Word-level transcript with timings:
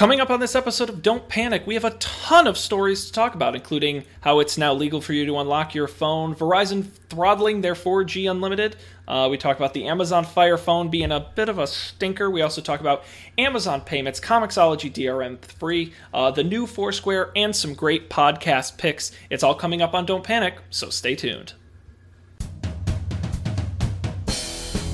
Coming 0.00 0.20
up 0.20 0.30
on 0.30 0.40
this 0.40 0.54
episode 0.54 0.88
of 0.88 1.02
Don't 1.02 1.28
Panic, 1.28 1.66
we 1.66 1.74
have 1.74 1.84
a 1.84 1.90
ton 1.90 2.46
of 2.46 2.56
stories 2.56 3.04
to 3.04 3.12
talk 3.12 3.34
about, 3.34 3.54
including 3.54 4.04
how 4.22 4.40
it's 4.40 4.56
now 4.56 4.72
legal 4.72 5.02
for 5.02 5.12
you 5.12 5.26
to 5.26 5.36
unlock 5.36 5.74
your 5.74 5.88
phone, 5.88 6.34
Verizon 6.34 6.90
throttling 7.10 7.60
their 7.60 7.74
4G 7.74 8.30
unlimited. 8.30 8.76
Uh, 9.06 9.28
we 9.30 9.36
talk 9.36 9.58
about 9.58 9.74
the 9.74 9.86
Amazon 9.88 10.24
Fire 10.24 10.56
phone 10.56 10.88
being 10.88 11.12
a 11.12 11.20
bit 11.20 11.50
of 11.50 11.58
a 11.58 11.66
stinker. 11.66 12.30
We 12.30 12.40
also 12.40 12.62
talk 12.62 12.80
about 12.80 13.04
Amazon 13.36 13.82
payments, 13.82 14.20
Comixology 14.20 14.90
DRM 14.90 15.38
free, 15.44 15.92
uh, 16.14 16.30
the 16.30 16.44
new 16.44 16.66
Foursquare, 16.66 17.30
and 17.36 17.54
some 17.54 17.74
great 17.74 18.08
podcast 18.08 18.78
picks. 18.78 19.12
It's 19.28 19.42
all 19.42 19.54
coming 19.54 19.82
up 19.82 19.92
on 19.92 20.06
Don't 20.06 20.24
Panic, 20.24 20.54
so 20.70 20.88
stay 20.88 21.14
tuned. 21.14 21.52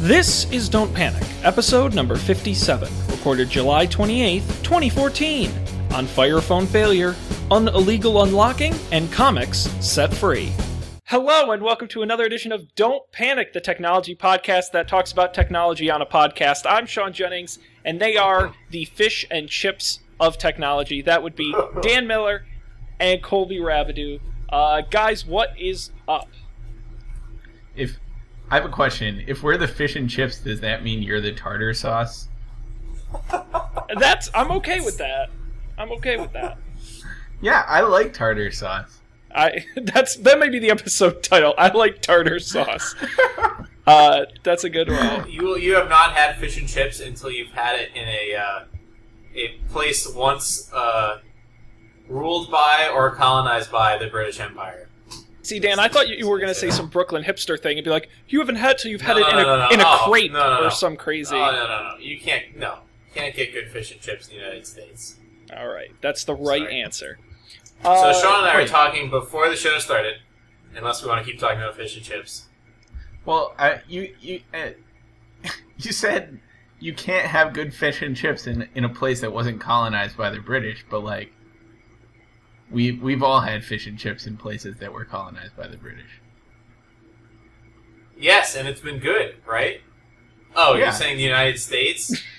This 0.01 0.45
is 0.53 0.69
Don't 0.69 0.93
Panic, 0.93 1.23
episode 1.43 1.95
number 1.95 2.17
57, 2.17 2.93
recorded 3.09 3.49
July 3.49 3.87
28th, 3.87 4.63
2014, 4.63 5.51
on 5.95 6.05
Fire 6.05 6.43
Phone 6.43 6.67
Failure, 6.67 7.13
Unillegal 7.51 8.23
Unlocking, 8.23 8.75
and 8.93 9.11
Comics 9.11 9.61
Set 9.81 10.13
Free. 10.13 10.53
Hello, 11.05 11.51
and 11.51 11.63
welcome 11.63 11.89
to 11.89 12.03
another 12.03 12.27
edition 12.27 12.53
of 12.53 12.75
Don't 12.75 13.11
Panic, 13.11 13.55
the 13.55 13.61
technology 13.63 14.15
podcast 14.15 14.73
that 14.73 14.87
talks 14.87 15.13
about 15.13 15.33
technology 15.33 15.91
on 15.91 16.03
a 16.03 16.07
podcast. 16.07 16.67
I'm 16.69 16.85
Sean 16.85 17.15
Jennings, 17.15 17.59
and 17.83 17.99
they 17.99 18.19
are 18.19 18.53
the 18.69 18.85
fish 18.85 19.25
and 19.31 19.49
chips 19.49 20.01
of 20.21 20.37
technology. 20.37 21.01
That 21.01 21.23
would 21.23 21.35
be 21.35 21.57
Dan 21.81 22.07
Miller 22.07 22.45
and 23.01 23.23
Colby 23.23 23.61
Rabideau. 23.61 24.21
Uh, 24.51 24.83
guys, 24.83 25.25
what 25.25 25.59
is 25.59 25.91
up? 26.07 26.29
If 27.75 27.99
I 28.51 28.55
have 28.55 28.65
a 28.65 28.69
question, 28.73 29.25
if 29.27 29.43
we're 29.43 29.57
the 29.57 29.69
fish 29.69 29.97
and 29.97 30.09
chips, 30.09 30.39
does 30.39 30.61
that 30.61 30.85
mean 30.85 31.03
you're 31.03 31.21
the 31.21 31.33
tartar 31.33 31.75
sauce? 31.75 32.29
That's 33.99 34.31
I'm 34.35 34.51
okay 34.53 34.81
with 34.81 34.99
that. 34.99 35.31
I'm 35.79 35.91
okay 35.93 36.17
with 36.17 36.33
that. 36.33 36.59
Yeah, 37.43 37.65
I 37.69 37.83
like 37.83 38.15
tartar 38.15 38.51
sauce. 38.51 38.99
I 39.35 39.67
that's 39.77 40.17
that 40.17 40.39
may 40.39 40.49
be 40.49 40.59
the 40.59 40.71
episode 40.71 41.23
title. 41.23 41.55
I 41.59 41.69
like 41.69 42.01
tartar 42.01 42.41
sauce. 42.41 42.95
Uh, 43.87 44.25
that's 44.43 44.65
a 44.65 44.71
good 44.71 44.89
one. 44.91 45.31
You 45.31 45.57
you 45.59 45.75
have 45.75 45.91
not 45.91 46.15
had 46.15 46.37
fish 46.37 46.59
and 46.59 46.67
chips 46.67 46.99
until 46.99 47.31
you've 47.31 47.51
had 47.51 47.79
it 47.79 47.91
in 47.95 48.09
a 48.09 48.35
uh, 48.35 48.65
a 49.35 49.59
place 49.69 50.09
once 50.13 50.73
uh, 50.73 51.19
ruled 52.09 52.51
by 52.51 52.91
or 52.93 53.15
colonized 53.15 53.71
by 53.71 53.99
the 53.99 54.07
British 54.07 54.41
Empire. 54.41 54.89
See, 55.47 55.61
Dan, 55.61 55.79
I 55.79 55.87
thought 55.87 56.09
you, 56.09 56.17
you 56.17 56.29
were 56.29 56.39
going 56.39 56.49
to 56.53 56.55
say 56.59 56.71
some 56.71 56.89
Brooklyn 56.89 57.23
hipster 57.23 57.61
thing 57.61 57.79
and 57.79 57.85
be 57.85 57.91
like, 57.91 58.09
"You 58.29 58.41
haven't 58.41 58.57
had 58.57 58.79
till 58.79 58.91
you've 58.91 59.01
had 59.01 59.17
No, 59.17 59.27
it 59.27 59.31
in 59.31 59.37
no, 59.37 59.43
a 59.43 59.45
no, 59.45 59.59
no. 59.59 59.69
in 59.71 59.81
a 59.81 59.85
Oh, 59.87 60.05
crate 60.09 60.33
no, 60.33 60.39
no, 60.41 60.61
no. 60.63 60.67
or 60.67 60.71
some 60.71 60.97
crazy." 60.97 61.37
Oh 61.37 61.39
no 61.53 61.53
no 61.67 61.93
no! 61.93 61.97
You 62.01 62.19
can't 62.19 62.57
no 62.57 62.79
can't 63.15 63.35
get 63.35 63.53
good 63.53 63.69
fish 63.71 63.93
and 63.93 64.01
chips 64.01 64.27
in 64.29 64.35
the 64.37 64.43
United 64.43 64.67
States. 64.67 65.17
All 65.57 65.69
right, 65.69 65.91
that's 66.01 66.25
the 66.25 66.35
right 66.35 66.63
Sorry. 66.63 66.81
answer. 66.83 67.19
So 67.83 67.91
Uh, 67.91 68.13
Sean 68.21 68.41
and 68.41 68.49
I 68.49 68.61
were 68.61 68.67
talking 68.67 69.09
before 69.09 69.49
the 69.49 69.57
show 69.57 69.79
started. 69.79 70.15
Unless 70.75 71.03
we 71.03 71.09
want 71.09 71.25
to 71.25 71.31
keep 71.31 71.41
talking 71.41 71.59
about 71.59 71.77
fish 71.77 71.97
and 71.97 72.05
chips. 72.05 72.49
Well, 73.25 73.55
I, 73.59 73.81
you 73.89 74.15
you 74.21 74.41
uh, 74.53 74.71
you 75.79 75.93
said 75.93 76.41
you 76.81 76.93
can't 76.93 77.27
have 77.27 77.53
good 77.55 77.73
fish 77.73 78.03
and 78.03 78.17
chips 78.17 78.47
in 78.49 78.69
in 78.75 78.85
a 78.85 78.89
place 78.89 79.21
that 79.21 79.33
wasn't 79.33 79.61
colonized 79.61 80.17
by 80.17 80.29
the 80.31 80.41
British, 80.41 80.85
but 80.91 81.05
like 81.05 81.33
we 82.71 82.93
we've 82.93 83.23
all 83.23 83.41
had 83.41 83.65
fish 83.65 83.87
and 83.87 83.99
chips 83.99 84.27
in 84.27 84.37
places 84.37 84.77
that 84.79 84.93
were 84.93 85.05
colonized 85.05 85.57
by 85.57 85.67
the 85.69 85.77
British. 85.77 86.21
Yes, 88.19 88.57
and 88.57 88.67
it's 88.67 88.81
been 88.81 88.99
good, 88.99 89.37
right? 89.47 89.81
Oh, 90.55 90.75
Yeah. 90.75 90.85
you're 90.85 90.93
saying 90.93 91.17
the 91.19 91.23
United 91.23 91.59
States? 91.59 92.23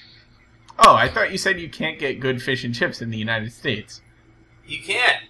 Oh, 0.79 0.93
I 0.93 1.09
thought 1.09 1.31
you 1.31 1.39
said 1.39 1.59
you 1.59 1.69
can't 1.69 1.97
get 1.97 2.19
good 2.19 2.39
fish 2.39 2.63
and 2.63 2.71
chips 2.75 3.01
in 3.01 3.09
the 3.09 3.17
United 3.17 3.51
States. 3.51 3.99
You 4.67 4.77
can't. 4.79 5.23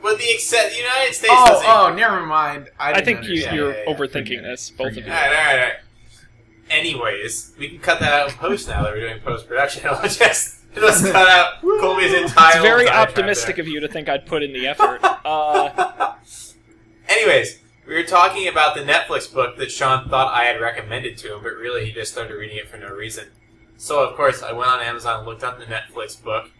But 0.00 0.18
the 0.18 0.30
except 0.30 0.70
the 0.70 0.78
United 0.78 1.12
States 1.12 1.32
Oh, 1.36 1.46
doesn't. 1.48 1.68
oh, 1.68 1.92
never 1.92 2.24
mind. 2.24 2.70
I, 2.78 2.92
I 2.92 3.04
think 3.04 3.24
you, 3.24 3.30
understand. 3.30 3.56
you're 3.56 3.72
Yeah, 3.72 3.78
yeah, 3.78 3.84
yeah. 3.88 3.94
overthinking 3.96 4.12
Forget 4.28 4.32
it. 4.38 4.42
this, 4.44 4.70
both 4.70 4.96
of 4.96 4.98
you. 4.98 5.02
All 5.06 5.08
right, 5.10 5.26
all 5.26 5.32
right, 5.32 5.52
all 5.54 5.58
right. 5.64 5.72
Anyways, 6.70 7.54
we 7.58 7.68
can 7.68 7.80
cut 7.80 7.98
that 7.98 8.12
out 8.12 8.30
in 8.30 8.36
post 8.36 8.68
now 8.68 8.84
that 8.84 8.92
we're 8.92 9.00
doing 9.08 9.20
post 9.22 9.48
production. 9.48 9.82
I'll 9.90 10.08
just 10.08 10.60
let's 10.76 11.02
cut 11.10 11.28
out 11.28 11.60
Colby's 11.60 12.12
entire. 12.12 12.52
It's 12.52 12.62
very 12.62 12.88
optimistic 12.88 13.56
there. 13.56 13.64
of 13.64 13.68
you 13.68 13.80
to 13.80 13.88
think 13.88 14.08
I'd 14.08 14.26
put 14.26 14.42
in 14.42 14.52
the 14.52 14.66
effort. 14.66 15.00
Uh, 15.02 16.14
Anyways, 17.08 17.60
we 17.86 17.94
were 17.94 18.02
talking 18.02 18.48
about 18.48 18.74
the 18.74 18.82
Netflix 18.82 19.32
book 19.32 19.56
that 19.58 19.70
Sean 19.70 20.08
thought 20.08 20.32
I 20.32 20.44
had 20.44 20.60
recommended 20.60 21.18
to 21.18 21.34
him, 21.34 21.42
but 21.42 21.54
really 21.54 21.84
he 21.84 21.92
just 21.92 22.12
started 22.12 22.34
reading 22.34 22.56
it 22.56 22.68
for 22.68 22.76
no 22.76 22.88
reason. 22.88 23.28
So 23.76 24.02
of 24.02 24.16
course 24.16 24.42
I 24.42 24.52
went 24.52 24.70
on 24.70 24.80
Amazon 24.80 25.18
and 25.18 25.26
looked 25.26 25.44
up 25.44 25.58
the 25.58 25.66
Netflix 25.66 26.20
book. 26.22 26.50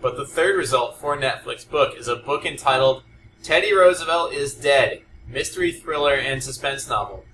But 0.00 0.16
the 0.16 0.26
third 0.26 0.56
result 0.56 0.98
for 0.98 1.16
Netflix 1.16 1.68
book 1.68 1.96
is 1.96 2.08
a 2.08 2.16
book 2.16 2.44
entitled 2.44 3.04
Teddy 3.42 3.72
Roosevelt 3.72 4.32
is 4.32 4.54
Dead: 4.54 5.02
Mystery 5.28 5.72
Thriller 5.72 6.14
and 6.14 6.42
Suspense 6.42 6.88
Novel. 6.88 7.24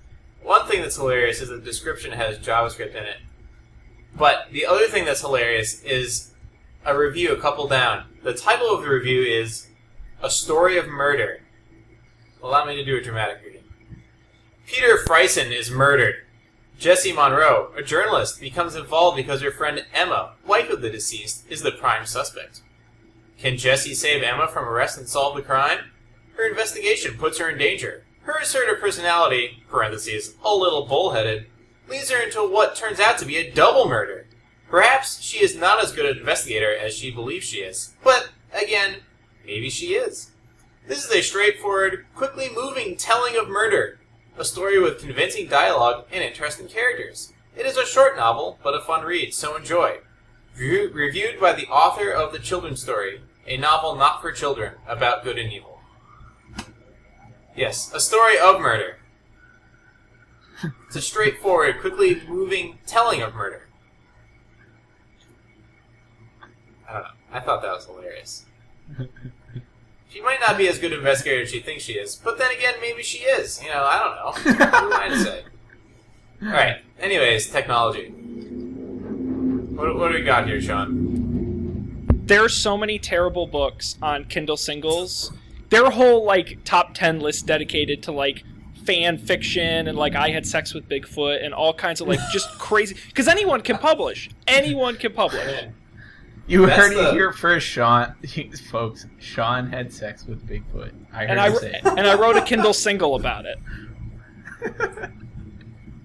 One 0.43 0.67
thing 0.67 0.81
that's 0.81 0.95
hilarious 0.95 1.41
is 1.41 1.49
the 1.49 1.57
description 1.57 2.11
has 2.11 2.37
JavaScript 2.39 2.95
in 2.95 3.03
it. 3.03 3.17
But 4.15 4.47
the 4.51 4.65
other 4.65 4.87
thing 4.87 5.05
that's 5.05 5.21
hilarious 5.21 5.81
is 5.83 6.31
a 6.85 6.97
review 6.97 7.31
a 7.31 7.39
couple 7.39 7.67
down. 7.67 8.05
The 8.23 8.33
title 8.33 8.73
of 8.73 8.83
the 8.83 8.89
review 8.89 9.21
is 9.21 9.67
A 10.21 10.29
Story 10.29 10.77
of 10.77 10.87
Murder. 10.87 11.41
Allow 12.41 12.65
me 12.65 12.75
to 12.75 12.85
do 12.85 12.97
a 12.97 13.01
dramatic 13.01 13.41
reading. 13.45 13.63
Peter 14.65 14.97
Friesen 14.97 15.51
is 15.51 15.71
murdered. 15.71 16.15
Jesse 16.77 17.11
Monroe, 17.11 17.71
a 17.75 17.83
journalist, 17.83 18.39
becomes 18.39 18.75
involved 18.75 19.17
because 19.17 19.41
her 19.41 19.51
friend 19.51 19.85
Emma, 19.93 20.33
wife 20.47 20.69
of 20.69 20.81
the 20.81 20.89
deceased, 20.89 21.45
is 21.49 21.61
the 21.61 21.71
prime 21.71 22.05
suspect. 22.05 22.61
Can 23.37 23.57
Jesse 23.57 23.93
save 23.93 24.23
Emma 24.23 24.47
from 24.47 24.65
arrest 24.67 24.97
and 24.97 25.07
solve 25.07 25.35
the 25.35 25.41
crime? 25.41 25.79
Her 26.35 26.47
investigation 26.47 27.17
puts 27.17 27.37
her 27.39 27.49
in 27.49 27.57
danger. 27.57 28.05
Her 28.21 28.37
assertive 28.39 28.79
personality, 28.79 29.63
parentheses, 29.69 30.35
a 30.43 30.53
little 30.53 30.85
bullheaded, 30.85 31.47
leads 31.89 32.11
her 32.11 32.21
into 32.21 32.47
what 32.47 32.75
turns 32.75 32.99
out 32.99 33.17
to 33.17 33.25
be 33.25 33.37
a 33.37 33.51
double 33.51 33.87
murder. 33.87 34.25
Perhaps 34.69 35.21
she 35.21 35.43
is 35.43 35.55
not 35.55 35.83
as 35.83 35.91
good 35.91 36.05
an 36.05 36.17
investigator 36.17 36.75
as 36.75 36.95
she 36.95 37.11
believes 37.11 37.45
she 37.45 37.57
is. 37.57 37.93
But, 38.03 38.29
again, 38.53 38.97
maybe 39.45 39.69
she 39.69 39.95
is. 39.95 40.31
This 40.87 41.03
is 41.03 41.11
a 41.11 41.21
straightforward, 41.21 42.05
quickly 42.15 42.49
moving 42.53 42.95
telling 42.95 43.35
of 43.35 43.49
murder. 43.49 43.99
A 44.37 44.45
story 44.45 44.79
with 44.79 45.01
convincing 45.01 45.47
dialogue 45.47 46.05
and 46.11 46.23
interesting 46.23 46.67
characters. 46.67 47.33
It 47.57 47.65
is 47.65 47.77
a 47.77 47.85
short 47.85 48.15
novel, 48.15 48.59
but 48.63 48.75
a 48.75 48.79
fun 48.81 49.03
read, 49.03 49.33
so 49.33 49.55
enjoy. 49.55 49.97
Review- 50.55 50.91
reviewed 50.93 51.39
by 51.39 51.53
the 51.53 51.67
author 51.67 52.11
of 52.11 52.31
The 52.31 52.39
Children's 52.39 52.81
Story, 52.81 53.21
a 53.47 53.57
novel 53.57 53.95
not 53.95 54.21
for 54.21 54.31
children 54.31 54.73
about 54.87 55.23
good 55.23 55.37
and 55.37 55.51
evil. 55.51 55.81
Yes, 57.55 57.91
a 57.93 57.99
story 57.99 58.37
of 58.37 58.61
murder. 58.61 58.98
It's 60.87 60.95
a 60.95 61.01
straightforward, 61.01 61.79
quickly 61.79 62.21
moving 62.27 62.79
telling 62.85 63.21
of 63.21 63.33
murder. 63.35 63.67
I 66.87 66.93
don't 66.93 67.03
know. 67.03 67.09
I 67.31 67.39
thought 67.39 67.61
that 67.61 67.71
was 67.71 67.85
hilarious. 67.85 68.45
She 70.09 70.21
might 70.21 70.39
not 70.39 70.57
be 70.57 70.67
as 70.67 70.79
good 70.79 70.91
an 70.91 70.97
investigator 70.97 71.43
as 71.43 71.51
she 71.51 71.59
thinks 71.59 71.83
she 71.83 71.93
is, 71.93 72.15
but 72.15 72.39
then 72.39 72.51
again, 72.51 72.73
maybe 72.81 73.03
she 73.03 73.19
is. 73.19 73.61
You 73.61 73.69
know, 73.69 73.83
I 73.83 73.99
don't 73.99 74.15
know. 74.15 74.53
Who 74.53 74.93
am 74.93 74.93
I 74.93 75.07
to 75.09 75.19
say? 75.19 75.43
All 76.41 76.49
right. 76.49 76.77
Anyways, 76.99 77.49
technology. 77.51 78.07
What, 79.75 79.95
what 79.95 80.07
do 80.11 80.15
we 80.15 80.23
got 80.23 80.47
here, 80.47 80.59
Sean? 80.59 81.19
there 82.29 82.45
are 82.45 82.49
so 82.49 82.77
many 82.77 82.99
terrible 82.99 83.47
books 83.47 83.97
on 84.03 84.23
Kindle 84.23 84.55
singles. 84.55 85.33
Their 85.69 85.89
whole 85.89 86.23
like 86.23 86.59
top 86.63 86.93
ten 86.93 87.19
list 87.19 87.47
dedicated 87.47 88.03
to 88.03 88.11
like 88.11 88.43
fan 88.89 89.19
fiction 89.19 89.87
and 89.87 89.95
like 89.95 90.15
I 90.15 90.29
had 90.29 90.47
sex 90.47 90.73
with 90.73 90.89
Bigfoot 90.89 91.45
and 91.45 91.53
all 91.53 91.73
kinds 91.75 92.01
of 92.01 92.07
like 92.07 92.19
just 92.33 92.49
crazy 92.57 92.95
because 93.07 93.27
anyone 93.27 93.61
can 93.61 93.77
publish. 93.77 94.29
Anyone 94.47 94.95
can 94.95 95.13
publish. 95.13 95.65
You 96.47 96.65
That's 96.65 96.77
heard 96.87 96.95
the- 96.97 97.09
it 97.09 97.13
here 97.13 97.31
first, 97.31 97.67
Sean. 97.67 98.15
Folks, 98.71 99.05
Sean 99.19 99.69
had 99.69 99.93
sex 99.93 100.25
with 100.25 100.47
Bigfoot. 100.47 100.91
I 101.13 101.19
heard 101.19 101.29
And 101.29 101.39
I 101.39 101.53
say. 101.53 101.73
it. 101.75 101.85
and 101.85 102.07
I 102.07 102.15
wrote 102.15 102.35
a 102.35 102.41
Kindle 102.41 102.73
single 102.87 103.13
about 103.13 103.45
it. 103.45 103.59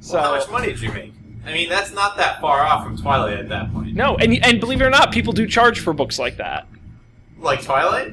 So 0.00 0.14
Well, 0.14 0.22
how 0.22 0.36
much 0.38 0.50
money 0.50 0.66
did 0.66 0.80
you 0.82 0.92
make? 0.92 1.14
I 1.46 1.52
mean, 1.54 1.70
that's 1.70 1.92
not 1.92 2.18
that 2.18 2.40
far 2.42 2.60
off 2.60 2.84
from 2.84 2.98
Twilight 2.98 3.38
at 3.38 3.48
that 3.48 3.72
point. 3.72 3.94
no, 3.94 4.16
and 4.16 4.44
and 4.44 4.60
believe 4.60 4.80
it 4.82 4.84
or 4.84 4.90
not, 4.90 5.10
people 5.12 5.32
do 5.32 5.46
charge 5.46 5.80
for 5.80 5.92
books 5.94 6.18
like 6.18 6.36
that. 6.36 6.66
Like 7.38 7.62
Twilight? 7.62 8.12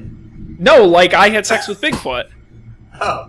No, 0.58 0.84
like 0.86 1.12
I 1.14 1.28
had 1.28 1.44
sex 1.46 1.68
with 1.68 1.80
Bigfoot. 1.80 2.30
Oh. 3.00 3.28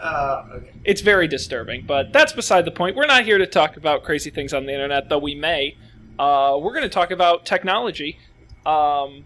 Uh, 0.00 0.46
okay. 0.54 0.70
It's 0.84 1.02
very 1.02 1.28
disturbing, 1.28 1.84
but 1.86 2.12
that's 2.12 2.32
beside 2.32 2.64
the 2.64 2.70
point. 2.70 2.96
We're 2.96 3.06
not 3.06 3.24
here 3.24 3.38
to 3.38 3.46
talk 3.46 3.76
about 3.76 4.02
crazy 4.02 4.30
things 4.30 4.54
on 4.54 4.64
the 4.66 4.72
internet, 4.72 5.08
though 5.08 5.18
we 5.18 5.34
may. 5.34 5.76
Uh, 6.18 6.58
we're 6.60 6.72
going 6.72 6.84
to 6.84 6.88
talk 6.88 7.10
about 7.10 7.44
technology. 7.44 8.18
Um, 8.64 9.24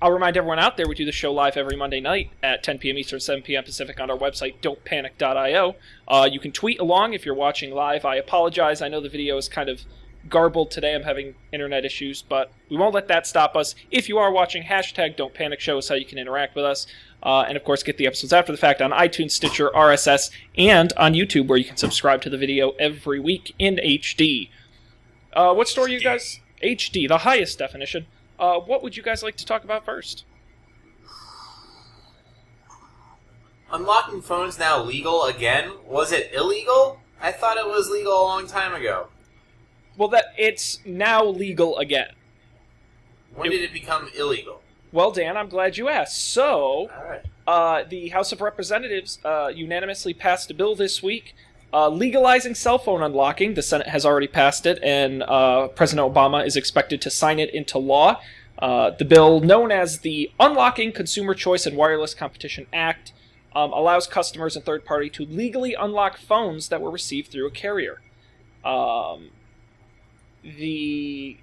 I'll 0.00 0.12
remind 0.12 0.36
everyone 0.36 0.58
out 0.58 0.76
there 0.76 0.86
we 0.86 0.94
do 0.94 1.04
the 1.04 1.12
show 1.12 1.32
live 1.32 1.56
every 1.56 1.76
Monday 1.76 2.00
night 2.00 2.30
at 2.42 2.62
10 2.62 2.78
p.m. 2.78 2.98
Eastern, 2.98 3.18
7 3.18 3.42
p.m. 3.42 3.64
Pacific 3.64 3.98
on 3.98 4.10
our 4.10 4.18
website, 4.18 4.60
don'tpanic.io. 4.60 5.74
Uh, 6.06 6.28
you 6.30 6.38
can 6.38 6.52
tweet 6.52 6.78
along 6.78 7.14
if 7.14 7.24
you're 7.24 7.34
watching 7.34 7.74
live. 7.74 8.04
I 8.04 8.16
apologize. 8.16 8.82
I 8.82 8.88
know 8.88 9.00
the 9.00 9.08
video 9.08 9.36
is 9.38 9.48
kind 9.48 9.68
of 9.68 9.80
garbled 10.28 10.70
today. 10.70 10.94
I'm 10.94 11.02
having 11.02 11.34
internet 11.52 11.84
issues, 11.84 12.22
but 12.22 12.50
we 12.70 12.76
won't 12.76 12.94
let 12.94 13.08
that 13.08 13.26
stop 13.26 13.56
us. 13.56 13.74
If 13.90 14.08
you 14.08 14.18
are 14.18 14.30
watching, 14.30 14.62
hashtag 14.62 15.16
Don't 15.16 15.34
Panic 15.34 15.60
Show 15.60 15.78
is 15.78 15.88
how 15.88 15.94
you 15.94 16.04
can 16.04 16.18
interact 16.18 16.54
with 16.54 16.64
us. 16.64 16.86
Uh, 17.22 17.44
and 17.48 17.56
of 17.56 17.64
course, 17.64 17.82
get 17.82 17.96
the 17.96 18.06
episodes 18.06 18.32
after 18.32 18.52
the 18.52 18.58
fact 18.58 18.80
on 18.80 18.90
iTunes, 18.90 19.32
Stitcher, 19.32 19.70
RSS, 19.74 20.30
and 20.56 20.92
on 20.96 21.14
YouTube, 21.14 21.48
where 21.48 21.58
you 21.58 21.64
can 21.64 21.76
subscribe 21.76 22.22
to 22.22 22.30
the 22.30 22.38
video 22.38 22.70
every 22.72 23.18
week 23.18 23.54
in 23.58 23.76
HD. 23.76 24.50
Uh, 25.32 25.52
what 25.52 25.68
story 25.68 25.92
you 25.92 26.00
guys? 26.00 26.40
HD, 26.62 27.08
the 27.08 27.18
highest 27.18 27.58
definition. 27.58 28.06
Uh, 28.38 28.58
what 28.58 28.82
would 28.82 28.96
you 28.96 29.02
guys 29.02 29.22
like 29.22 29.36
to 29.36 29.46
talk 29.46 29.64
about 29.64 29.84
first? 29.84 30.24
Unlocking 33.72 34.22
phones 34.22 34.58
now 34.58 34.82
legal 34.82 35.24
again? 35.24 35.72
Was 35.84 36.12
it 36.12 36.32
illegal? 36.32 37.00
I 37.20 37.32
thought 37.32 37.56
it 37.56 37.66
was 37.66 37.90
legal 37.90 38.12
a 38.12 38.22
long 38.22 38.46
time 38.46 38.74
ago. 38.74 39.08
Well, 39.96 40.08
that 40.08 40.26
it's 40.36 40.80
now 40.84 41.24
legal 41.24 41.78
again. 41.78 42.10
When 43.34 43.50
did 43.50 43.62
it 43.62 43.72
become 43.72 44.10
illegal? 44.16 44.62
Well, 44.92 45.10
Dan, 45.10 45.36
I'm 45.36 45.48
glad 45.48 45.76
you 45.76 45.88
asked. 45.88 46.22
So, 46.32 46.90
uh, 47.46 47.84
the 47.88 48.08
House 48.08 48.32
of 48.32 48.40
Representatives 48.40 49.18
uh, 49.24 49.48
unanimously 49.48 50.14
passed 50.14 50.50
a 50.50 50.54
bill 50.54 50.74
this 50.74 51.02
week 51.02 51.34
uh, 51.72 51.88
legalizing 51.88 52.54
cell 52.54 52.78
phone 52.78 53.02
unlocking. 53.02 53.54
The 53.54 53.62
Senate 53.62 53.88
has 53.88 54.06
already 54.06 54.28
passed 54.28 54.66
it, 54.66 54.78
and 54.82 55.22
uh, 55.22 55.68
President 55.68 56.12
Obama 56.12 56.46
is 56.46 56.56
expected 56.56 57.00
to 57.02 57.10
sign 57.10 57.38
it 57.38 57.52
into 57.52 57.78
law. 57.78 58.20
Uh, 58.58 58.90
the 58.90 59.04
bill, 59.04 59.40
known 59.40 59.70
as 59.70 59.98
the 59.98 60.30
Unlocking 60.40 60.90
Consumer 60.92 61.34
Choice 61.34 61.66
and 61.66 61.76
Wireless 61.76 62.14
Competition 62.14 62.66
Act, 62.72 63.12
um, 63.54 63.72
allows 63.72 64.06
customers 64.06 64.56
and 64.56 64.64
third 64.64 64.84
party 64.84 65.10
to 65.10 65.26
legally 65.26 65.74
unlock 65.74 66.16
phones 66.16 66.70
that 66.70 66.80
were 66.80 66.90
received 66.90 67.30
through 67.30 67.46
a 67.46 67.50
carrier. 67.50 68.00
Um, 68.64 69.30
the 70.58 71.38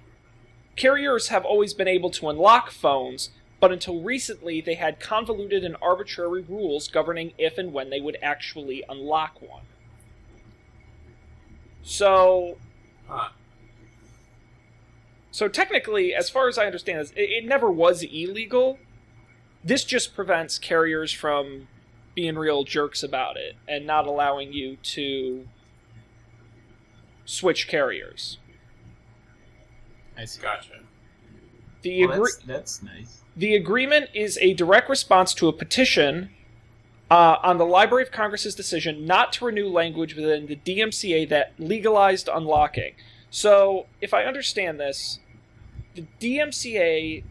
carriers 0.76 1.28
have 1.28 1.44
always 1.44 1.74
been 1.74 1.88
able 1.88 2.10
to 2.10 2.28
unlock 2.28 2.70
phones, 2.70 3.30
but 3.60 3.70
until 3.72 4.00
recently 4.00 4.60
they 4.60 4.74
had 4.74 4.98
convoluted 4.98 5.64
and 5.64 5.76
arbitrary 5.80 6.42
rules 6.42 6.88
governing 6.88 7.32
if 7.38 7.58
and 7.58 7.72
when 7.72 7.90
they 7.90 8.00
would 8.00 8.16
actually 8.22 8.82
unlock 8.88 9.40
one. 9.40 9.64
So, 11.82 12.56
Huh. 13.06 13.28
so 15.30 15.48
technically, 15.48 16.14
as 16.14 16.30
far 16.30 16.48
as 16.48 16.56
I 16.56 16.64
understand, 16.64 17.12
it, 17.14 17.20
it 17.20 17.44
never 17.44 17.70
was 17.70 18.02
illegal. 18.02 18.78
This 19.62 19.84
just 19.84 20.14
prevents 20.14 20.58
carriers 20.58 21.12
from 21.12 21.68
being 22.14 22.36
real 22.36 22.64
jerks 22.64 23.02
about 23.02 23.36
it 23.36 23.56
and 23.68 23.86
not 23.86 24.06
allowing 24.06 24.52
you 24.52 24.76
to 24.76 25.46
switch 27.24 27.68
carriers. 27.68 28.38
I 30.16 30.24
see. 30.24 30.40
Gotcha. 30.40 30.80
The 31.82 32.06
Well, 32.06 32.16
agree- 32.16 32.32
that's, 32.46 32.78
that's 32.78 32.82
nice. 32.82 33.20
The 33.36 33.54
agreement 33.56 34.10
is 34.14 34.38
a 34.40 34.54
direct 34.54 34.88
response 34.88 35.34
to 35.34 35.48
a 35.48 35.52
petition 35.52 36.30
uh, 37.10 37.36
on 37.42 37.58
the 37.58 37.66
Library 37.66 38.04
of 38.04 38.12
Congress's 38.12 38.54
decision 38.54 39.06
not 39.06 39.32
to 39.34 39.44
renew 39.44 39.68
language 39.68 40.14
within 40.14 40.46
the 40.46 40.56
DMCA 40.56 41.28
that 41.28 41.52
legalized 41.58 42.28
unlocking. 42.32 42.94
So, 43.30 43.86
if 44.00 44.14
I 44.14 44.22
understand 44.24 44.78
this, 44.78 45.18
the 45.94 46.06
DMCA 46.20 47.24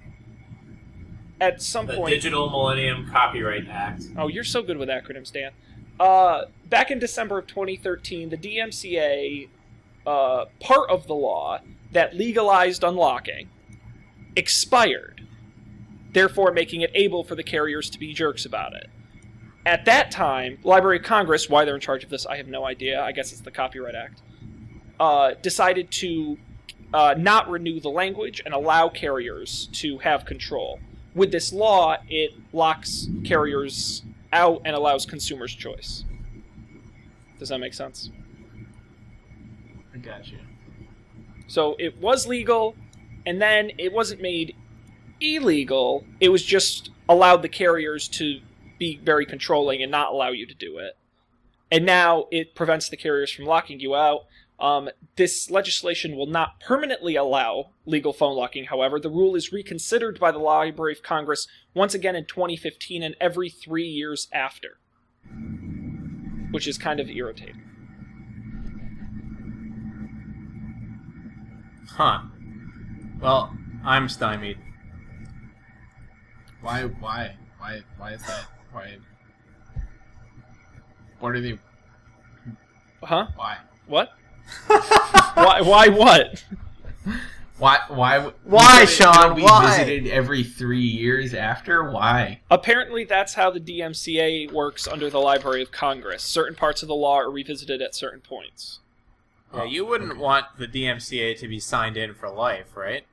at 1.40 1.62
some 1.62 1.88
The 1.88 1.96
point. 1.96 2.14
Digital 2.14 2.50
Millennium 2.50 3.10
Copyright 3.10 3.68
Act. 3.70 4.04
Oh, 4.18 4.28
you're 4.28 4.44
so 4.44 4.62
good 4.62 4.78
with 4.78 4.90
acronyms, 4.90 5.32
Dan. 5.32 5.52
Uh, 6.00 6.46
back 6.70 6.92
in 6.92 7.00
December 7.00 7.40
of 7.40 7.48
2013, 7.48 8.30
the 8.30 8.38
DMCA, 8.38 9.48
uh, 10.06 10.46
part 10.60 10.90
of 10.90 11.08
the 11.08 11.16
law 11.16 11.60
that 11.94 12.16
legalized 12.16 12.84
unlocking, 12.84 13.50
expired, 14.36 15.26
therefore 16.12 16.52
making 16.52 16.82
it 16.82 16.92
able 16.94 17.24
for 17.24 17.36
the 17.36 17.44
carriers 17.44 17.90
to 17.92 18.00
be 18.00 18.14
jerks 18.14 18.46
about 18.46 18.74
it. 18.74 18.90
At 19.66 19.86
that 19.86 20.12
time, 20.12 20.58
Library 20.64 20.98
of 20.98 21.04
Congress, 21.04 21.50
why 21.50 21.64
they're 21.66 21.76
in 21.76 21.82
charge 21.82 22.04
of 22.04 22.10
this, 22.10 22.26
I 22.26 22.38
have 22.38 22.48
no 22.48 22.66
idea. 22.66 23.02
I 23.02 23.14
guess 23.14 23.32
it's 23.32 23.42
the 23.42 23.52
Copyright 23.52 23.96
Act. 23.96 24.22
Uh, 25.00 25.34
decided 25.42 25.90
to 25.92 26.38
uh, 26.94 27.16
not 27.18 27.50
renew 27.50 27.80
the 27.80 27.90
language 27.90 28.42
and 28.46 28.54
allow 28.54 28.90
carriers 28.90 29.70
to 29.74 29.98
have 30.00 30.26
control 30.26 30.80
with 31.16 31.32
this 31.32 31.54
law, 31.54 31.98
it 32.10 32.34
locks 32.52 33.08
carriers 33.24 34.04
out 34.32 34.62
and 34.66 34.76
allows 34.76 35.06
consumers 35.06 35.54
choice. 35.54 36.04
Does 37.40 37.50
that 37.50 37.60
make 37.60 37.74
sense? 37.74 38.10
I 39.94 39.98
got 39.98 40.32
you. 40.32 40.40
So 41.48 41.76
it 41.80 42.00
was 42.00 42.28
legal, 42.28 42.76
and 43.26 43.42
then 43.42 43.72
it 43.78 43.94
wasn't 43.94 44.22
made 44.22 44.56
illegal. 45.20 46.06
It 46.20 46.30
was 46.30 46.44
just 46.44 46.92
allowed 47.08 47.42
the 47.42 47.50
carriers 47.50 48.08
to 48.10 48.40
be 48.80 48.98
very 49.04 49.26
controlling 49.26 49.82
and 49.82 49.92
not 49.92 50.12
allow 50.12 50.30
you 50.30 50.46
to 50.46 50.54
do 50.54 50.78
it. 50.78 50.98
And 51.72 51.86
now 51.86 52.26
it 52.32 52.56
prevents 52.56 52.90
the 52.90 52.98
carriers 52.98 53.32
from 53.32 53.46
locking 53.46 53.80
you 53.80 53.96
out. 53.96 54.26
Um, 54.60 54.90
this 55.16 55.50
legislation 55.50 56.16
will 56.16 56.28
not 56.28 56.60
permanently 56.60 57.16
allow 57.16 57.72
legal 57.86 58.14
phone 58.14 58.36
locking, 58.36 58.66
however. 58.66 59.00
The 59.00 59.10
rule 59.10 59.36
is 59.36 59.52
reconsidered 59.52 60.20
by 60.20 60.32
the 60.32 60.40
Library 60.40 60.94
of 60.94 61.04
Congress 61.04 61.48
once 61.74 61.94
again 61.94 62.16
in 62.16 62.26
2015 62.26 63.04
and 63.04 63.16
every 63.20 63.50
three 63.50 63.88
years 63.88 64.28
after, 64.32 64.78
which 66.52 66.68
is 66.68 66.78
kind 66.78 67.00
of 67.00 67.10
irritating. 67.10 67.62
Huh. 71.92 72.22
Well, 73.22 73.56
I'm 73.84 74.10
stymied. 74.10 74.58
Why? 76.62 76.84
Why? 76.84 77.36
Why? 77.60 77.82
Why 77.98 78.14
is 78.14 78.22
that? 78.24 78.46
Why? 78.72 78.98
What 81.20 81.36
are 81.36 81.42
they? 81.42 81.60
Huh? 83.04 83.28
Why? 83.36 83.58
What? 83.88 84.12
why? 84.68 85.62
Why? 85.62 85.88
What? 85.90 86.44
Why? 87.58 87.80
Why? 87.88 88.32
Why, 88.44 88.86
Sean? 88.86 89.24
it'll 89.24 89.36
Be 89.36 89.44
Why? 89.44 89.78
visited 89.78 90.08
every 90.08 90.44
three 90.44 90.82
years 90.82 91.34
after. 91.34 91.92
Why? 91.92 92.42
Apparently, 92.50 93.04
that's 93.06 93.36
how 93.36 93.52
the 93.52 93.60
DMCA 93.60 94.52
works 94.52 94.88
under 94.88 95.10
the 95.10 95.20
Library 95.20 95.62
of 95.62 95.72
Congress. 95.72 96.24
Certain 96.24 96.56
parts 96.56 96.82
of 96.82 96.88
the 96.88 96.96
law 96.96 97.18
are 97.18 97.32
revisited 97.32 97.82
at 97.82 97.96
certain 97.96 98.22
points. 98.22 98.80
Yeah, 99.54 99.66
you 99.66 99.86
wouldn't 99.86 100.18
want 100.18 100.46
the 100.58 100.68
DMCA 100.68 101.38
to 101.40 101.48
be 101.48 101.60
signed 101.60 101.98
in 101.98 102.14
for 102.14 102.30
life, 102.30 102.76
right? 102.76 103.06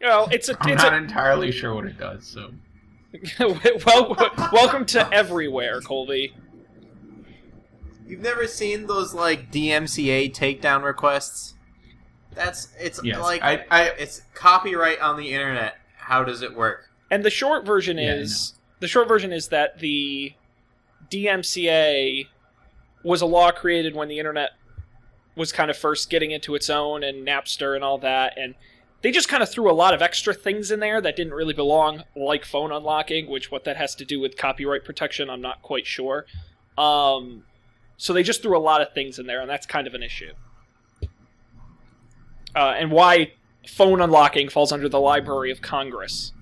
Well, 0.00 0.28
it's 0.30 0.48
a 0.48 0.56
I'm 0.60 0.72
it's 0.72 0.82
not 0.82 0.92
a 0.92 0.96
entirely 0.96 1.50
sure 1.50 1.74
what 1.74 1.86
it 1.86 1.98
does. 1.98 2.26
So 2.26 2.52
well. 3.86 4.14
Welcome 4.52 4.84
to 4.86 5.12
everywhere, 5.12 5.80
Colby. 5.80 6.34
You've 8.06 8.20
never 8.20 8.46
seen 8.46 8.86
those 8.86 9.12
like 9.12 9.50
DMCA 9.50 10.32
takedown 10.34 10.82
requests? 10.82 11.54
That's 12.34 12.68
it's 12.78 13.02
yes, 13.02 13.18
like 13.18 13.42
I, 13.42 13.64
I 13.70 13.82
it's 13.90 14.22
copyright 14.34 15.00
on 15.00 15.16
the 15.16 15.32
internet. 15.32 15.76
How 15.96 16.22
does 16.24 16.42
it 16.42 16.54
work? 16.54 16.90
And 17.10 17.24
the 17.24 17.30
short 17.30 17.66
version 17.66 17.98
Yeah, 17.98 18.14
is 18.14 18.54
the 18.80 18.88
short 18.88 19.08
version 19.08 19.32
is 19.32 19.48
that 19.48 19.78
the 19.80 20.34
DMCA 21.10 22.26
was 23.02 23.20
a 23.20 23.26
law 23.26 23.50
created 23.50 23.94
when 23.94 24.08
the 24.08 24.18
internet 24.18 24.50
was 25.36 25.52
kind 25.52 25.70
of 25.70 25.76
first 25.76 26.10
getting 26.10 26.30
into 26.30 26.54
its 26.54 26.68
own 26.68 27.04
and 27.04 27.26
Napster 27.26 27.74
and 27.74 27.84
all 27.84 27.98
that 27.98 28.36
and 28.36 28.54
they 29.00 29.12
just 29.12 29.28
kind 29.28 29.42
of 29.42 29.50
threw 29.50 29.70
a 29.70 29.72
lot 29.72 29.94
of 29.94 30.02
extra 30.02 30.34
things 30.34 30.72
in 30.72 30.80
there 30.80 31.00
that 31.00 31.14
didn't 31.14 31.32
really 31.32 31.54
belong 31.54 32.02
like 32.16 32.44
phone 32.44 32.72
unlocking 32.72 33.30
which 33.30 33.50
what 33.50 33.64
that 33.64 33.76
has 33.76 33.94
to 33.96 34.04
do 34.04 34.18
with 34.18 34.36
copyright 34.36 34.84
protection 34.84 35.30
I'm 35.30 35.40
not 35.40 35.62
quite 35.62 35.86
sure 35.86 36.26
um, 36.76 37.44
so 37.96 38.12
they 38.12 38.22
just 38.22 38.42
threw 38.42 38.56
a 38.56 38.60
lot 38.60 38.80
of 38.80 38.92
things 38.92 39.18
in 39.18 39.26
there 39.26 39.40
and 39.40 39.48
that's 39.48 39.66
kind 39.66 39.86
of 39.86 39.94
an 39.94 40.02
issue 40.02 40.32
uh, 42.56 42.74
and 42.76 42.90
why 42.90 43.32
phone 43.68 44.00
unlocking 44.00 44.48
falls 44.48 44.72
under 44.72 44.88
the 44.88 45.00
Library 45.00 45.52
of 45.52 45.62
Congress 45.62 46.32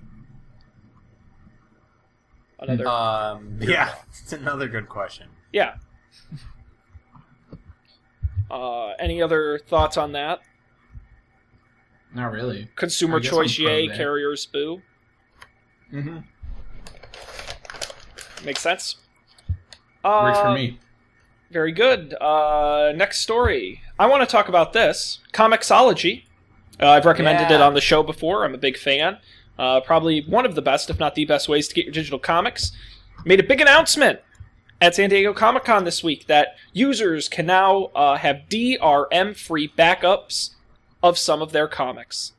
another 2.59 2.87
Um, 2.87 3.57
yeah, 3.61 3.95
it's 4.09 4.33
another 4.33 4.67
good 4.67 4.89
question. 4.89 5.27
Yeah. 5.51 5.75
Uh, 8.49 8.89
any 8.99 9.21
other 9.21 9.59
thoughts 9.67 9.97
on 9.97 10.13
that? 10.13 10.39
not 12.15 12.31
really. 12.31 12.67
Consumer 12.75 13.19
choice, 13.19 13.59
yay. 13.59 13.87
Carriers, 13.89 14.45
boo. 14.45 14.81
Mm-hmm. 15.93 16.17
Makes 18.45 18.61
sense. 18.61 18.95
Uh, 20.03 20.21
Works 20.23 20.39
for 20.39 20.51
me. 20.53 20.79
Very 21.51 21.71
good. 21.71 22.13
Uh, 22.19 22.93
next 22.95 23.19
story. 23.19 23.81
I 23.99 24.07
want 24.07 24.27
to 24.27 24.31
talk 24.31 24.47
about 24.47 24.73
this 24.73 25.19
Comixology. 25.33 26.23
Uh, 26.79 26.89
I've 26.89 27.05
recommended 27.05 27.51
it 27.53 27.61
on 27.61 27.73
the 27.73 27.81
show 27.81 28.03
before. 28.03 28.45
I'm 28.45 28.53
a 28.53 28.59
big 28.59 28.77
fan. 28.77 29.17
Uh, 29.57 29.81
probably 29.81 30.21
one 30.21 30.45
of 30.45 30.55
the 30.55 30.61
best, 30.61 30.89
if 30.89 30.99
not 30.99 31.15
the 31.15 31.25
best, 31.25 31.49
ways 31.49 31.67
to 31.67 31.75
get 31.75 31.85
your 31.85 31.93
digital 31.93 32.19
comics. 32.19 32.71
Made 33.25 33.39
a 33.39 33.43
big 33.43 33.61
announcement. 33.61 34.19
At 34.79 34.95
San 34.95 35.09
Diego 35.09 35.33
Comic 35.33 35.63
Con 35.63 35.85
this 35.85 36.03
week 36.03 36.27
that 36.27 36.55
users 36.71 37.27
can 37.27 37.45
now 37.45 37.85
uh, 37.95 38.17
have 38.17 38.43
DRM 38.49 39.35
free 39.35 39.67
backups 39.67 40.51
of 41.01 41.17
some 41.17 41.41
of 41.41 41.51
their 41.51 41.67
comics. 41.67 42.33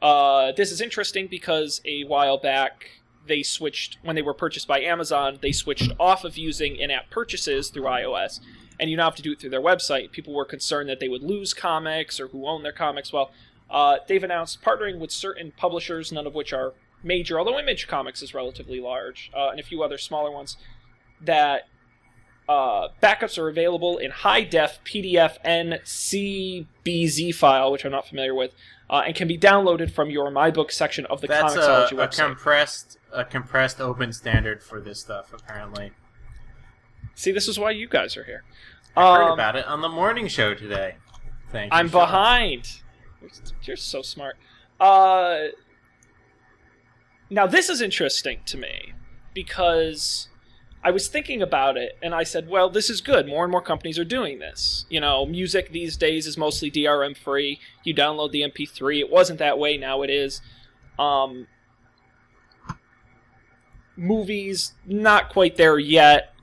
Uh, 0.00 0.52
this 0.52 0.70
is 0.70 0.80
interesting 0.80 1.26
because 1.26 1.80
a 1.84 2.04
while 2.04 2.38
back 2.38 3.00
they 3.26 3.42
switched, 3.42 3.98
when 4.02 4.14
they 4.14 4.22
were 4.22 4.34
purchased 4.34 4.68
by 4.68 4.80
Amazon, 4.80 5.38
they 5.40 5.52
switched 5.52 5.92
off 5.98 6.24
of 6.24 6.36
using 6.36 6.76
in 6.76 6.90
app 6.90 7.10
purchases 7.10 7.70
through 7.70 7.84
iOS, 7.84 8.40
and 8.78 8.90
you 8.90 8.96
now 8.96 9.04
have 9.04 9.16
to 9.16 9.22
do 9.22 9.32
it 9.32 9.40
through 9.40 9.50
their 9.50 9.62
website. 9.62 10.12
People 10.12 10.34
were 10.34 10.44
concerned 10.44 10.88
that 10.88 11.00
they 11.00 11.08
would 11.08 11.22
lose 11.22 11.54
comics 11.54 12.20
or 12.20 12.28
who 12.28 12.46
own 12.46 12.62
their 12.62 12.72
comics. 12.72 13.12
Well, 13.12 13.30
uh, 13.70 13.98
they've 14.06 14.22
announced 14.22 14.62
partnering 14.62 14.98
with 14.98 15.10
certain 15.10 15.52
publishers, 15.56 16.12
none 16.12 16.26
of 16.26 16.34
which 16.34 16.52
are 16.52 16.74
major, 17.02 17.38
although 17.38 17.58
Image 17.58 17.86
Comics 17.86 18.22
is 18.22 18.34
relatively 18.34 18.80
large, 18.80 19.30
uh, 19.34 19.48
and 19.50 19.60
a 19.60 19.62
few 19.62 19.82
other 19.82 19.98
smaller 19.98 20.30
ones, 20.30 20.56
that 21.26 21.62
uh, 22.48 22.88
backups 23.02 23.38
are 23.38 23.48
available 23.48 23.98
in 23.98 24.10
high 24.10 24.42
def 24.44 24.78
PDF 24.84 25.36
and 25.44 25.74
CBZ 25.84 27.34
file, 27.34 27.72
which 27.72 27.84
I'm 27.84 27.92
not 27.92 28.06
familiar 28.06 28.34
with, 28.34 28.52
uh, 28.90 29.02
and 29.06 29.14
can 29.14 29.28
be 29.28 29.38
downloaded 29.38 29.90
from 29.90 30.10
your 30.10 30.30
My 30.30 30.50
Book 30.50 30.70
section 30.70 31.06
of 31.06 31.20
the 31.20 31.26
That's 31.26 31.54
a, 31.54 31.58
Comixology 31.58 31.92
a 31.92 31.94
website. 32.08 32.26
compressed 32.26 32.98
a 33.12 33.24
compressed 33.24 33.80
open 33.80 34.12
standard 34.12 34.62
for 34.62 34.80
this 34.80 35.00
stuff. 35.00 35.32
Apparently, 35.32 35.92
See, 37.14 37.30
this 37.30 37.46
is 37.46 37.58
why 37.58 37.70
you 37.70 37.86
guys 37.88 38.16
are 38.16 38.24
here. 38.24 38.42
I 38.96 39.14
heard 39.16 39.22
Um, 39.28 39.32
about 39.32 39.54
it 39.56 39.64
on 39.66 39.80
the 39.82 39.88
morning 39.88 40.26
show 40.28 40.52
today. 40.52 40.96
Thank 41.50 41.72
you. 41.72 41.78
I'm 41.78 41.88
Sean. 41.88 42.00
behind. 42.02 42.80
You're 43.62 43.76
so 43.76 44.02
smart. 44.02 44.36
Uh, 44.80 45.44
now 47.30 47.46
this 47.46 47.68
is 47.68 47.80
interesting 47.80 48.40
to 48.46 48.58
me 48.58 48.92
because 49.32 50.28
I 50.84 50.90
was 50.90 51.08
thinking 51.08 51.40
about 51.40 51.78
it 51.78 51.96
and 52.02 52.14
I 52.14 52.24
said, 52.24 52.46
well, 52.46 52.68
this 52.68 52.90
is 52.90 53.00
good. 53.00 53.26
More 53.26 53.42
and 53.42 53.50
more 53.50 53.62
companies 53.62 53.98
are 53.98 54.04
doing 54.04 54.38
this. 54.38 54.84
You 54.90 55.00
know, 55.00 55.24
music 55.24 55.72
these 55.72 55.96
days 55.96 56.26
is 56.26 56.36
mostly 56.36 56.70
DRM 56.70 57.16
free. 57.16 57.58
You 57.84 57.94
download 57.94 58.32
the 58.32 58.42
MP3. 58.42 59.00
It 59.00 59.10
wasn't 59.10 59.38
that 59.38 59.58
way. 59.58 59.78
Now 59.78 60.02
it 60.02 60.10
is. 60.10 60.42
Um, 60.98 61.46
movies, 63.96 64.74
not 64.84 65.30
quite 65.30 65.56
there 65.56 65.78
yet. 65.78 66.34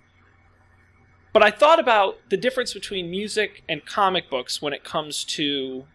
But 1.33 1.43
I 1.43 1.51
thought 1.51 1.79
about 1.79 2.17
the 2.29 2.38
difference 2.38 2.74
between 2.74 3.12
music 3.12 3.63
and 3.69 3.86
comic 3.86 4.29
books 4.29 4.60
when 4.60 4.74
it 4.74 4.83
comes 4.83 5.24
to 5.25 5.86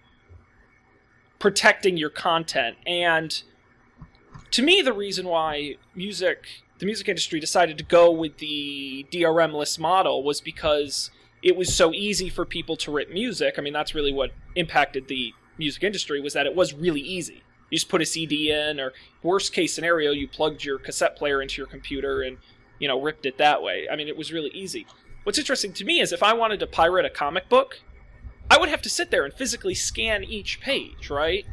protecting 1.39 1.97
your 1.97 2.11
content. 2.11 2.77
And 2.87 3.43
to 4.53 4.63
me, 4.63 4.81
the 4.81 4.93
reason 4.93 5.27
why 5.27 5.77
music, 5.95 6.47
the 6.79 6.87
music 6.87 7.09
industry 7.09 7.41
decided 7.41 7.79
to 7.79 7.85
go 7.85 8.11
with 8.11 8.39
the 8.39 9.07
DRM-less 9.11 9.79
model 9.79 10.23
was 10.23 10.41
because 10.41 11.11
it 11.43 11.57
was 11.57 11.75
so 11.75 11.93
easy 11.93 12.29
for 12.29 12.45
people 12.45 12.77
to 12.77 12.91
rip 12.91 13.11
music. 13.11 13.55
I 13.59 13.63
mean, 13.63 13.73
that's 13.73 13.95
really 13.95 14.13
what 14.13 14.33
impacted 14.55 15.09
the 15.09 15.33
music 15.59 15.83
industry 15.85 16.21
was 16.21 16.33
that 16.35 16.47
it 16.47 16.55
was 16.55 16.75
really 16.75 17.01
easy. 17.01 17.43
You 17.71 17.79
just 17.79 17.89
put 17.89 18.03
a 18.03 18.07
CD 18.07 18.53
in, 18.53 18.79
or 18.79 18.93
worst 19.23 19.53
case 19.53 19.75
scenario, 19.75 20.13
you 20.13 20.29
plugged 20.29 20.65
your 20.65 20.79
cassette 20.79 21.17
player 21.17 21.41
into 21.43 21.57
your 21.59 21.67
computer 21.67 22.23
and 22.23 22.39
you 22.79 22.87
know 22.89 23.01
ripped 23.01 23.27
it 23.27 23.39
that 23.39 23.63
way. 23.63 23.87
I 23.91 23.97
mean, 23.97 24.09
it 24.09 24.17
was 24.17 24.33
really 24.33 24.51
easy. 24.51 24.87
What's 25.25 25.39
interesting 25.39 25.73
to 25.75 25.85
me 25.85 26.01
is 26.01 26.13
if 26.13 26.23
I 26.23 26.33
wanted 26.35 26.61
to 26.61 26.67
pirate 26.67 27.05
a 27.05 27.11
comic 27.11 27.49
book, 27.49 27.81
I 28.51 28.59
would 28.59 28.69
have 28.69 28.83
to 28.83 28.89
sit 28.91 29.11
there 29.11 29.25
and 29.25 29.35
physically 29.35 29.75
scan 29.75 30.23
each 30.23 30.61
page, 30.61 31.11
right? 31.11 31.45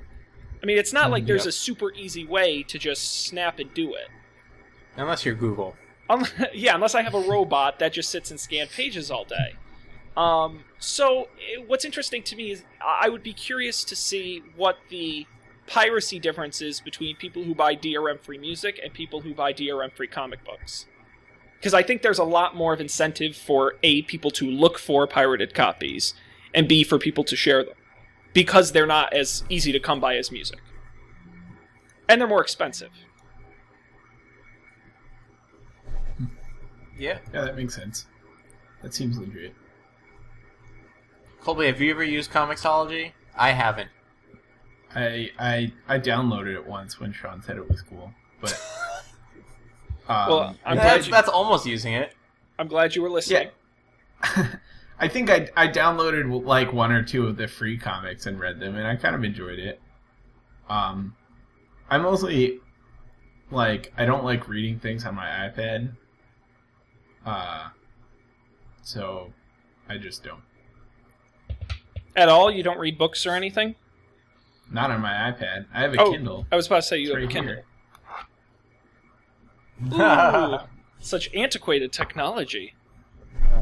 I 0.61 0.65
mean, 0.65 0.77
it's 0.77 0.93
not 0.93 1.09
like 1.11 1.23
mm, 1.23 1.27
there's 1.27 1.45
Yep. 1.45 1.49
a 1.49 1.51
super 1.53 1.91
easy 1.93 2.25
way 2.25 2.61
to 2.63 2.77
just 2.77 3.25
snap 3.25 3.57
and 3.59 3.73
do 3.73 3.93
it. 3.95 4.07
Unless 4.97 5.25
you're 5.25 5.35
Google. 5.35 5.75
Um, 6.09 6.25
yeah, 6.53 6.75
unless 6.75 6.95
I 6.95 7.01
have 7.01 7.13
a 7.13 7.21
robot 7.21 7.79
that 7.79 7.93
just 7.93 8.09
sits 8.09 8.31
and 8.31 8.39
scans 8.39 8.71
pages 8.71 9.09
all 9.09 9.25
day. 9.25 9.55
Um, 10.15 10.63
so, 10.77 11.29
eh, 11.39 11.63
what's 11.65 11.85
interesting 11.85 12.21
to 12.23 12.35
me 12.35 12.51
is 12.51 12.63
I 12.81 13.05
I 13.05 13.09
would 13.09 13.23
be 13.23 13.33
curious 13.33 13.83
to 13.85 13.95
see 13.95 14.43
what 14.55 14.77
the 14.89 15.25
piracy 15.67 16.19
difference 16.19 16.61
is 16.61 16.79
between 16.79 17.15
people 17.15 17.43
who 17.43 17.55
buy 17.55 17.75
DRM 17.75 18.19
free 18.19 18.37
music 18.37 18.79
and 18.83 18.93
people 18.93 19.21
who 19.21 19.33
buy 19.33 19.53
DRM 19.53 19.91
free 19.91 20.07
comic 20.07 20.43
books. 20.43 20.85
Because 21.57 21.73
I 21.73 21.81
think 21.81 22.01
there's 22.01 22.19
a 22.19 22.25
lot 22.25 22.55
more 22.55 22.73
of 22.73 22.81
incentive 22.81 23.35
for 23.35 23.75
A, 23.83 24.01
people 24.03 24.31
to 24.31 24.51
look 24.51 24.77
for 24.77 25.07
pirated 25.07 25.53
copies, 25.53 26.13
and 26.53 26.67
B, 26.67 26.83
for 26.83 26.99
people 26.99 27.23
to 27.23 27.35
share 27.35 27.63
them. 27.63 27.75
Because 28.33 28.73
they're 28.73 28.85
not 28.85 29.13
as 29.13 29.43
easy 29.47 29.71
to 29.71 29.79
come 29.79 30.01
by 30.01 30.17
as 30.17 30.31
music. 30.31 30.59
And 32.09 32.19
they're 32.19 32.27
more 32.27 32.41
expensive. 32.41 32.91
Yeah. 36.97 37.19
Yeah, 37.33 37.41
that 37.45 37.55
makes 37.55 37.75
sense. 37.75 38.05
That 38.81 38.93
seems 38.93 39.17
legit. 39.17 39.53
Colby, 41.41 41.65
have 41.67 41.81
you 41.81 41.91
ever 41.91 42.03
used 42.03 42.31
Comixology? 42.31 43.11
I 43.35 43.51
haven't. 43.51 43.89
I 44.95 45.31
I 45.39 45.73
I 45.87 45.99
downloaded 45.99 46.53
it 46.53 46.65
once 46.65 46.99
when 46.99 47.11
Sean 47.13 47.41
said 47.41 47.57
it 47.57 47.67
was 47.67 47.81
cool, 47.81 48.11
but 48.39 48.51
um, 50.07 50.29
Well, 50.29 50.39
I'm 50.41 50.57
I 50.65 50.75
glad 50.75 50.83
That's, 50.85 51.05
you- 51.07 51.11
that's 51.11 51.29
almost 51.29 51.65
using 51.65 51.93
it. 51.93 52.13
I'm 52.59 52.67
glad 52.67 52.95
you 52.95 53.01
were 53.01 53.09
listening. 53.09 53.49
I 54.99 55.07
think 55.07 55.29
I 55.29 55.49
I 55.57 55.67
downloaded 55.67 56.45
like 56.45 56.71
one 56.71 56.91
or 56.91 57.03
two 57.03 57.25
of 57.27 57.35
the 57.35 57.47
free 57.47 57.77
comics 57.77 58.25
and 58.27 58.39
read 58.39 58.59
them, 58.59 58.75
and 58.75 58.85
I 58.87 58.95
kind 58.95 59.15
of 59.15 59.23
enjoyed 59.23 59.59
it. 59.59 59.81
Um, 60.69 61.15
I 61.89 61.97
mostly 61.97 62.59
like 63.51 63.91
I 63.97 64.05
don't 64.05 64.23
like 64.23 64.47
reading 64.47 64.79
things 64.79 65.05
on 65.05 65.15
my 65.15 65.25
iPad. 65.25 65.95
Uh, 67.25 67.69
so 68.83 69.31
I 69.89 69.97
just 69.97 70.23
don't. 70.23 70.41
At 72.15 72.29
all? 72.29 72.51
You 72.51 72.63
don't 72.63 72.77
read 72.79 72.97
books 72.97 73.25
or 73.25 73.31
anything? 73.31 73.75
Not 74.71 74.91
on 74.91 75.01
my 75.01 75.11
iPad. 75.31 75.65
I 75.73 75.81
have 75.81 75.93
a 75.93 76.01
Oh, 76.01 76.11
Kindle. 76.11 76.45
I 76.51 76.55
was 76.55 76.67
about 76.67 76.77
to 76.77 76.81
say 76.83 76.97
you 76.97 77.13
It's 77.13 77.21
have 77.21 77.23
a 77.23 77.27
Kindle. 77.27 77.55
here. 77.55 77.65
Ooh, 79.93 80.57
such 80.99 81.33
antiquated 81.33 81.91
technology. 81.91 82.73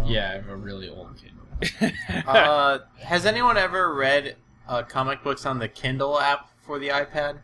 Yeah, 0.05 0.29
I 0.29 0.33
have 0.33 0.47
a 0.49 0.55
really 0.55 0.89
old 0.89 1.15
Kindle. 1.17 1.95
uh, 2.27 2.79
has 3.03 3.25
anyone 3.25 3.57
ever 3.57 3.93
read 3.93 4.35
uh, 4.67 4.83
comic 4.83 5.23
books 5.23 5.45
on 5.45 5.59
the 5.59 5.67
Kindle 5.67 6.19
app 6.19 6.49
for 6.61 6.79
the 6.79 6.89
iPad? 6.89 7.39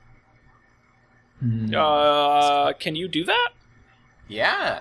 Hmm. 1.40 1.74
Uh, 1.74 2.74
can 2.74 2.96
you 2.96 3.08
do 3.08 3.24
that? 3.26 3.50
Yeah. 4.28 4.80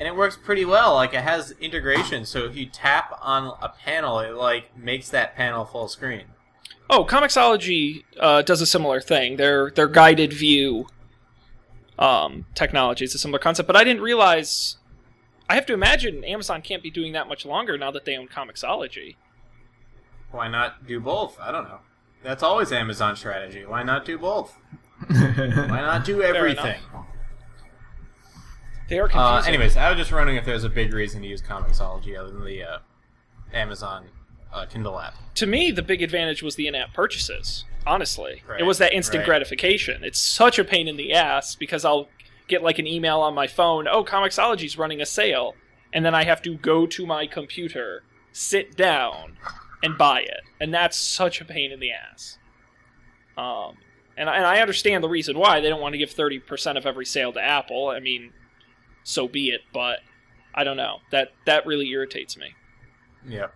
And 0.00 0.08
it 0.08 0.16
works 0.16 0.36
pretty 0.36 0.64
well. 0.64 0.94
Like 0.94 1.12
it 1.12 1.20
has 1.20 1.52
integration, 1.60 2.24
so 2.24 2.46
if 2.46 2.56
you 2.56 2.64
tap 2.64 3.16
on 3.20 3.56
a 3.60 3.68
panel, 3.68 4.18
it 4.18 4.34
like 4.34 4.76
makes 4.76 5.10
that 5.10 5.36
panel 5.36 5.66
full 5.66 5.88
screen. 5.88 6.24
Oh, 6.88 7.04
Comixology 7.04 8.04
uh, 8.18 8.40
does 8.40 8.62
a 8.62 8.66
similar 8.66 9.02
thing. 9.02 9.36
Their 9.36 9.70
their 9.70 9.86
guided 9.86 10.32
view 10.32 10.88
um, 11.98 12.46
technology 12.54 13.04
is 13.04 13.14
a 13.14 13.18
similar 13.18 13.38
concept, 13.38 13.66
but 13.66 13.76
I 13.76 13.84
didn't 13.84 14.02
realize. 14.02 14.78
I 15.50 15.54
have 15.54 15.66
to 15.66 15.74
imagine 15.74 16.24
Amazon 16.24 16.62
can't 16.62 16.82
be 16.82 16.90
doing 16.90 17.12
that 17.12 17.28
much 17.28 17.44
longer 17.44 17.76
now 17.76 17.90
that 17.90 18.06
they 18.06 18.16
own 18.16 18.28
Comixology. 18.28 19.16
Why 20.30 20.48
not 20.48 20.86
do 20.86 20.98
both? 20.98 21.38
I 21.40 21.52
don't 21.52 21.64
know. 21.64 21.80
That's 22.22 22.42
always 22.42 22.72
Amazon 22.72 23.16
strategy. 23.16 23.66
Why 23.66 23.82
not 23.82 24.04
do 24.06 24.16
both? 24.16 24.56
Why 25.08 25.80
not 25.80 26.04
do 26.04 26.20
enough. 26.22 26.36
everything? 26.36 26.80
They 28.90 28.98
are 28.98 29.08
confusing. 29.08 29.22
Uh, 29.22 29.42
anyways, 29.46 29.76
I 29.76 29.88
was 29.88 29.98
just 29.98 30.12
wondering 30.12 30.36
if 30.36 30.44
there's 30.44 30.64
a 30.64 30.68
big 30.68 30.92
reason 30.92 31.22
to 31.22 31.28
use 31.28 31.40
Comixology 31.40 32.18
other 32.18 32.30
than 32.30 32.44
the 32.44 32.62
uh, 32.62 32.78
Amazon 33.54 34.08
uh, 34.52 34.66
Kindle 34.66 34.98
app. 35.00 35.14
to 35.36 35.46
me, 35.46 35.70
the 35.70 35.82
big 35.82 36.02
advantage 36.02 36.42
was 36.42 36.56
the 36.56 36.66
in-app 36.66 36.92
purchases. 36.92 37.64
Honestly, 37.86 38.42
Right, 38.46 38.60
it 38.60 38.64
was 38.64 38.78
that 38.78 38.92
instant 38.92 39.20
right. 39.20 39.26
gratification. 39.26 40.04
It's 40.04 40.18
such 40.18 40.58
a 40.58 40.64
pain 40.64 40.86
in 40.88 40.96
the 40.96 41.12
ass 41.14 41.54
because 41.54 41.84
I'll 41.84 42.08
get 42.48 42.62
like 42.62 42.78
an 42.78 42.86
email 42.86 43.20
on 43.20 43.32
my 43.32 43.46
phone. 43.46 43.86
Oh, 43.88 44.04
Comixology's 44.04 44.76
running 44.76 45.00
a 45.00 45.06
sale, 45.06 45.54
and 45.92 46.04
then 46.04 46.14
I 46.14 46.24
have 46.24 46.42
to 46.42 46.56
go 46.56 46.84
to 46.88 47.06
my 47.06 47.26
computer, 47.26 48.02
sit 48.32 48.76
down, 48.76 49.36
and 49.82 49.96
buy 49.96 50.20
it, 50.20 50.40
and 50.60 50.74
that's 50.74 50.98
such 50.98 51.40
a 51.40 51.44
pain 51.44 51.70
in 51.72 51.80
the 51.80 51.92
ass. 51.92 52.38
Um, 53.38 53.76
and 54.16 54.28
I, 54.28 54.36
and 54.36 54.46
I 54.46 54.60
understand 54.60 55.02
the 55.02 55.08
reason 55.08 55.38
why 55.38 55.60
they 55.60 55.68
don't 55.70 55.80
want 55.80 55.94
to 55.94 55.98
give 55.98 56.10
thirty 56.10 56.38
percent 56.40 56.76
of 56.76 56.84
every 56.84 57.06
sale 57.06 57.32
to 57.32 57.40
Apple. 57.40 57.88
I 57.88 58.00
mean, 58.00 58.32
so 59.10 59.28
be 59.28 59.48
it. 59.50 59.62
But 59.72 59.98
I 60.54 60.64
don't 60.64 60.76
know 60.76 60.98
that 61.10 61.32
that 61.46 61.66
really 61.66 61.88
irritates 61.90 62.36
me 62.36 62.54
Yeah. 63.28 63.48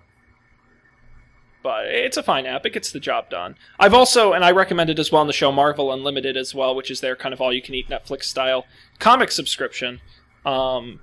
but 1.62 1.86
it's 1.86 2.16
a 2.16 2.22
fine 2.22 2.44
app. 2.46 2.66
It 2.66 2.74
gets 2.74 2.92
the 2.92 3.00
job 3.00 3.30
done. 3.30 3.56
I've 3.80 3.94
also, 3.94 4.32
and 4.34 4.44
I 4.44 4.50
recommend 4.50 4.90
it 4.90 4.98
as 4.98 5.10
well 5.10 5.22
on 5.22 5.26
the 5.26 5.32
show, 5.32 5.50
Marvel 5.50 5.92
Unlimited 5.92 6.36
as 6.36 6.54
well, 6.54 6.74
which 6.74 6.90
is 6.90 7.00
their 7.00 7.16
kind 7.16 7.32
of 7.32 7.40
all-you-can-eat 7.40 7.88
Netflix 7.88 8.24
style 8.24 8.66
comic 8.98 9.30
subscription. 9.30 10.00
Um, 10.44 11.00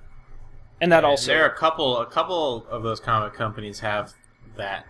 and 0.80 0.92
that 0.92 1.04
also, 1.04 1.26
there 1.32 1.42
are 1.44 1.48
a 1.48 1.56
couple. 1.56 1.98
A 1.98 2.06
couple 2.06 2.66
of 2.70 2.82
those 2.84 3.00
comic 3.00 3.34
companies 3.34 3.80
have 3.80 4.12
that. 4.56 4.86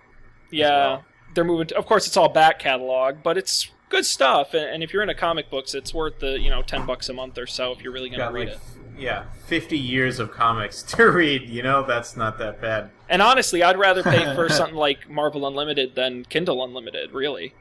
yeah, 0.50 0.68
well. 0.68 1.04
they're 1.34 1.44
moving. 1.44 1.68
To, 1.68 1.76
of 1.76 1.86
course, 1.86 2.06
it's 2.06 2.16
all 2.16 2.28
back 2.28 2.58
catalog, 2.58 3.16
but 3.22 3.38
it's 3.38 3.70
good 3.88 4.04
stuff. 4.06 4.54
And, 4.54 4.64
and 4.64 4.82
if 4.82 4.92
you're 4.92 5.02
into 5.02 5.14
comic 5.14 5.50
books, 5.50 5.74
it's 5.74 5.92
worth 5.94 6.18
the 6.20 6.38
you 6.38 6.50
know 6.50 6.62
ten 6.62 6.84
bucks 6.86 7.08
a 7.08 7.12
month 7.12 7.38
or 7.38 7.46
so 7.46 7.72
if 7.72 7.82
you're 7.82 7.92
really 7.92 8.08
going 8.10 8.20
to 8.20 8.32
read 8.32 8.48
like, 8.48 8.56
it. 8.56 8.62
Yeah, 8.98 9.24
50 9.46 9.78
years 9.78 10.18
of 10.18 10.30
comics 10.30 10.82
to 10.94 11.04
read. 11.10 11.48
You 11.48 11.62
know, 11.62 11.84
that's 11.86 12.16
not 12.16 12.38
that 12.38 12.60
bad. 12.60 12.90
And 13.08 13.20
honestly, 13.22 13.62
I'd 13.62 13.78
rather 13.78 14.02
pay 14.02 14.34
for 14.34 14.48
something 14.50 14.76
like 14.76 15.08
Marvel 15.08 15.46
Unlimited 15.46 15.94
than 15.94 16.24
Kindle 16.24 16.62
Unlimited. 16.64 17.12
Really, 17.12 17.54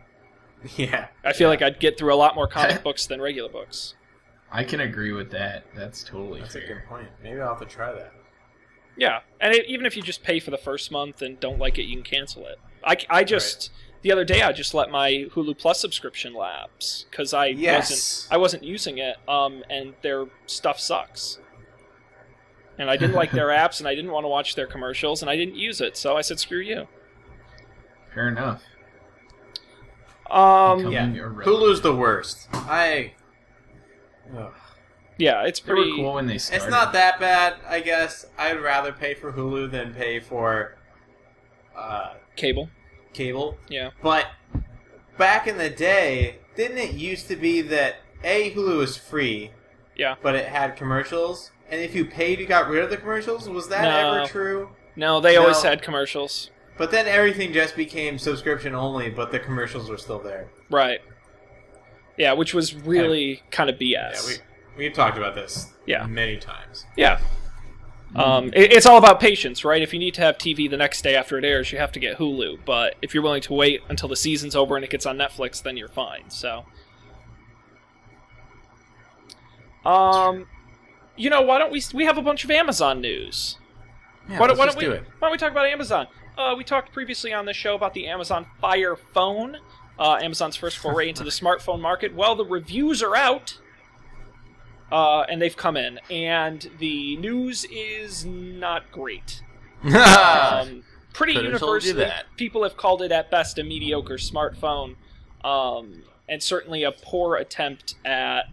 Yeah. 0.78 1.08
I 1.24 1.34
feel 1.34 1.50
like 1.50 1.62
I'd 1.62 1.80
get 1.80 1.98
through 1.98 2.14
a 2.14 2.16
lot 2.16 2.36
more 2.36 2.48
comic 2.48 2.84
books 2.84 3.06
than 3.08 3.22
regular 3.22 3.50
books. 3.50 3.96
I 4.52 4.64
can 4.64 4.82
agree 4.82 5.14
with 5.14 5.32
that. 5.32 5.66
That's 5.76 6.04
totally 6.04 6.42
That's 6.42 6.56
a 6.56 6.60
good 6.62 6.84
point. 6.88 7.08
Maybe 7.24 7.40
I'll 7.40 7.56
have 7.56 7.60
to 7.60 7.66
try 7.66 7.94
that. 7.94 8.14
Yeah, 8.98 9.22
and 9.40 9.54
it, 9.54 9.66
even 9.68 9.86
if 9.86 9.96
you 9.96 10.04
just 10.04 10.22
pay 10.24 10.40
for 10.42 10.52
the 10.52 10.58
first 10.58 10.92
month 10.92 11.22
and 11.22 11.40
don't 11.40 11.58
like 11.58 11.80
it, 11.80 11.84
you 11.84 11.96
can 11.96 12.04
cancel 12.04 12.46
it. 12.46 12.60
I, 12.84 12.98
I 13.10 13.24
just 13.24 13.72
the 14.02 14.12
other 14.12 14.24
day 14.26 14.42
I 14.42 14.52
just 14.52 14.74
let 14.74 14.90
my 14.92 15.28
Hulu 15.34 15.58
Plus 15.58 15.80
subscription 15.80 16.34
lapse 16.34 17.06
because 17.10 17.34
I 17.34 17.54
wasn't 17.54 18.28
I 18.32 18.38
wasn't 18.38 18.64
using 18.64 18.98
it, 18.98 19.18
um, 19.28 19.64
and 19.70 19.94
their 20.02 20.26
stuff 20.46 20.80
sucks. 20.80 21.40
And 22.78 22.90
I 22.90 22.98
didn't 22.98 23.16
like 23.16 23.32
their 23.32 23.48
apps, 23.64 23.80
and 23.80 23.88
I 23.88 23.94
didn't 23.96 24.12
want 24.12 24.24
to 24.24 24.28
watch 24.30 24.56
their 24.56 24.66
commercials, 24.68 25.22
and 25.22 25.30
I 25.30 25.36
didn't 25.36 25.56
use 25.56 25.82
it, 25.82 25.96
so 25.98 26.18
I 26.18 26.22
said, 26.22 26.40
"Screw 26.40 26.60
you." 26.60 26.88
Fair 28.14 28.28
enough. 28.30 28.64
Um, 30.30 30.78
Become- 30.78 30.92
Yeah. 30.94 31.08
Hulu's 31.46 31.82
the 31.82 31.96
worst. 31.96 32.48
I. 32.54 33.14
Ugh. 34.38 34.54
yeah, 35.18 35.44
it's 35.44 35.60
They 35.60 35.74
were 35.74 35.76
pretty. 35.82 35.96
cool 35.98 36.14
when 36.14 36.26
they 36.26 36.38
started. 36.38 36.64
It's 36.64 36.72
not 36.72 36.94
that 36.94 37.20
bad, 37.20 37.56
I 37.68 37.82
guess. 37.82 38.26
I'd 38.38 38.60
rather 38.62 38.94
pay 38.94 39.14
for 39.14 39.34
Hulu 39.34 39.70
than 39.70 39.94
pay 39.94 40.20
for 40.22 40.78
uh, 41.76 42.14
Cable, 42.38 42.70
cable. 43.14 43.58
yeah. 43.70 43.92
But 44.02 44.28
back 45.18 45.48
in 45.48 45.58
the 45.58 45.70
day, 45.70 46.38
didn't 46.56 46.78
it 46.78 46.94
used 46.94 47.28
to 47.28 47.36
be 47.36 47.62
that 47.62 47.98
A, 48.24 48.52
Hulu 48.52 48.78
was 48.78 48.98
free, 48.98 49.52
Yeah. 49.96 50.16
but 50.22 50.36
it 50.36 50.48
had 50.48 50.76
commercials? 50.76 51.52
And 51.70 51.80
if 51.82 51.96
you 51.96 52.06
paid, 52.06 52.40
you 52.40 52.46
got 52.46 52.68
rid 52.70 52.84
of 52.84 52.90
the 52.90 52.98
commercials? 52.98 53.48
Was 53.48 53.70
that 53.70 53.84
No. 53.84 54.14
ever 54.22 54.28
true? 54.28 54.70
No, 54.96 55.20
they 55.22 55.38
always 55.38 55.62
had 55.64 55.82
commercials. 55.82 56.50
But 56.78 56.92
then 56.92 57.08
everything 57.08 57.54
just 57.54 57.76
became 57.76 58.18
subscription 58.18 58.74
only, 58.76 59.10
but 59.10 59.32
the 59.32 59.40
commercials 59.40 59.90
were 59.90 59.98
still 59.98 60.20
there. 60.20 60.50
Right. 60.70 61.00
Yeah, 62.18 62.34
which 62.34 62.54
was 62.54 62.74
really 62.76 63.42
kind 63.52 63.70
of 63.70 63.78
BS. 63.78 64.30
Yeah, 64.32 64.38
we, 64.78 64.84
we've 64.86 64.94
talked 64.94 65.18
about 65.18 65.36
this 65.36 65.68
Yeah. 65.86 66.06
many 66.08 66.38
times. 66.38 66.86
Yeah. 66.98 67.20
Um, 68.16 68.48
it, 68.48 68.74
it's 68.74 68.86
all 68.86 68.98
about 68.98 69.20
patience, 69.20 69.64
right? 69.64 69.82
If 69.82 69.94
you 69.94 70.00
need 70.00 70.14
to 70.16 70.22
have 70.22 70.38
TV 70.38 70.70
the 70.70 70.78
next 70.78 71.02
day 71.02 71.16
after 71.16 71.38
it 71.38 71.46
airs, 71.46 71.72
you 71.72 71.78
have 71.78 71.92
to 71.94 72.00
get 72.00 72.18
Hulu. 72.18 72.60
But 72.66 72.96
if 73.02 73.14
you're 73.14 73.24
willing 73.24 73.42
to 73.44 73.54
wait 73.54 73.82
until 73.90 74.10
the 74.10 74.16
season's 74.16 74.56
over 74.56 74.76
and 74.76 74.84
it 74.84 74.92
gets 74.92 75.06
on 75.06 75.18
Netflix, 75.18 75.62
then 75.64 75.78
you're 75.78 75.88
fine. 75.88 76.30
So, 76.30 76.66
um, 79.86 80.48
you 81.16 81.30
know, 81.30 81.42
why 81.42 81.58
don't 81.58 81.72
we? 81.72 81.82
We 81.94 82.06
have 82.06 82.18
a 82.18 82.22
bunch 82.22 82.44
of 82.44 82.52
Amazon 82.52 83.00
news. 83.00 83.58
Yeah, 84.30 84.40
why 84.40 84.52
why 84.54 84.66
don't 84.66 84.78
we? 84.78 84.86
do 84.86 84.92
it. 84.92 85.04
Why 85.20 85.28
don't 85.28 85.32
we 85.32 85.38
talk 85.38 85.52
about 85.52 85.68
Amazon? 85.68 86.08
Uh, 86.38 86.56
we 86.58 86.64
talked 86.64 86.94
previously 86.94 87.34
on 87.34 87.46
the 87.46 87.54
show 87.54 87.76
about 87.76 87.94
the 87.94 88.08
Amazon 88.08 88.46
Fire 88.60 88.96
Phone, 88.96 89.58
uh, 90.00 90.18
Amazon's 90.22 90.56
first 90.56 90.78
foray 90.78 91.10
into 91.10 91.24
the 91.24 91.30
smartphone 91.30 91.80
market. 91.80 92.16
Well, 92.16 92.36
the 92.36 92.46
reviews 92.46 93.02
are 93.04 93.16
out, 93.16 93.60
uh, 94.92 95.22
and 95.22 95.42
they've 95.42 95.56
come 95.56 95.78
in, 95.78 96.00
and 96.10 96.70
the 96.80 97.18
news 97.18 97.66
is 97.72 98.26
not 98.26 98.92
great. 98.92 99.42
Um, 99.84 100.84
pretty 101.14 101.34
Could've 101.34 101.60
told 101.60 101.84
you 101.84 101.90
universally, 101.90 102.06
that. 102.06 102.26
people 102.38 102.64
have 102.64 102.78
called 102.78 103.02
it 103.02 103.12
at 103.12 103.32
best 103.32 103.58
a 103.58 103.64
mediocre 103.64 104.18
smartphone, 104.18 104.96
um, 105.44 106.04
and 106.30 106.42
certainly 106.42 106.84
a 106.84 106.92
poor 106.92 107.36
attempt 107.36 107.96
at 108.06 108.44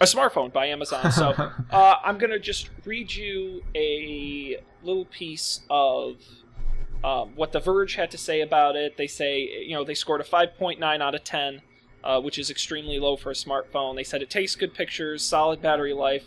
a 0.00 0.04
smartphone 0.04 0.52
by 0.52 0.66
Amazon. 0.66 1.12
So 1.12 1.28
uh, 1.70 1.94
I'm 2.04 2.18
going 2.18 2.30
to 2.30 2.38
just 2.38 2.70
read 2.84 3.14
you 3.14 3.62
a 3.74 4.58
little 4.82 5.06
piece 5.06 5.60
of 5.70 6.16
um, 7.04 7.32
what 7.36 7.52
The 7.52 7.60
Verge 7.60 7.94
had 7.94 8.10
to 8.12 8.18
say 8.18 8.40
about 8.40 8.76
it. 8.76 8.96
They 8.96 9.06
say, 9.06 9.40
you 9.64 9.74
know, 9.74 9.84
they 9.84 9.94
scored 9.94 10.20
a 10.20 10.24
5.9 10.24 11.00
out 11.00 11.14
of 11.14 11.24
10, 11.24 11.62
uh, 12.06 12.20
which 12.20 12.38
is 12.38 12.50
extremely 12.50 12.98
low 12.98 13.16
for 13.16 13.30
a 13.30 13.34
smartphone. 13.34 13.96
They 13.96 14.04
said 14.04 14.22
it 14.22 14.30
takes 14.30 14.54
good 14.54 14.72
pictures, 14.74 15.24
solid 15.24 15.60
battery 15.60 15.92
life, 15.92 16.24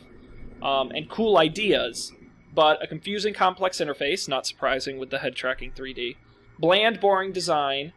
um, 0.62 0.92
and 0.92 1.10
cool 1.10 1.38
ideas, 1.38 2.12
but 2.54 2.84
a 2.84 2.88
confusing, 2.88 3.34
complex 3.34 3.78
interface, 3.80 4.28
not 4.28 4.46
surprising 4.46 4.98
with 5.00 5.10
the 5.10 5.20
head 5.20 5.36
tracking 5.36 5.72
3D, 5.72 6.18
bland, 6.60 7.00
boring 7.00 7.32
design, 7.32 7.94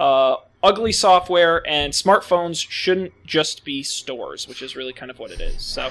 uh, 0.00 0.36
ugly 0.62 0.92
software, 0.92 1.62
and 1.68 1.92
smartphones 1.92 2.64
shouldn't 2.68 3.12
just 3.26 3.64
be 3.64 3.82
stores, 3.82 4.48
which 4.48 4.62
is 4.62 4.74
really 4.74 4.92
kind 4.94 5.10
of 5.10 5.18
what 5.18 5.30
it 5.30 5.40
is. 5.40 5.62
So 5.62 5.90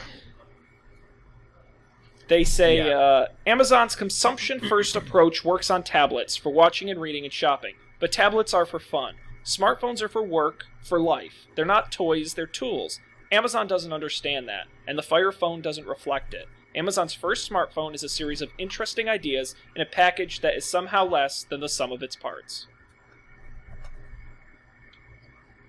they 2.28 2.44
say 2.44 2.78
Yeah. 2.78 2.98
uh, 2.98 3.28
Amazon's 3.46 3.96
consumption 3.96 4.60
first 4.60 4.96
approach 4.96 5.46
works 5.46 5.70
on 5.70 5.84
tablets 5.84 6.36
for 6.36 6.50
watching 6.52 6.90
and 6.90 7.00
reading 7.00 7.24
and 7.24 7.34
shopping, 7.34 7.76
but 8.00 8.12
tablets 8.12 8.54
are 8.54 8.66
for 8.66 8.80
fun. 8.80 9.16
Smartphones 9.48 10.02
are 10.02 10.10
for 10.10 10.22
work, 10.22 10.66
for 10.84 11.00
life. 11.00 11.48
They're 11.56 11.64
not 11.64 11.90
toys, 11.90 12.34
they're 12.34 12.46
tools. 12.46 13.00
Amazon 13.32 13.66
doesn't 13.66 13.94
understand 13.94 14.46
that, 14.50 14.68
and 14.86 14.98
the 14.98 15.04
Fire 15.04 15.32
Phone 15.32 15.62
doesn't 15.62 15.88
reflect 15.88 16.34
it. 16.34 16.50
Amazon's 16.76 17.14
first 17.14 17.50
smartphone 17.50 17.96
is 17.96 18.04
a 18.04 18.10
series 18.10 18.42
of 18.42 18.50
interesting 18.58 19.08
ideas 19.08 19.56
in 19.74 19.82
a 19.82 19.86
package 19.86 20.42
that 20.42 20.56
is 20.56 20.66
somehow 20.70 21.06
less 21.06 21.46
than 21.46 21.62
the 21.62 21.70
sum 21.70 21.94
of 21.94 22.04
its 22.04 22.18
parts. 22.18 22.68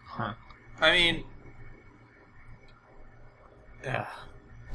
Huh. 0.07 0.35
I 0.81 0.91
mean, 0.91 1.25
yeah, 3.85 4.09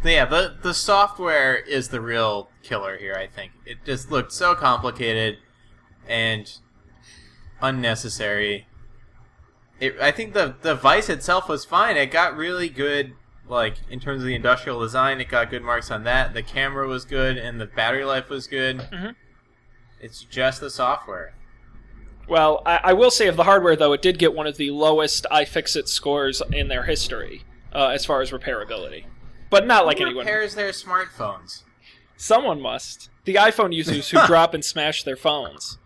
yeah. 0.05 0.25
The 0.25 0.55
the 0.63 0.73
software 0.73 1.57
is 1.57 1.89
the 1.89 1.99
real 1.99 2.49
killer 2.63 2.97
here. 2.97 3.15
I 3.15 3.27
think 3.27 3.51
it 3.65 3.79
just 3.85 4.09
looked 4.09 4.31
so 4.31 4.55
complicated 4.55 5.39
and 6.07 6.49
unnecessary. 7.61 8.67
It, 9.79 9.95
I 9.99 10.11
think 10.11 10.33
the 10.33 10.55
the 10.61 10.73
device 10.75 11.09
itself 11.09 11.49
was 11.49 11.65
fine. 11.65 11.97
It 11.97 12.07
got 12.11 12.35
really 12.37 12.69
good, 12.69 13.13
like 13.47 13.75
in 13.89 13.99
terms 13.99 14.21
of 14.21 14.27
the 14.27 14.35
industrial 14.35 14.79
design. 14.79 15.19
It 15.19 15.29
got 15.29 15.49
good 15.49 15.63
marks 15.63 15.91
on 15.91 16.03
that. 16.05 16.33
The 16.33 16.43
camera 16.43 16.87
was 16.87 17.05
good, 17.05 17.37
and 17.37 17.59
the 17.59 17.65
battery 17.65 18.05
life 18.05 18.29
was 18.29 18.47
good. 18.47 18.77
Mhm. 18.91 19.15
It's 19.99 20.23
just 20.23 20.59
the 20.61 20.69
software. 20.69 21.33
Well, 22.27 22.61
I, 22.65 22.79
I 22.83 22.93
will 22.93 23.11
say 23.11 23.27
of 23.27 23.35
the 23.35 23.43
hardware, 23.43 23.75
though, 23.75 23.91
it 23.93 24.01
did 24.01 24.17
get 24.17 24.33
one 24.33 24.47
of 24.47 24.55
the 24.57 24.71
lowest 24.71 25.25
iFixit 25.31 25.87
scores 25.89 26.41
in 26.51 26.69
their 26.69 26.83
history 26.83 27.43
uh, 27.73 27.87
as 27.87 28.05
far 28.05 28.21
as 28.21 28.31
repairability. 28.31 29.05
But 29.49 29.67
not 29.67 29.85
like 29.85 29.97
Who 29.97 30.05
anyone. 30.05 30.25
repairs 30.25 30.55
their 30.55 30.69
smartphones? 30.71 31.63
Someone 32.15 32.61
must. 32.61 33.09
The 33.25 33.35
iPhone 33.35 33.73
users 33.73 34.09
who 34.09 34.19
drop 34.27 34.53
and 34.53 34.63
smash 34.63 35.03
their 35.03 35.17
phones. 35.17 35.77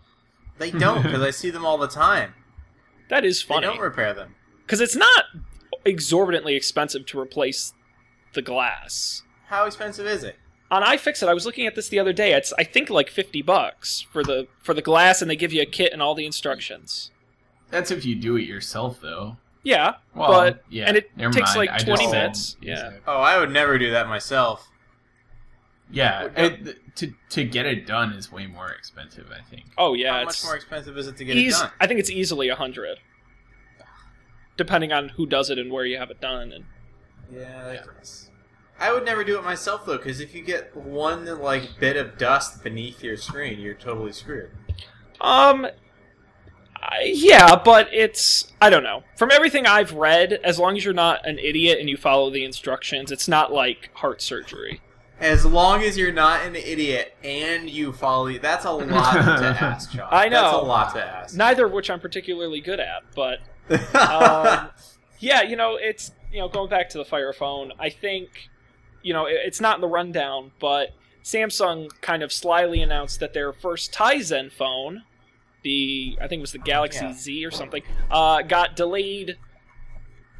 They 0.58 0.70
don't 0.70 1.02
because 1.02 1.22
I 1.22 1.30
see 1.30 1.50
them 1.50 1.64
all 1.66 1.78
the 1.78 1.88
time. 1.88 2.34
That 3.08 3.24
is 3.24 3.42
funny. 3.42 3.66
They 3.66 3.72
don't 3.72 3.80
repair 3.82 4.12
them. 4.14 4.34
Because 4.64 4.80
it's 4.80 4.96
not 4.96 5.24
exorbitantly 5.84 6.54
expensive 6.54 7.06
to 7.06 7.18
replace 7.20 7.72
the 8.34 8.42
glass. 8.42 9.22
How 9.46 9.64
expensive 9.64 10.06
is 10.06 10.24
it? 10.24 10.36
On 10.70 10.82
iFixit, 10.82 11.28
I 11.28 11.34
was 11.34 11.46
looking 11.46 11.66
at 11.66 11.74
this 11.74 11.88
the 11.88 11.98
other 11.98 12.12
day. 12.12 12.34
It's 12.34 12.52
I 12.58 12.64
think 12.64 12.90
like 12.90 13.08
fifty 13.08 13.40
bucks 13.40 14.06
for 14.12 14.22
the 14.22 14.48
for 14.62 14.74
the 14.74 14.82
glass, 14.82 15.22
and 15.22 15.30
they 15.30 15.36
give 15.36 15.52
you 15.52 15.62
a 15.62 15.66
kit 15.66 15.92
and 15.94 16.02
all 16.02 16.14
the 16.14 16.26
instructions. 16.26 17.10
That's 17.70 17.90
if 17.90 18.04
you 18.04 18.14
do 18.14 18.36
it 18.36 18.46
yourself, 18.46 19.00
though. 19.00 19.38
Yeah, 19.62 19.94
Well, 20.14 20.28
but 20.30 20.64
yeah, 20.70 20.84
and 20.86 20.96
it 20.96 21.10
takes 21.32 21.54
mind. 21.54 21.56
like 21.56 21.84
twenty 21.84 22.06
minutes. 22.06 22.56
said- 22.60 22.68
Yeah, 22.68 22.92
Oh, 23.06 23.18
I 23.20 23.38
would 23.38 23.50
never 23.50 23.78
do 23.78 23.90
that 23.90 24.08
myself. 24.08 24.68
Yeah, 25.90 26.28
it, 26.36 26.96
to 26.96 27.14
to 27.30 27.44
get 27.44 27.64
it 27.64 27.86
done 27.86 28.12
is 28.12 28.30
way 28.30 28.46
more 28.46 28.68
expensive. 28.70 29.28
I 29.32 29.40
think. 29.48 29.66
Oh 29.78 29.94
yeah, 29.94 30.12
How 30.12 30.28
it's 30.28 30.42
much 30.44 30.48
more 30.48 30.56
expensive 30.56 30.98
is 30.98 31.06
it 31.06 31.16
to 31.16 31.24
get 31.24 31.36
eas- 31.36 31.56
it 31.56 31.62
done? 31.62 31.70
I 31.80 31.86
think 31.86 31.98
it's 32.00 32.10
easily 32.10 32.48
a 32.50 32.54
hundred, 32.54 32.98
depending 34.56 34.92
on 34.92 35.10
who 35.10 35.26
does 35.26 35.50
it 35.50 35.58
and 35.58 35.72
where 35.72 35.84
you 35.86 35.98
have 35.98 36.10
it 36.10 36.20
done. 36.20 36.52
And 36.52 36.64
Yeah, 37.32 37.62
that's- 37.64 38.30
I 38.80 38.92
would 38.92 39.04
never 39.04 39.24
do 39.24 39.36
it 39.38 39.44
myself 39.44 39.86
though, 39.86 39.96
because 39.96 40.20
if 40.20 40.34
you 40.34 40.42
get 40.42 40.76
one 40.76 41.24
like 41.40 41.78
bit 41.80 41.96
of 41.96 42.18
dust 42.18 42.62
beneath 42.62 43.02
your 43.02 43.16
screen, 43.16 43.58
you're 43.58 43.74
totally 43.74 44.12
screwed. 44.12 44.50
um, 45.20 45.66
I- 46.80 47.12
yeah, 47.14 47.56
but 47.56 47.88
it's 47.92 48.52
I 48.60 48.70
don't 48.70 48.84
know. 48.84 49.04
From 49.16 49.30
everything 49.32 49.66
I've 49.66 49.94
read, 49.94 50.34
as 50.44 50.58
long 50.58 50.76
as 50.76 50.84
you're 50.84 50.94
not 50.94 51.26
an 51.26 51.38
idiot 51.38 51.80
and 51.80 51.88
you 51.88 51.96
follow 51.96 52.30
the 52.30 52.44
instructions, 52.44 53.10
it's 53.10 53.26
not 53.26 53.52
like 53.52 53.90
heart 53.94 54.20
surgery. 54.22 54.80
As 55.20 55.44
long 55.44 55.82
as 55.82 55.98
you're 55.98 56.12
not 56.12 56.44
an 56.44 56.54
idiot 56.54 57.14
and 57.24 57.68
you 57.68 57.92
follow, 57.92 58.30
that's 58.38 58.64
a 58.64 58.70
lot 58.70 59.12
to 59.14 59.18
ask, 59.60 59.90
John. 59.90 60.08
I 60.10 60.28
know. 60.28 60.42
That's 60.42 60.54
a 60.54 60.66
lot 60.66 60.94
to 60.94 61.04
ask. 61.04 61.36
Neither 61.36 61.66
of 61.66 61.72
which 61.72 61.90
I'm 61.90 62.00
particularly 62.00 62.60
good 62.60 62.78
at, 62.80 63.02
but 63.14 63.40
um, 63.94 64.68
yeah, 65.18 65.42
you 65.42 65.56
know, 65.56 65.76
it's 65.76 66.12
you 66.32 66.38
know 66.38 66.48
going 66.48 66.70
back 66.70 66.88
to 66.90 66.98
the 66.98 67.04
Fire 67.04 67.32
Phone. 67.32 67.72
I 67.78 67.90
think 67.90 68.28
you 69.02 69.12
know 69.12 69.26
it's 69.26 69.60
not 69.60 69.76
in 69.76 69.80
the 69.80 69.88
rundown, 69.88 70.52
but 70.60 70.90
Samsung 71.24 71.90
kind 72.00 72.22
of 72.22 72.32
slyly 72.32 72.80
announced 72.80 73.18
that 73.20 73.34
their 73.34 73.52
first 73.52 73.92
Tizen 73.92 74.52
phone 74.52 75.02
the 75.62 76.16
I 76.20 76.28
think 76.28 76.38
it 76.38 76.42
was 76.42 76.52
the 76.52 76.58
Galaxy 76.58 77.04
Yeah. 77.04 77.12
Z 77.12 77.44
or 77.44 77.50
something, 77.50 77.82
uh, 78.10 78.42
got 78.42 78.76
delayed 78.76 79.36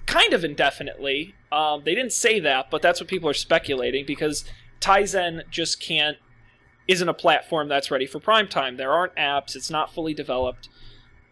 kind 0.06 0.32
of 0.32 0.44
indefinitely. 0.44 1.34
Um, 1.50 1.82
they 1.84 1.94
didn't 1.94 2.12
say 2.12 2.40
that, 2.40 2.70
but 2.70 2.82
that's 2.82 3.00
what 3.00 3.08
people 3.08 3.28
are 3.28 3.34
speculating 3.34 4.04
because 4.06 4.44
Tizen 4.80 5.42
just 5.50 5.80
can't 5.80 6.18
isn't 6.88 7.08
a 7.08 7.14
platform 7.14 7.68
that's 7.68 7.90
ready 7.90 8.06
for 8.06 8.18
prime 8.18 8.48
time. 8.48 8.78
There 8.78 8.92
aren't 8.92 9.14
apps. 9.14 9.54
It's 9.54 9.70
not 9.70 9.92
fully 9.92 10.14
developed. 10.14 10.70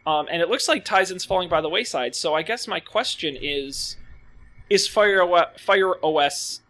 Um, 0.07 0.29
and 0.31 0.41
it 0.41 0.49
looks 0.49 0.69
like 0.69 0.85
Tizen's 0.85 1.25
falling 1.25 1.49
by 1.49 1.61
the 1.61 1.69
wayside. 1.69 2.15
So 2.15 2.35
I 2.35 2.43
guess 2.43 2.69
my 2.69 2.79
question 2.79 3.37
is: 3.41 3.97
Is 4.71 4.87
Fire 4.87 5.23
OS, 5.23 5.49
Fire 5.59 5.95
OS 6.05 6.61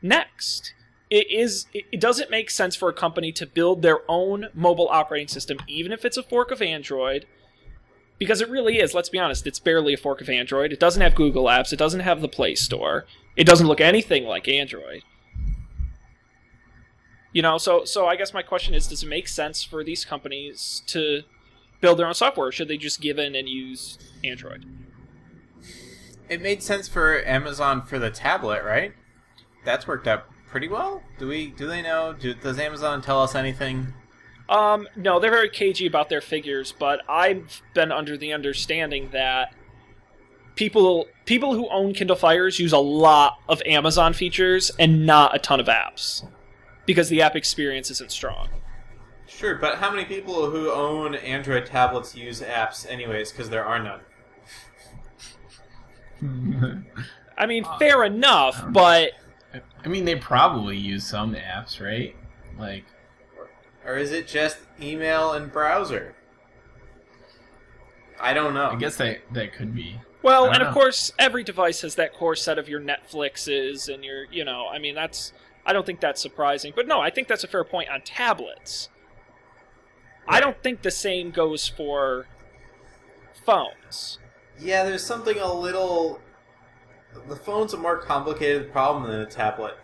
next? 0.00 0.72
It 1.10 1.30
is. 1.30 1.66
It 1.74 1.84
it 1.92 2.00
doesn't 2.00 2.30
make 2.30 2.50
sense 2.50 2.74
for 2.74 2.88
a 2.88 2.94
company 2.94 3.32
to 3.32 3.46
build 3.46 3.82
their 3.82 4.00
own 4.08 4.46
mobile 4.54 4.88
operating 4.88 5.28
system, 5.28 5.58
even 5.68 5.92
if 5.92 6.04
it's 6.04 6.16
a 6.16 6.22
fork 6.22 6.50
of 6.50 6.62
Android, 6.62 7.26
because 8.18 8.40
it 8.40 8.48
really 8.48 8.78
is. 8.78 8.94
Let's 8.94 9.10
be 9.10 9.18
honest; 9.18 9.46
it's 9.46 9.60
barely 9.60 9.94
a 9.94 9.98
fork 9.98 10.20
of 10.20 10.30
Android. 10.30 10.72
It 10.72 10.80
doesn't 10.80 11.02
have 11.02 11.14
Google 11.14 11.44
Apps. 11.44 11.72
It 11.72 11.78
doesn't 11.78 12.00
have 12.00 12.22
the 12.22 12.28
Play 12.28 12.54
Store. 12.54 13.04
It 13.36 13.46
doesn't 13.46 13.66
look 13.66 13.80
anything 13.80 14.24
like 14.24 14.48
Android. 14.48 15.02
You 17.36 17.42
know, 17.42 17.58
so 17.58 17.84
so 17.84 18.06
I 18.06 18.16
guess 18.16 18.32
my 18.32 18.40
question 18.40 18.72
is: 18.72 18.86
Does 18.86 19.02
it 19.02 19.10
make 19.10 19.28
sense 19.28 19.62
for 19.62 19.84
these 19.84 20.06
companies 20.06 20.82
to 20.86 21.20
build 21.82 21.98
their 21.98 22.06
own 22.06 22.14
software? 22.14 22.46
Or 22.46 22.50
should 22.50 22.66
they 22.66 22.78
just 22.78 22.98
give 22.98 23.18
in 23.18 23.34
and 23.34 23.46
use 23.46 23.98
Android? 24.24 24.64
It 26.30 26.40
made 26.40 26.62
sense 26.62 26.88
for 26.88 27.22
Amazon 27.26 27.82
for 27.82 27.98
the 27.98 28.10
tablet, 28.10 28.64
right? 28.64 28.94
That's 29.66 29.86
worked 29.86 30.08
out 30.08 30.24
pretty 30.46 30.68
well. 30.68 31.02
Do 31.18 31.28
we? 31.28 31.48
Do 31.48 31.66
they 31.66 31.82
know? 31.82 32.14
Do, 32.14 32.32
does 32.32 32.58
Amazon 32.58 33.02
tell 33.02 33.22
us 33.22 33.34
anything? 33.34 33.92
Um, 34.48 34.88
no, 34.96 35.20
they're 35.20 35.30
very 35.30 35.50
cagey 35.50 35.86
about 35.86 36.08
their 36.08 36.22
figures, 36.22 36.72
but 36.72 37.02
I've 37.06 37.60
been 37.74 37.92
under 37.92 38.16
the 38.16 38.32
understanding 38.32 39.10
that 39.10 39.52
people 40.54 41.06
people 41.26 41.54
who 41.54 41.68
own 41.68 41.92
Kindle 41.92 42.16
Fires 42.16 42.58
use 42.58 42.72
a 42.72 42.78
lot 42.78 43.40
of 43.46 43.60
Amazon 43.66 44.14
features 44.14 44.70
and 44.78 45.04
not 45.04 45.34
a 45.36 45.38
ton 45.38 45.60
of 45.60 45.66
apps 45.66 46.26
because 46.86 47.08
the 47.08 47.20
app 47.22 47.36
experience 47.36 47.90
isn't 47.90 48.10
strong. 48.10 48.48
Sure, 49.26 49.56
but 49.56 49.78
how 49.78 49.90
many 49.90 50.04
people 50.04 50.50
who 50.50 50.70
own 50.70 51.14
Android 51.16 51.66
tablets 51.66 52.14
use 52.14 52.40
apps 52.40 52.88
anyways? 52.88 53.32
Because 53.32 53.50
there 53.50 53.64
are 53.64 53.82
none. 53.82 54.00
I 57.36 57.46
mean, 57.46 57.66
fair 57.78 58.04
enough, 58.04 58.64
but 58.70 59.10
I 59.84 59.88
mean, 59.88 60.04
they 60.04 60.16
probably 60.16 60.76
use 60.76 61.04
some 61.04 61.34
apps, 61.34 61.80
right? 61.80 62.16
Like, 62.58 62.84
Or 63.84 63.96
is 63.96 64.12
it 64.12 64.26
just 64.26 64.58
email 64.80 65.32
and 65.32 65.52
browser? 65.52 66.14
I 68.18 68.32
don't 68.32 68.54
know. 68.54 68.70
I 68.70 68.76
guess 68.76 68.96
that 68.96 69.18
that 69.32 69.52
could 69.52 69.74
be. 69.74 70.00
well, 70.22 70.44
I 70.44 70.46
don't 70.46 70.54
and 70.56 70.62
of 70.64 70.72
course, 70.72 71.12
every 71.18 71.44
device 71.44 71.82
has 71.82 71.96
that 71.96 72.14
core 72.14 72.34
set 72.36 72.58
of 72.58 72.68
your 72.68 72.80
Netflixes 72.80 73.92
and 73.92 74.02
your, 74.02 74.24
you 74.30 74.44
know, 74.44 74.68
I 74.68 74.78
mean, 74.78 74.94
that's 74.94 75.32
I 75.66 75.72
don't 75.72 75.84
think 75.84 76.00
that's 76.00 76.22
surprising, 76.22 76.72
but 76.74 76.86
no, 76.86 77.00
I 77.00 77.10
think 77.10 77.26
that's 77.26 77.42
a 77.44 77.48
fair 77.48 77.64
point 77.64 77.90
on 77.90 78.00
tablets. 78.02 78.88
I 80.28 80.40
don't 80.40 80.62
think 80.62 80.82
the 80.82 80.90
same 80.90 81.32
goes 81.32 81.68
for 81.68 82.26
phones. 83.44 84.18
Yeah, 84.60 84.84
there's 84.84 85.04
something 85.04 85.38
a 85.38 85.52
little. 85.52 86.20
The 87.28 87.36
phone's 87.36 87.74
a 87.74 87.76
more 87.76 87.98
complicated 87.98 88.72
problem 88.72 89.10
than 89.10 89.20
a 89.20 89.26
tablet. 89.26 89.74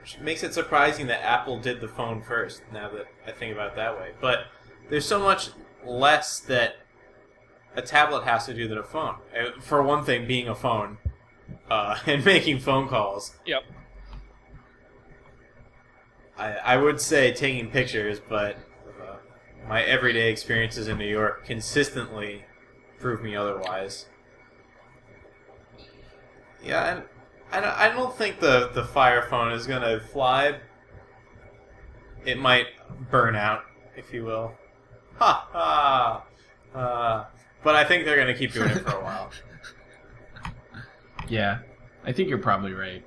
Which 0.00 0.18
makes 0.18 0.42
it 0.42 0.52
surprising 0.52 1.06
that 1.08 1.22
Apple 1.24 1.60
did 1.60 1.80
the 1.80 1.88
phone 1.88 2.22
first, 2.22 2.62
now 2.72 2.90
that 2.90 3.06
I 3.26 3.32
think 3.32 3.52
about 3.52 3.72
it 3.72 3.76
that 3.76 3.96
way. 3.96 4.12
But 4.20 4.46
there's 4.90 5.06
so 5.06 5.20
much 5.20 5.50
less 5.84 6.40
that 6.40 6.76
a 7.76 7.82
tablet 7.82 8.24
has 8.24 8.46
to 8.46 8.54
do 8.54 8.66
than 8.66 8.78
a 8.78 8.82
phone. 8.82 9.16
Uh, 9.36 9.60
For 9.60 9.82
one 9.82 10.04
thing, 10.04 10.26
being 10.26 10.48
a 10.48 10.54
phone 10.54 10.98
uh, 11.70 11.98
and 12.06 12.24
making 12.24 12.58
phone 12.60 12.88
calls. 12.88 13.36
Yep. 13.46 13.62
I, 16.42 16.74
I 16.74 16.76
would 16.76 17.00
say 17.00 17.32
taking 17.32 17.70
pictures, 17.70 18.20
but 18.28 18.56
uh, 19.00 19.14
my 19.68 19.82
everyday 19.82 20.30
experiences 20.30 20.88
in 20.88 20.98
New 20.98 21.08
York 21.08 21.44
consistently 21.46 22.44
prove 22.98 23.22
me 23.22 23.36
otherwise. 23.36 24.06
Yeah, 26.64 26.96
and 26.96 27.02
I 27.52 27.60
don't, 27.60 27.78
I 27.78 27.88
don't 27.88 28.16
think 28.16 28.40
the, 28.40 28.70
the 28.74 28.84
Fire 28.84 29.22
phone 29.22 29.52
is 29.52 29.68
going 29.68 29.82
to 29.82 30.00
fly. 30.00 30.58
It 32.24 32.40
might 32.40 32.66
burn 33.10 33.36
out, 33.36 33.62
if 33.96 34.12
you 34.12 34.24
will. 34.24 34.52
Ha 35.18 35.48
ha! 35.52 36.24
Uh, 36.74 37.24
but 37.62 37.76
I 37.76 37.84
think 37.84 38.04
they're 38.04 38.16
going 38.16 38.28
to 38.28 38.34
keep 38.34 38.52
doing 38.52 38.70
it 38.70 38.78
for 38.78 38.96
a 38.96 39.00
while. 39.04 39.30
Yeah, 41.28 41.58
I 42.04 42.10
think 42.10 42.28
you're 42.28 42.38
probably 42.38 42.72
right. 42.72 43.04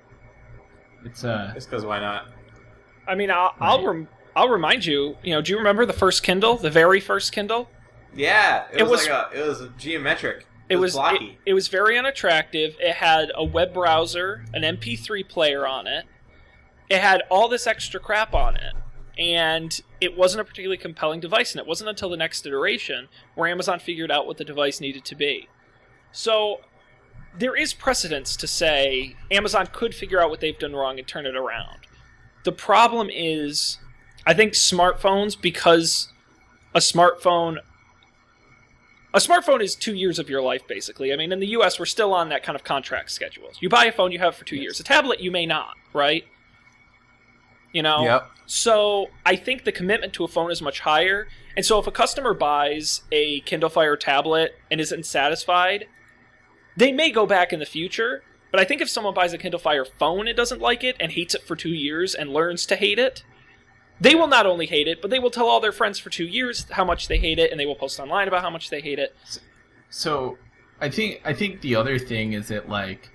It's 1.03 1.25
uh, 1.25 1.51
Just 1.53 1.69
because 1.69 1.83
why 1.85 1.99
not? 1.99 2.27
I 3.07 3.15
mean, 3.15 3.29
I'll 3.31 3.53
I'll, 3.59 3.85
rem- 3.85 4.07
I'll 4.35 4.49
remind 4.49 4.85
you. 4.85 5.17
You 5.23 5.33
know, 5.35 5.41
do 5.41 5.51
you 5.51 5.57
remember 5.57 5.85
the 5.85 5.93
first 5.93 6.23
Kindle, 6.23 6.57
the 6.57 6.69
very 6.69 6.99
first 6.99 7.31
Kindle? 7.31 7.69
Yeah, 8.15 8.65
it, 8.71 8.79
It 8.79 8.83
was, 8.83 9.01
was- 9.01 9.07
like 9.09 9.33
a, 9.33 9.39
it 9.43 9.47
was 9.47 9.61
geometric. 9.77 10.45
It 10.67 10.77
was 10.77 10.93
blocky. 10.93 11.37
it, 11.45 11.51
it 11.51 11.53
was 11.53 11.67
very 11.67 11.95
unattractive. 11.97 12.75
It 12.79 12.95
had 12.95 13.31
a 13.35 13.43
web 13.43 13.71
browser, 13.73 14.45
an 14.53 14.63
MP3 14.63 15.27
player 15.29 15.67
on 15.67 15.85
it. 15.85 16.05
It 16.89 17.01
had 17.01 17.21
all 17.29 17.47
this 17.47 17.67
extra 17.67 17.99
crap 17.99 18.33
on 18.33 18.55
it, 18.55 18.73
and 19.19 19.79
it 20.01 20.17
wasn't 20.17 20.41
a 20.41 20.43
particularly 20.43 20.77
compelling 20.77 21.19
device. 21.19 21.51
And 21.53 21.59
it 21.61 21.67
wasn't 21.67 21.89
until 21.91 22.09
the 22.09 22.17
next 22.17 22.45
iteration 22.47 23.09
where 23.35 23.47
Amazon 23.47 23.77
figured 23.79 24.09
out 24.09 24.25
what 24.25 24.37
the 24.37 24.43
device 24.43 24.81
needed 24.81 25.05
to 25.05 25.13
be. 25.15 25.49
So 26.11 26.61
there 27.37 27.55
is 27.55 27.73
precedence 27.73 28.35
to 28.37 28.47
say 28.47 29.15
Amazon 29.29 29.67
could 29.71 29.93
figure 29.93 30.19
out 30.19 30.31
what 30.31 30.39
they've 30.39 30.57
done 30.57 30.73
wrong 30.75 30.97
and 30.97 31.07
turn 31.07 31.27
it 31.27 31.35
around. 31.35 31.79
The 32.45 32.53
problem 32.53 33.09
is, 33.11 33.79
I 34.25 34.33
think 34.33 34.53
smartphones 34.53 35.39
because 35.39 36.09
a 36.73 36.79
smartphone 36.79 37.57
a 39.15 39.19
smartphone 39.19 39.61
is 39.61 39.75
two 39.75 39.95
years 39.95 40.19
of 40.19 40.29
your 40.29 40.41
life, 40.41 40.67
basically. 40.67 41.13
I 41.13 41.15
mean, 41.15 41.31
in 41.31 41.39
the 41.39 41.47
U.S., 41.47 41.79
we're 41.79 41.85
still 41.85 42.13
on 42.13 42.27
that 42.29 42.43
kind 42.43 42.53
of 42.53 42.65
contract 42.65 43.11
schedules 43.11 43.57
You 43.61 43.69
buy 43.69 43.85
a 43.85 43.91
phone, 43.93 44.11
you 44.11 44.19
have 44.19 44.33
it 44.33 44.35
for 44.35 44.43
two 44.43 44.57
years. 44.57 44.77
A 44.81 44.83
tablet, 44.83 45.21
you 45.21 45.31
may 45.31 45.45
not, 45.45 45.73
right? 45.93 46.25
You 47.71 47.81
know. 47.81 48.03
Yep. 48.03 48.29
So 48.45 49.07
I 49.25 49.37
think 49.37 49.63
the 49.63 49.71
commitment 49.71 50.11
to 50.13 50.25
a 50.25 50.27
phone 50.27 50.51
is 50.51 50.61
much 50.61 50.81
higher. 50.81 51.27
And 51.55 51.65
so 51.65 51.79
if 51.79 51.87
a 51.87 51.91
customer 51.91 52.33
buys 52.33 53.03
a 53.09 53.39
Kindle 53.41 53.69
Fire 53.69 53.95
tablet 53.95 54.53
and 54.69 54.81
isn't 54.81 55.05
satisfied, 55.05 55.85
they 56.75 56.91
may 56.91 57.09
go 57.09 57.25
back 57.25 57.53
in 57.53 57.59
the 57.59 57.65
future. 57.65 58.21
But 58.55 58.61
I 58.61 58.63
think 58.63 58.79
if 58.79 58.89
someone 58.89 59.13
buys 59.13 59.33
a 59.33 59.37
Kindle 59.37 59.59
Fire 59.59 59.83
phone 59.83 60.29
and 60.29 60.37
doesn't 60.37 60.61
like 60.61 60.81
it 60.81 60.95
and 60.97 61.11
hates 61.11 61.35
it 61.35 61.43
for 61.43 61.57
two 61.57 61.73
years 61.73 62.15
and 62.15 62.29
learns 62.29 62.65
to 62.67 62.77
hate 62.77 62.97
it, 62.97 63.21
they 63.99 64.15
will 64.15 64.27
not 64.27 64.45
only 64.45 64.65
hate 64.65 64.87
it, 64.87 65.01
but 65.01 65.11
they 65.11 65.19
will 65.19 65.29
tell 65.29 65.47
all 65.47 65.59
their 65.59 65.73
friends 65.73 65.99
for 65.99 66.09
two 66.09 66.23
years 66.23 66.65
how 66.71 66.85
much 66.85 67.09
they 67.09 67.17
hate 67.17 67.37
it, 67.37 67.51
and 67.51 67.59
they 67.59 67.65
will 67.65 67.75
post 67.75 67.99
online 67.99 68.29
about 68.29 68.43
how 68.43 68.49
much 68.49 68.69
they 68.69 68.79
hate 68.79 68.97
it. 68.97 69.13
so 69.89 70.37
I 70.79 70.89
think 70.89 71.19
I 71.25 71.33
think 71.33 71.59
the 71.59 71.75
other 71.75 71.99
thing 71.99 72.31
is 72.31 72.47
that 72.47 72.69
like 72.69 73.09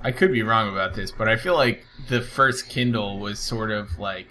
I 0.00 0.10
could 0.10 0.32
be 0.32 0.42
wrong 0.42 0.68
about 0.68 0.94
this, 0.94 1.12
but 1.12 1.28
I 1.28 1.36
feel 1.36 1.54
like 1.54 1.84
the 2.08 2.20
first 2.20 2.68
Kindle 2.68 3.20
was 3.20 3.38
sort 3.38 3.70
of 3.70 4.00
like 4.00 4.26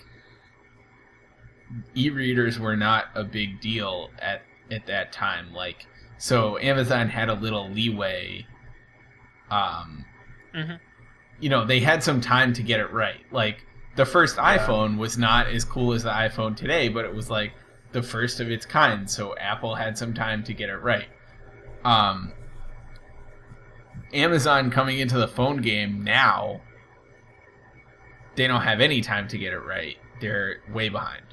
e-readers 1.96 2.60
were 2.60 2.76
not 2.76 3.06
a 3.16 3.24
big 3.24 3.62
deal 3.62 4.10
at 4.20 4.42
at 4.70 4.86
that 4.88 5.14
time. 5.14 5.54
Like 5.54 5.88
so 6.18 6.58
Amazon 6.58 7.08
had 7.08 7.30
a 7.30 7.36
little 7.36 7.70
leeway 7.70 8.48
um 9.54 10.06
Mhm. 10.56 10.80
you 11.40 11.50
know, 11.50 11.66
they 11.66 11.80
had 11.80 12.02
some 12.04 12.22
time 12.22 12.54
to 12.54 12.64
get 12.64 12.80
it 12.80 12.92
right. 12.92 13.22
Like 13.32 13.66
the 13.96 14.06
first 14.06 14.38
iPhone 14.38 14.98
was 14.98 15.18
not 15.18 15.48
as 15.48 15.64
cool 15.66 15.94
as 15.94 16.04
the 16.04 16.10
iPhone 16.12 16.56
today, 16.56 16.90
but 16.90 17.06
it 17.06 17.14
was 17.14 17.30
like 17.30 17.54
the 17.92 18.02
first 18.02 18.40
of 18.40 18.50
its 18.50 18.66
kind, 18.66 19.10
so 19.10 19.36
Apple 19.38 19.76
had 19.76 19.98
some 19.98 20.14
time 20.14 20.44
to 20.46 20.54
get 20.54 20.70
it 20.70 20.78
right. 20.78 21.08
Um, 21.86 22.32
Amazon 24.14 24.70
coming 24.72 25.00
into 25.00 25.18
the 25.18 25.28
phone 25.28 25.58
game 25.62 26.04
now, 26.04 26.62
they 28.36 28.48
don't 28.48 28.62
have 28.62 28.80
any 28.82 29.02
time 29.02 29.28
to 29.28 29.38
get 29.38 29.54
it 29.54 29.60
right. 29.60 29.98
They're 30.22 30.62
way 30.72 30.90
behind. 30.90 31.24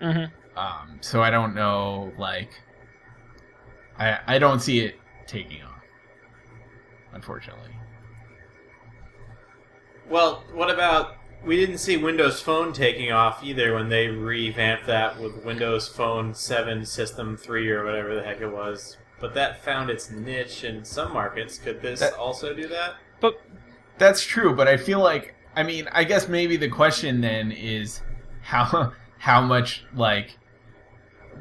Mm-hmm. 0.00 0.58
Um, 0.58 0.98
so 1.00 1.22
I 1.22 1.30
don't 1.30 1.54
know, 1.54 2.12
like, 2.18 2.50
I 3.98 4.18
I 4.26 4.38
don't 4.38 4.60
see 4.60 4.80
it 4.80 4.96
taking 5.26 5.62
off, 5.62 5.67
unfortunately. 7.12 7.70
Well, 10.08 10.44
what 10.52 10.70
about 10.70 11.16
we 11.44 11.56
didn't 11.56 11.78
see 11.78 11.96
Windows 11.96 12.40
Phone 12.40 12.72
taking 12.72 13.12
off 13.12 13.44
either 13.44 13.74
when 13.74 13.88
they 13.88 14.08
revamped 14.08 14.86
that 14.86 15.20
with 15.20 15.44
Windows 15.44 15.86
Phone 15.88 16.34
7 16.34 16.84
System 16.84 17.36
3 17.36 17.70
or 17.70 17.84
whatever 17.84 18.14
the 18.14 18.22
heck 18.22 18.40
it 18.40 18.48
was. 18.48 18.96
But 19.20 19.34
that 19.34 19.62
found 19.62 19.90
its 19.90 20.10
niche 20.10 20.64
in 20.64 20.84
some 20.84 21.12
markets. 21.12 21.58
Could 21.58 21.80
this 21.82 22.00
That- 22.00 22.14
also 22.14 22.54
do 22.54 22.66
that? 22.68 22.94
But 23.20 23.40
That's 23.98 24.22
true, 24.24 24.54
but 24.54 24.68
I 24.68 24.76
feel 24.76 25.00
like 25.00 25.34
I 25.56 25.64
mean, 25.64 25.88
I 25.90 26.04
guess 26.04 26.28
maybe 26.28 26.56
the 26.56 26.68
question 26.68 27.20
then 27.20 27.50
is 27.50 28.00
how 28.42 28.92
how 29.18 29.40
much 29.40 29.84
like 29.94 30.38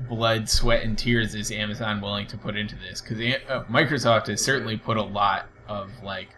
blood, 0.09 0.49
sweat, 0.49 0.83
and 0.83 0.97
tears 0.97 1.35
is 1.35 1.51
Amazon 1.51 2.01
willing 2.01 2.25
to 2.27 2.37
put 2.37 2.55
into 2.55 2.75
this? 2.75 3.01
Because 3.01 3.19
uh, 3.47 3.63
Microsoft 3.65 4.27
has 4.27 4.43
certainly 4.43 4.77
put 4.77 4.97
a 4.97 5.03
lot 5.03 5.47
of 5.67 5.89
like 6.03 6.29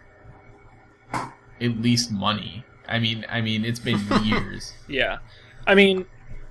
at 1.60 1.80
least 1.80 2.10
money. 2.10 2.64
I 2.88 2.98
mean, 2.98 3.24
I 3.28 3.40
mean, 3.40 3.64
it's 3.64 3.78
been 3.80 4.00
years. 4.24 4.72
Yeah, 4.88 5.18
I 5.66 5.74
mean, 5.74 6.06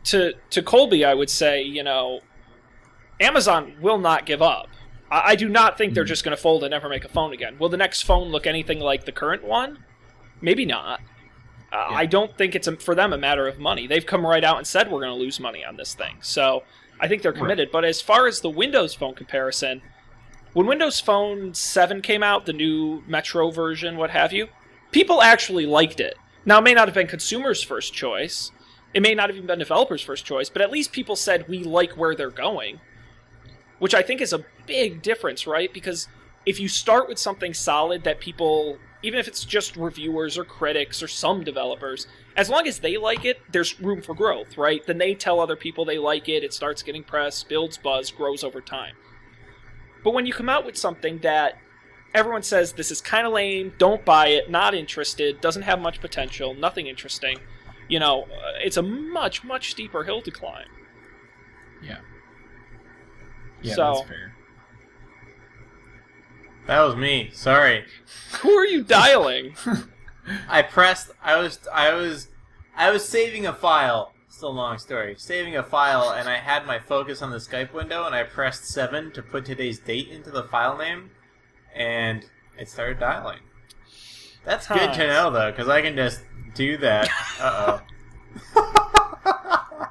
to 0.05 0.33
to 0.51 0.61
Colby, 0.61 1.03
I 1.05 1.13
would 1.13 1.29
say, 1.29 1.61
you 1.61 1.83
know, 1.83 2.21
Amazon 3.19 3.73
will 3.81 3.97
not 3.97 4.25
give 4.25 4.41
up. 4.41 4.67
I, 5.11 5.31
I 5.31 5.35
do 5.35 5.49
not 5.49 5.77
think 5.77 5.93
they're 5.93 6.03
Mhm. 6.05 6.07
just 6.07 6.23
going 6.23 6.35
to 6.35 6.41
fold 6.41 6.63
and 6.63 6.71
never 6.71 6.87
make 6.89 7.05
a 7.05 7.09
phone 7.09 7.33
again. 7.33 7.57
Will 7.59 7.69
the 7.69 7.77
next 7.77 8.03
phone 8.03 8.29
look 8.29 8.47
anything 8.47 8.79
like 8.79 9.05
the 9.05 9.11
current 9.11 9.43
one? 9.43 9.83
Maybe 10.41 10.65
not. 10.65 11.01
Uh, 11.71 11.87
I 11.89 12.05
don't 12.07 12.35
think 12.37 12.55
it's 12.55 12.67
a, 12.67 12.75
for 12.77 12.95
them 12.95 13.13
a 13.13 13.17
matter 13.17 13.47
of 13.47 13.59
money. 13.59 13.85
They've 13.85 14.05
come 14.05 14.25
right 14.25 14.43
out 14.43 14.57
and 14.57 14.65
said 14.65 14.89
we're 14.91 15.01
going 15.01 15.11
to 15.15 15.19
lose 15.19 15.39
money 15.39 15.63
on 15.63 15.75
this 15.75 15.93
thing. 15.93 16.17
So 16.21 16.63
I 16.99 17.07
think 17.07 17.21
they're 17.21 17.33
committed. 17.33 17.69
But 17.71 17.85
as 17.85 18.01
far 18.01 18.25
as 18.25 18.41
the 18.41 18.49
Windows 18.49 18.95
Phone 18.95 19.13
comparison, 19.13 19.81
when 20.53 20.65
Windows 20.65 20.99
Phone 20.99 21.53
7 21.53 22.01
came 22.01 22.23
out, 22.23 22.45
the 22.45 22.53
new 22.53 23.03
Metro 23.07 23.51
version, 23.51 23.97
what 23.97 24.09
have 24.09 24.33
you, 24.33 24.47
people 24.91 25.21
actually 25.21 25.65
liked 25.65 25.99
it. 25.99 26.15
Now, 26.45 26.59
it 26.59 26.63
may 26.63 26.73
not 26.73 26.87
have 26.87 26.95
been 26.95 27.07
consumers' 27.07 27.61
first 27.61 27.93
choice, 27.93 28.51
it 28.93 29.01
may 29.01 29.13
not 29.13 29.29
have 29.29 29.35
even 29.35 29.47
been 29.47 29.59
developers' 29.59 30.01
first 30.01 30.25
choice, 30.25 30.49
but 30.49 30.61
at 30.61 30.71
least 30.71 30.91
people 30.91 31.15
said 31.15 31.47
we 31.47 31.63
like 31.63 31.91
where 31.91 32.15
they're 32.15 32.31
going, 32.31 32.79
which 33.77 33.93
I 33.93 34.01
think 34.01 34.21
is 34.21 34.33
a 34.33 34.45
big 34.65 35.03
difference, 35.03 35.45
right? 35.45 35.71
Because 35.71 36.07
if 36.45 36.59
you 36.59 36.67
start 36.67 37.07
with 37.07 37.19
something 37.19 37.53
solid 37.53 38.03
that 38.05 38.19
people, 38.19 38.79
even 39.03 39.19
if 39.19 39.27
it's 39.27 39.45
just 39.45 39.75
reviewers 39.75 40.37
or 40.37 40.43
critics 40.43 41.03
or 41.03 41.07
some 41.07 41.43
developers, 41.43 42.07
as 42.35 42.49
long 42.49 42.67
as 42.67 42.79
they 42.79 42.97
like 42.97 43.25
it, 43.25 43.39
there's 43.51 43.79
room 43.79 44.01
for 44.01 44.15
growth, 44.15 44.57
right? 44.57 44.83
Then 44.87 44.97
they 44.97 45.13
tell 45.13 45.39
other 45.39 45.55
people 45.55 45.85
they 45.85 45.99
like 45.99 46.27
it, 46.27 46.43
it 46.43 46.53
starts 46.53 46.81
getting 46.81 47.03
press, 47.03 47.43
builds 47.43 47.77
buzz, 47.77 48.09
grows 48.09 48.43
over 48.43 48.61
time. 48.61 48.95
But 50.03 50.11
when 50.13 50.25
you 50.25 50.33
come 50.33 50.49
out 50.49 50.65
with 50.65 50.77
something 50.77 51.19
that 51.19 51.57
everyone 52.13 52.43
says 52.43 52.73
this 52.73 52.91
is 52.91 53.01
kind 53.01 53.27
of 53.27 53.33
lame, 53.33 53.73
don't 53.77 54.03
buy 54.05 54.27
it, 54.27 54.49
not 54.49 54.73
interested, 54.73 55.41
doesn't 55.41 55.63
have 55.63 55.79
much 55.79 55.99
potential, 56.01 56.53
nothing 56.53 56.87
interesting, 56.87 57.37
you 57.87 57.99
know, 57.99 58.23
uh, 58.23 58.53
it's 58.63 58.77
a 58.77 58.81
much, 58.81 59.43
much 59.43 59.71
steeper 59.71 60.03
hill 60.03 60.21
to 60.21 60.31
climb. 60.31 60.67
Yeah. 61.83 61.99
Yeah, 63.61 63.73
So- 63.75 63.93
that's 63.95 64.07
fair. 64.07 64.35
That 66.67 66.81
was 66.81 66.95
me. 66.95 67.31
Sorry. 67.33 67.83
Who 68.41 68.51
are 68.51 68.65
you 68.65 68.83
dialing? 68.83 69.55
I 70.47 70.61
pressed. 70.61 71.09
I 71.23 71.35
was. 71.37 71.59
I 71.73 71.93
was. 71.95 72.27
I 72.75 72.91
was 72.91 73.03
saving 73.09 73.47
a 73.47 73.53
file. 73.53 74.13
Still 74.29 74.49
a 74.49 74.51
long 74.51 74.77
story. 74.77 75.15
Saving 75.17 75.57
a 75.57 75.63
file, 75.63 76.11
and 76.11 76.29
I 76.29 76.37
had 76.37 76.65
my 76.65 76.79
focus 76.79 77.21
on 77.21 77.31
the 77.31 77.37
Skype 77.37 77.73
window, 77.73 78.05
and 78.05 78.13
I 78.15 78.23
pressed 78.23 78.65
seven 78.65 79.11
to 79.13 79.21
put 79.21 79.43
today's 79.45 79.79
date 79.79 80.07
into 80.09 80.29
the 80.31 80.43
file 80.43 80.77
name, 80.77 81.09
and 81.75 82.25
it 82.57 82.69
started 82.69 82.99
dialing. 82.99 83.39
That's 84.45 84.67
good 84.67 84.93
to 84.93 85.07
know, 85.07 85.31
though, 85.31 85.51
because 85.51 85.67
I 85.67 85.81
can 85.81 85.95
just 85.95 86.21
do 86.55 86.77
that. 86.77 87.09
Uh 87.41 87.79
oh. 88.55 89.89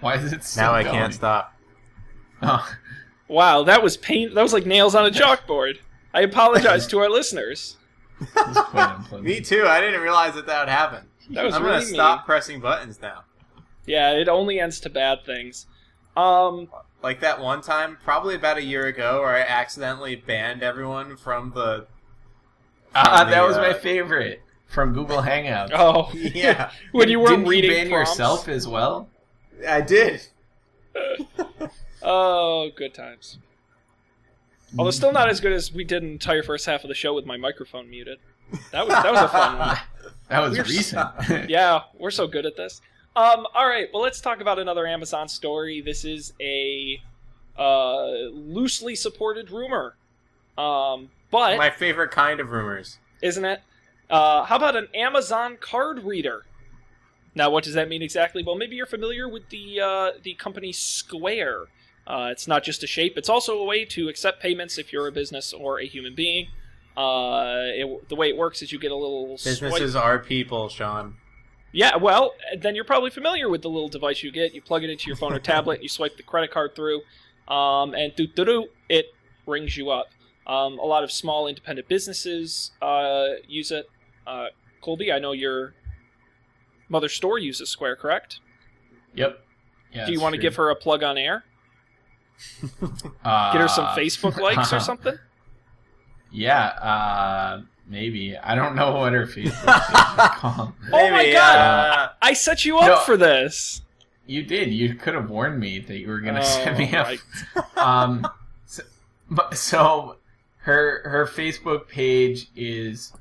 Why 0.00 0.14
is 0.16 0.32
it 0.32 0.44
still 0.44 0.64
now 0.64 0.72
I 0.74 0.82
going? 0.82 0.94
can't 0.94 1.14
stop. 1.14 1.54
Oh, 2.42 2.66
wow, 3.28 3.64
that 3.64 3.82
was 3.82 3.98
pain. 3.98 4.32
That 4.32 4.40
was 4.40 4.54
like 4.54 4.64
nails 4.64 4.94
on 4.94 5.04
a 5.04 5.10
chalkboard. 5.10 5.76
I 6.14 6.22
apologize 6.22 6.86
to 6.88 6.98
our 7.00 7.10
listeners. 7.10 7.76
this 8.18 8.28
is 8.30 8.56
quite 8.56 8.94
unpleasant. 8.96 9.24
Me 9.24 9.40
too. 9.42 9.66
I 9.66 9.78
didn't 9.78 10.00
realize 10.00 10.34
that 10.36 10.46
that 10.46 10.60
would 10.60 10.70
happen. 10.70 11.06
That 11.32 11.44
was 11.44 11.54
I'm 11.54 11.62
really 11.62 11.74
gonna 11.74 11.84
mean. 11.84 11.94
stop 11.94 12.24
pressing 12.24 12.60
buttons 12.60 12.98
now. 13.02 13.24
Yeah, 13.90 14.12
it 14.12 14.28
only 14.28 14.60
ends 14.60 14.78
to 14.80 14.90
bad 14.90 15.24
things. 15.24 15.66
Um, 16.16 16.68
Like 17.02 17.20
that 17.20 17.40
one 17.40 17.60
time, 17.62 17.98
probably 18.04 18.34
about 18.34 18.56
a 18.58 18.62
year 18.62 18.86
ago, 18.86 19.20
where 19.20 19.34
I 19.34 19.40
accidentally 19.40 20.14
banned 20.16 20.62
everyone 20.62 21.16
from 21.16 21.52
the. 21.54 21.86
Ah, 22.94 23.18
from 23.22 23.30
that 23.30 23.40
the, 23.40 23.46
was 23.46 23.56
my 23.56 23.70
uh, 23.70 23.74
favorite 23.74 24.42
from 24.66 24.92
Google 24.92 25.22
Hangouts. 25.22 25.70
oh, 25.74 26.10
Yeah, 26.14 26.70
when 26.92 27.08
you 27.08 27.18
weren't 27.20 27.30
Didn't 27.38 27.48
reading 27.48 27.70
you 27.70 27.76
ban 27.76 27.88
prompts. 27.90 28.10
yourself 28.12 28.48
as 28.48 28.66
well? 28.68 29.08
I 29.66 29.80
did. 29.80 30.26
Oh, 32.02 32.70
good 32.76 32.94
times. 32.94 33.38
Although 34.78 34.90
still 34.90 35.12
not 35.12 35.28
as 35.28 35.38
good 35.40 35.52
as 35.52 35.70
we 35.72 35.84
did 35.84 36.02
an 36.02 36.08
entire 36.10 36.42
first 36.42 36.64
half 36.64 36.82
of 36.82 36.88
the 36.88 36.94
show 36.94 37.12
with 37.14 37.26
my 37.26 37.36
microphone 37.36 37.90
muted. 37.90 38.18
That 38.72 38.86
was 38.86 38.94
that 39.02 39.12
was 39.12 39.20
a 39.22 39.28
fun 39.28 39.58
one. 39.58 39.76
That 40.28 40.40
was 40.40 40.56
We're 40.56 40.64
recent. 40.64 41.50
yeah, 41.50 41.82
we're 41.98 42.10
so 42.10 42.26
good 42.26 42.46
at 42.46 42.56
this. 42.56 42.80
Um, 43.16 43.46
all 43.54 43.66
right, 43.66 43.88
well, 43.92 44.02
let's 44.02 44.20
talk 44.20 44.40
about 44.40 44.58
another 44.58 44.86
Amazon 44.86 45.28
story. 45.28 45.80
This 45.80 46.04
is 46.04 46.32
a 46.40 47.02
uh, 47.58 48.06
loosely 48.32 48.94
supported 48.94 49.50
rumor, 49.50 49.96
um, 50.56 51.10
but 51.30 51.58
My 51.58 51.70
favorite 51.70 52.12
kind 52.12 52.38
of 52.40 52.50
rumors. 52.52 52.98
isn't 53.20 53.44
it? 53.44 53.60
Uh, 54.08 54.44
how 54.44 54.56
about 54.56 54.76
an 54.76 54.88
Amazon 54.94 55.56
card 55.60 56.04
reader? 56.04 56.44
Now, 57.34 57.50
what 57.50 57.64
does 57.64 57.74
that 57.74 57.88
mean 57.88 58.02
exactly? 58.02 58.42
Well, 58.42 58.56
maybe 58.56 58.76
you're 58.76 58.86
familiar 58.86 59.28
with 59.28 59.48
the 59.50 59.80
uh, 59.80 60.10
the 60.22 60.34
company 60.34 60.72
Square. 60.72 61.64
Uh, 62.06 62.28
it's 62.32 62.48
not 62.48 62.64
just 62.64 62.82
a 62.82 62.86
shape; 62.86 63.16
it's 63.16 63.28
also 63.28 63.58
a 63.58 63.64
way 63.64 63.84
to 63.84 64.08
accept 64.08 64.40
payments 64.42 64.78
if 64.78 64.92
you're 64.92 65.06
a 65.06 65.12
business 65.12 65.52
or 65.52 65.80
a 65.80 65.86
human 65.86 66.14
being. 66.14 66.48
Uh, 66.96 67.54
it, 67.66 68.08
the 68.08 68.16
way 68.16 68.28
it 68.28 68.36
works 68.36 68.62
is 68.62 68.72
you 68.72 68.78
get 68.78 68.90
a 68.90 68.96
little 68.96 69.38
swipe- 69.38 69.52
Businesses 69.60 69.94
are 69.94 70.18
people, 70.18 70.68
Sean. 70.68 71.16
Yeah, 71.72 71.96
well, 71.96 72.32
then 72.58 72.74
you're 72.74 72.84
probably 72.84 73.10
familiar 73.10 73.48
with 73.48 73.62
the 73.62 73.68
little 73.70 73.88
device 73.88 74.22
you 74.22 74.32
get. 74.32 74.54
You 74.54 74.62
plug 74.62 74.84
it 74.84 74.90
into 74.90 75.06
your 75.06 75.16
phone 75.16 75.32
or 75.32 75.38
tablet, 75.38 75.82
you 75.82 75.88
swipe 75.88 76.16
the 76.16 76.22
credit 76.22 76.50
card 76.50 76.74
through, 76.74 77.02
um, 77.48 77.94
and 77.94 78.14
doo 78.16 78.26
doo 78.26 78.44
doo, 78.44 78.66
it 78.88 79.06
rings 79.46 79.76
you 79.76 79.90
up. 79.90 80.08
Um, 80.46 80.78
a 80.78 80.84
lot 80.84 81.04
of 81.04 81.12
small 81.12 81.46
independent 81.46 81.86
businesses 81.88 82.72
uh, 82.82 83.26
use 83.46 83.70
it. 83.70 83.88
Uh, 84.26 84.46
Colby, 84.80 85.12
I 85.12 85.18
know 85.18 85.32
your 85.32 85.74
mother 86.88 87.08
store 87.08 87.38
uses 87.38 87.68
Square, 87.68 87.96
correct? 87.96 88.40
yep. 89.14 89.44
Yeah, 89.92 90.06
Do 90.06 90.12
you 90.12 90.20
want 90.20 90.34
to 90.36 90.40
give 90.40 90.54
her 90.56 90.70
a 90.70 90.76
plug 90.76 91.02
on 91.02 91.18
air? 91.18 91.44
uh, 93.24 93.52
Get 93.52 93.60
her 93.60 93.68
some 93.68 93.86
Facebook 93.86 94.38
likes 94.38 94.72
or 94.72 94.78
something? 94.90 95.18
Yeah, 96.30 96.66
uh, 96.66 97.62
maybe. 97.90 98.36
I 98.38 98.54
don't 98.54 98.74
know 98.74 98.92
what 98.96 99.12
her 99.12 99.26
Facebook 99.26 99.46
is 99.48 100.30
called. 100.38 100.72
Oh 100.92 101.10
my 101.10 101.30
God. 101.32 101.56
uh, 101.58 102.08
I 102.22 102.32
set 102.32 102.64
you 102.64 102.78
up 102.78 102.86
No. 102.86 102.96
for 103.00 103.16
this. 103.18 103.82
You 104.26 104.44
did. 104.44 104.72
You 104.72 104.94
could 104.94 105.14
have 105.14 105.28
warned 105.28 105.58
me 105.58 105.80
that 105.80 105.98
you 105.98 106.08
were 106.08 106.20
going 106.20 106.36
to 106.36 106.40
Oh, 106.40 106.44
send 106.44 106.78
me 106.78 106.94
up. 106.94 107.06
right. 107.08 107.20
um, 107.76 108.26
so, 108.64 108.82
but, 109.28 109.56
so 109.56 110.16
her 110.58 111.02
her 111.08 111.26
Facebook 111.26 111.88
page 111.88 112.46
is, 112.54 113.12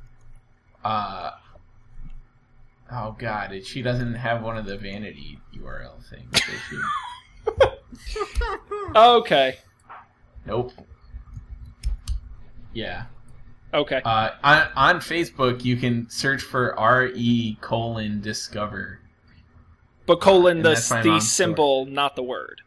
uh, 0.86 1.32
oh 2.91 3.15
god, 3.17 3.51
it, 3.53 3.65
she 3.65 3.82
doesn't 3.82 4.13
have 4.15 4.43
one 4.43 4.55
of 4.58 4.65
the 4.65 4.77
vanity 4.77 5.39
URL 5.58 6.03
things. 6.10 6.32
Does 6.32 6.62
she? 6.69 6.77
Okay. 8.95 9.58
nope. 10.45 10.71
Yeah. 12.73 13.05
Okay. 13.73 14.01
Uh, 14.03 14.32
on 14.43 14.67
on 14.75 14.99
Facebook, 14.99 15.63
you 15.63 15.77
can 15.77 16.10
search 16.10 16.41
for 16.41 16.75
re 16.77 17.58
colon 17.62 18.21
discover. 18.21 18.99
But 20.05 20.21
colon 20.21 20.63
the, 20.63 20.71
the 21.03 21.19
symbol, 21.19 21.86
not 21.86 22.15
the 22.15 22.23
word. 22.23 22.62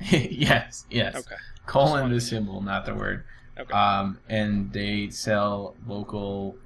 yes, 0.10 0.86
yes. 0.90 1.16
Okay. 1.16 1.36
Colon 1.66 2.10
the 2.10 2.20
symbol, 2.20 2.62
not 2.62 2.86
the 2.86 2.94
word. 2.94 3.24
Okay. 3.58 3.72
Um, 3.72 4.18
and 4.28 4.72
they 4.72 5.10
sell 5.10 5.74
local 5.86 6.56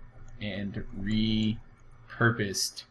and 0.40 0.84
repurposed 1.00 2.84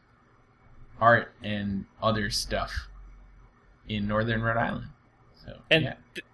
art 1.00 1.34
and 1.44 1.86
other 2.02 2.30
stuff 2.30 2.90
in 3.88 4.08
northern 4.08 4.42
Rhode 4.42 4.58
Island. 4.58 4.88
So 5.46 5.58
And 5.70 5.84
yeah, 5.84 5.94
th- 6.16 6.26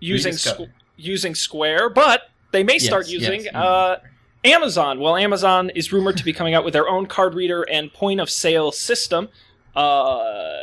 using 0.00 0.34
squ- 0.34 0.70
using 0.96 1.34
Square, 1.34 1.90
but 1.90 2.30
they 2.56 2.64
may 2.64 2.78
start 2.78 3.06
Yes, 3.06 3.20
using 3.20 3.44
yes, 3.44 3.54
uh, 3.54 3.98
Amazon. 4.42 4.98
Well, 4.98 5.14
Amazon 5.14 5.68
is 5.74 5.92
rumored 5.92 6.16
to 6.16 6.24
be 6.24 6.32
coming 6.32 6.54
out 6.54 6.64
with 6.64 6.72
their 6.72 6.88
own 6.88 7.04
card 7.04 7.34
reader 7.34 7.62
and 7.70 7.92
point 7.92 8.18
of 8.18 8.30
sale 8.30 8.72
system. 8.72 9.28
Uh, 9.74 10.62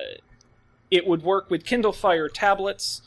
it 0.89 1.05
would 1.05 1.21
work 1.21 1.51
with 1.51 1.63
Kindle 1.63 1.93
Fire 1.93 2.27
tablets. 2.29 3.03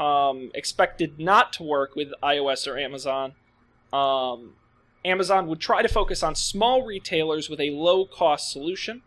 Um, 0.00 0.50
expected 0.52 1.20
not 1.20 1.52
to 1.54 1.62
work 1.62 1.94
with 1.94 2.08
iOS 2.24 2.66
or 2.66 2.76
Amazon. 2.76 3.34
Um, 3.92 4.54
Amazon 5.04 5.46
would 5.46 5.60
try 5.60 5.82
to 5.82 5.88
focus 5.88 6.24
on 6.24 6.34
small 6.34 6.84
retailers 6.84 7.48
with 7.48 7.60
a 7.60 7.70
low 7.70 8.04
cost 8.04 8.50
solution. 8.50 9.02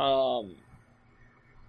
Um, 0.00 0.56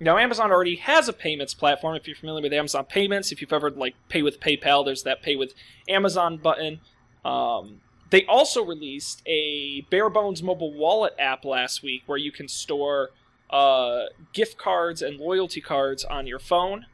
now, 0.04 0.18
Amazon 0.18 0.52
already 0.52 0.76
has 0.78 1.08
a 1.08 1.14
payments 1.14 1.54
platform. 1.54 1.96
If 1.96 2.08
you're 2.08 2.16
familiar 2.16 2.42
with 2.42 2.54
Amazon 2.54 2.86
Payments, 2.86 3.32
if 3.32 3.42
you've 3.42 3.54
ever 3.54 3.72
like 3.72 3.96
pay 4.10 4.22
with 4.22 4.40
PayPal, 4.40 4.86
there's 4.86 5.04
that 5.04 5.22
pay 5.22 5.36
with 5.36 5.54
Amazon 5.88 6.38
button. 6.38 6.80
Um, 7.26 7.82
they 8.10 8.26
also 8.26 8.64
released 8.64 9.22
a 9.26 9.82
bare 9.90 10.10
bones 10.10 10.44
mobile 10.44 10.74
wallet 10.74 11.14
app 11.18 11.46
last 11.46 11.82
week 11.82 12.04
where 12.06 12.18
you 12.18 12.32
can 12.32 12.48
store 12.48 13.10
uh, 13.50 14.04
gift 14.34 14.58
cards 14.58 15.02
and 15.02 15.18
loyalty 15.20 15.62
cards 15.62 16.04
on 16.06 16.28
your 16.28 16.40
phone. 16.40 16.86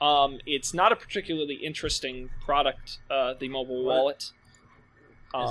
Um, 0.00 0.38
it's 0.46 0.72
not 0.74 0.90
a 0.92 0.96
particularly 0.96 1.54
interesting 1.54 2.30
product, 2.44 2.98
uh, 3.10 3.34
the 3.38 3.48
mobile 3.48 3.84
What? 3.84 3.94
wallet. 3.96 4.18
Is 4.22 4.32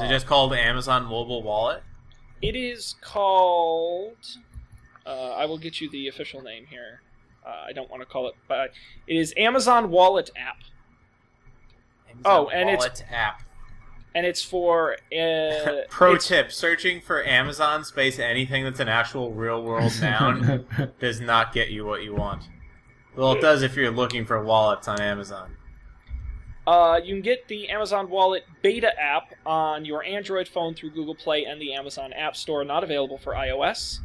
Uh, 0.02 0.04
it 0.06 0.10
just 0.10 0.28
called 0.28 0.54
Amazon 0.54 1.06
Mobile 1.06 1.42
Wallet? 1.42 1.84
It 2.42 2.56
is 2.56 2.96
called. 3.02 4.38
Uh, 5.06 5.32
I 5.32 5.46
will 5.46 5.58
get 5.58 5.82
you 5.82 5.90
the 5.90 6.08
official 6.08 6.42
name 6.42 6.66
here. 6.70 7.02
Uh, 7.46 7.66
I 7.70 7.74
don't 7.74 7.90
want 7.90 8.02
to 8.02 8.06
call 8.06 8.28
it, 8.28 8.36
but 8.48 8.72
it 9.08 9.16
is 9.16 9.34
Amazon 9.36 9.90
Wallet 9.90 10.30
app, 10.36 10.58
Amazon 12.10 12.22
Oh, 12.26 12.50
and 12.50 12.70
it's- 12.70 13.04
app. 13.12 13.42
and 14.14 14.26
it's 14.26 14.44
for 14.44 14.94
uh, 14.94 15.82
Pro 15.90 16.12
it's- 16.12 16.28
tip: 16.28 16.52
searching 16.52 17.02
for 17.02 17.24
Amazon 17.26 17.84
space 17.84 18.20
anything 18.20 18.64
that's 18.64 18.80
an 18.80 18.90
actual 18.90 19.32
real 19.32 19.64
world 19.64 19.92
noun 20.02 20.66
does 21.00 21.20
not 21.20 21.52
get 21.54 21.70
you 21.72 21.86
what 21.86 22.04
you 22.04 22.14
want. 22.14 22.44
Well, 23.16 23.34
it 23.34 23.42
does 23.42 23.62
if 23.64 23.76
you're 23.76 23.92
looking 23.92 24.26
for 24.26 24.44
wallets 24.44 24.88
on 24.88 25.02
Amazon. 25.02 25.58
Uh, 26.68 27.00
you 27.04 27.16
can 27.16 27.24
get 27.24 27.48
the 27.48 27.70
Amazon 27.70 28.08
Wallet 28.08 28.44
beta 28.62 28.92
app 29.02 29.34
on 29.48 29.84
your 29.84 30.04
Android 30.04 30.48
phone 30.48 30.76
through 30.76 30.92
Google 30.92 31.16
Play 31.16 31.44
and 31.46 31.60
the 31.60 31.74
Amazon 31.74 32.14
App 32.14 32.36
Store. 32.38 32.64
Not 32.64 32.84
available 32.84 33.18
for 33.18 33.34
iOS. 33.34 34.00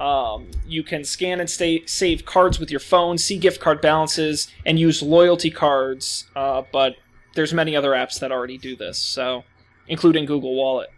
Um, 0.00 0.50
you 0.66 0.82
can 0.82 1.04
scan 1.04 1.40
and 1.40 1.50
stay, 1.50 1.84
save 1.86 2.24
cards 2.24 2.60
with 2.60 2.70
your 2.70 2.80
phone, 2.80 3.18
see 3.18 3.36
gift 3.36 3.60
card 3.60 3.80
balances, 3.80 4.48
and 4.64 4.78
use 4.78 5.02
loyalty 5.02 5.50
cards. 5.50 6.26
Uh, 6.36 6.62
but 6.72 6.96
there's 7.34 7.52
many 7.52 7.74
other 7.74 7.90
apps 7.90 8.20
that 8.20 8.30
already 8.30 8.58
do 8.58 8.76
this, 8.76 8.98
so 8.98 9.44
including 9.88 10.24
Google 10.24 10.54
Wallet. 10.54 10.90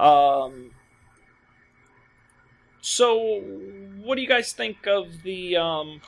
Um, 0.00 0.70
so, 2.80 3.40
what 4.02 4.16
do 4.16 4.22
you 4.22 4.28
guys 4.28 4.52
think 4.52 4.86
of 4.86 5.22
the? 5.22 5.56
Um, 5.56 6.00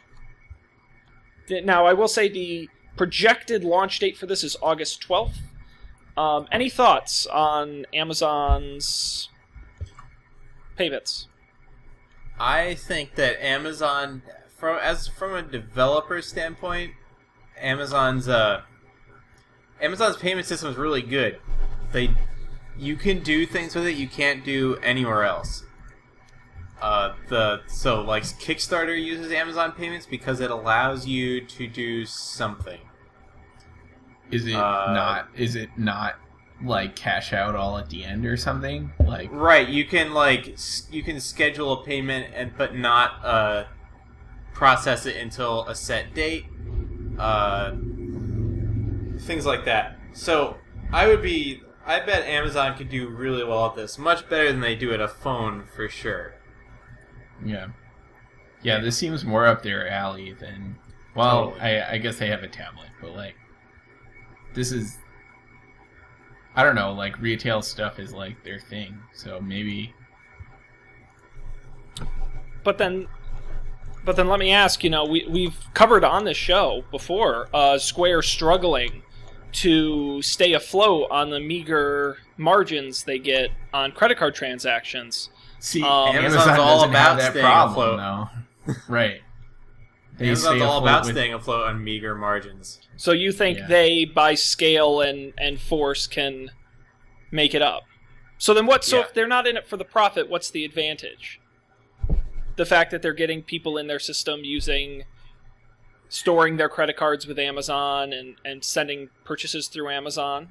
the 1.49 1.61
now, 1.61 1.87
I 1.87 1.93
will 1.93 2.09
say 2.09 2.29
the 2.29 2.69
projected 2.97 3.63
launch 3.63 3.99
date 3.99 4.17
for 4.17 4.27
this 4.27 4.43
is 4.43 4.57
August 4.63 5.07
12th. 5.07 5.37
Um, 6.17 6.49
any 6.51 6.71
thoughts 6.71 7.27
on 7.27 7.85
Amazon's 7.93 9.29
payments? 10.77 11.29
I 12.39 12.75
think 12.75 13.15
that 13.15 13.43
Amazon, 13.45 14.23
from 14.57 14.79
as 14.83 15.09
from 15.09 15.35
a 15.35 15.43
developer 15.43 16.21
standpoint, 16.23 16.93
Amazon's 17.59 18.29
uh, 18.29 18.63
Amazon's 19.81 20.17
payment 20.17 20.47
system 20.47 20.71
is 20.71 20.77
really 20.77 21.03
good. 21.03 21.39
They, 21.93 22.11
you 22.79 22.97
can 22.97 23.23
do 23.23 23.47
things 23.47 23.75
with 23.75 23.87
it 23.87 23.97
you 23.97 24.09
can't 24.09 24.45
do 24.45 24.77
anywhere 24.83 25.25
else. 25.25 25.65
Uh, 26.81 27.15
the 27.29 27.63
so 27.69 28.03
like 28.03 28.23
Kickstarter 28.25 29.03
uses 29.03 29.33
Amazon 29.33 29.73
payments 29.73 30.05
because 30.05 30.41
it 30.41 30.51
allows 30.51 31.07
you 31.07 31.41
to 31.47 31.67
do 31.67 32.05
something. 32.05 32.81
Is 34.31 34.47
it 34.47 34.55
Uh, 34.57 34.93
not? 34.93 35.29
Is 35.35 35.57
it 35.57 35.71
not 35.79 36.17
like 36.63 36.97
cash 36.97 37.33
out 37.33 37.55
all 37.55 37.79
at 37.79 37.91
the 37.91 38.05
end 38.05 38.27
or 38.27 38.37
something? 38.37 38.93
Like 39.05 39.29
Right, 39.33 39.69
you 39.69 39.85
can 39.85 40.15
like 40.15 40.57
you 40.91 41.03
can 41.03 41.21
schedule 41.21 41.73
a 41.81 41.85
payment 41.85 42.33
and 42.35 42.53
but 42.57 42.75
not 42.75 43.25
uh, 43.25 43.65
process 44.55 45.07
it 45.07 45.17
until 45.17 45.67
a 45.69 45.75
set 45.75 46.15
date. 46.15 46.47
Uh, 47.19 47.73
things 49.21 49.47
like 49.47 49.65
that. 49.65 49.99
So 50.13 50.57
I 50.93 51.07
would 51.07 51.23
be. 51.23 51.63
I 51.85 52.01
bet 52.01 52.25
Amazon 52.25 52.77
could 52.77 52.89
do 52.89 53.09
really 53.09 53.45
well 53.45 53.67
at 53.67 53.77
this, 53.77 53.97
much 53.97 54.29
better 54.29 54.51
than 54.51 54.61
they 54.61 54.75
do 54.75 54.93
at 54.93 55.01
a 55.01 55.07
phone 55.07 55.65
for 55.77 55.89
sure. 55.89 56.35
yeah, 57.45 57.69
yeah. 58.63 58.81
This 58.81 58.97
seems 58.97 59.25
more 59.25 59.47
up 59.47 59.63
their 59.63 59.89
alley 59.89 60.33
than. 60.33 60.77
Well, 61.15 61.53
Totally. 61.53 61.61
I, 61.61 61.93
I 61.93 61.99
guess 61.99 62.19
they 62.19 62.27
have 62.27 62.43
a 62.43 62.49
tablet, 62.49 62.89
but 63.01 63.13
like, 63.15 63.37
this 64.55 64.73
is. 64.73 64.99
I 66.57 66.63
don't 66.65 66.75
know. 66.75 66.93
Like 66.93 67.21
retail 67.21 67.61
stuff 67.63 67.99
is 67.99 68.13
like 68.15 68.43
their 68.43 68.59
thing, 68.59 68.99
so 69.13 69.41
maybe. 69.41 69.93
But 72.65 72.79
then, 72.79 73.07
but 74.05 74.17
then 74.17 74.29
let 74.29 74.41
me 74.41 74.51
ask. 74.53 74.83
You 74.83 74.91
know, 74.91 75.05
we 75.05 75.27
we've 75.29 75.57
covered 75.75 76.03
on 76.05 76.25
this 76.25 76.37
show 76.37 76.83
before 76.91 77.49
uh, 77.55 77.79
Square 77.79 78.23
struggling 78.23 79.03
to 79.53 80.21
stay 80.23 80.53
afloat 80.55 81.09
on 81.11 81.31
the 81.31 81.41
meager 81.41 82.19
margins 82.37 83.05
they 83.05 83.19
get 83.19 83.51
on 83.73 83.93
credit 83.93 84.19
card 84.19 84.35
transactions. 84.35 85.31
See, 85.61 85.83
Um, 85.83 86.09
Amazon's 86.17 86.47
Amazon 86.47 86.61
all 86.61 86.85
about 86.85 87.19
that 87.19 87.31
staying 87.31 87.45
problem, 87.45 87.97
though. 87.97 88.75
right. 88.89 89.21
They 90.19 90.27
Amazon's 90.29 90.57
stay 90.57 90.65
all 90.65 90.79
afloat 90.79 90.89
about 90.89 91.05
with- 91.07 91.15
staying 91.15 91.35
afloat 91.35 91.67
on 91.67 91.85
meager 91.85 92.15
margins. 92.15 92.81
So 92.97 93.13
you 93.13 93.33
think 93.33 93.59
Yeah. 93.59 93.67
they, 93.67 94.05
by 94.05 94.35
scale 94.35 95.01
and 95.01 95.33
and 95.39 95.61
force, 95.61 96.07
can 96.07 96.51
make 97.31 97.55
it 97.55 97.63
up? 97.63 97.83
So 98.39 98.55
then 98.55 98.67
what? 98.67 98.85
So 98.85 98.99
Yeah. 98.99 99.05
if 99.05 99.15
they're 99.15 99.27
not 99.29 99.47
in 99.47 99.57
it 99.57 99.67
for 99.67 99.77
the 99.77 99.85
profit, 99.85 100.29
what's 100.29 100.51
the 100.51 100.65
advantage? 100.65 101.41
The 102.57 102.65
fact 102.67 102.91
that 102.91 103.03
they're 103.03 103.13
getting 103.13 103.43
people 103.43 103.77
in 103.77 103.87
their 103.87 103.99
system 103.99 104.41
using, 104.45 105.05
storing 106.09 106.57
their 106.57 106.69
credit 106.71 106.97
cards 106.97 107.27
with 107.27 107.39
Amazon 107.39 108.13
and 108.13 108.37
and 108.45 108.65
sending 108.65 109.11
purchases 109.25 109.69
through 109.69 109.91
Amazon. 109.91 110.49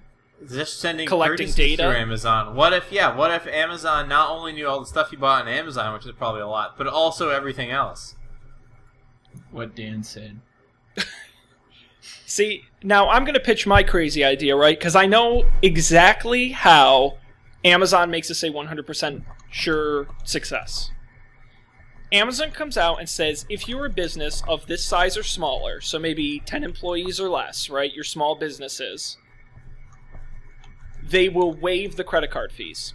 Just 0.52 0.80
sending 0.82 1.08
Collecting 1.08 1.50
data? 1.54 1.84
through 1.84 1.94
Amazon. 1.94 2.56
What 2.56 2.74
if, 2.74 2.92
yeah, 2.92 3.16
what 3.16 3.32
if 3.32 3.48
Amazon 3.48 4.10
not 4.10 4.30
only 4.32 4.52
knew 4.52 4.68
all 4.68 4.82
the 4.82 4.86
stuff 4.86 5.10
you 5.14 5.18
bought 5.18 5.44
on 5.44 5.48
Amazon, 5.48 5.94
which 5.94 6.06
is 6.06 6.12
probably 6.12 6.42
a 6.42 6.48
lot, 6.48 6.78
but 6.78 6.88
also 6.88 7.30
everything 7.30 7.72
else? 7.72 8.16
What 9.52 9.76
Dan 9.76 10.04
said. 10.04 10.40
See, 12.26 12.64
now 12.84 13.10
I'm 13.10 13.24
going 13.24 13.36
to 13.36 13.40
pitch 13.40 13.68
my 13.68 13.84
crazy 13.84 14.24
idea, 14.24 14.56
right? 14.56 14.78
Because 14.78 14.96
I 14.96 15.06
know 15.06 15.46
exactly 15.62 16.50
how 16.50 17.18
Amazon 17.64 18.12
makes 18.12 18.30
us 18.30 18.44
a 18.44 18.50
100% 18.50 19.24
sure 19.52 20.08
success. 20.24 20.92
Amazon 22.12 22.52
comes 22.52 22.78
out 22.78 23.00
and 23.00 23.10
says 23.10 23.46
if 23.50 23.68
you're 23.68 23.86
a 23.86 23.90
business 23.90 24.44
of 24.48 24.68
this 24.68 24.86
size 24.86 25.18
or 25.18 25.24
smaller, 25.24 25.82
so 25.82 25.98
maybe 25.98 26.42
10 26.46 26.64
employees 26.64 27.20
or 27.20 27.30
less, 27.30 27.70
right? 27.70 27.94
Your 27.94 28.04
small 28.04 28.36
businesses, 28.36 29.18
they 31.04 31.30
will 31.30 31.54
waive 31.54 31.96
the 31.96 32.04
credit 32.04 32.32
card 32.32 32.52
fees. 32.52 32.94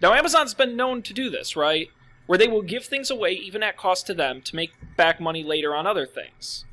Now, 0.00 0.14
Amazon's 0.14 0.54
been 0.54 0.76
known 0.76 1.02
to 1.02 1.12
do 1.12 1.28
this, 1.28 1.56
right? 1.56 1.88
Where 2.28 2.36
they 2.36 2.46
will 2.46 2.60
give 2.60 2.84
things 2.84 3.10
away 3.10 3.32
even 3.32 3.62
at 3.62 3.78
cost 3.78 4.06
to 4.06 4.14
them 4.14 4.42
to 4.42 4.54
make 4.54 4.72
back 4.98 5.18
money 5.18 5.42
later 5.42 5.74
on 5.74 5.86
other 5.86 6.04
things. 6.04 6.66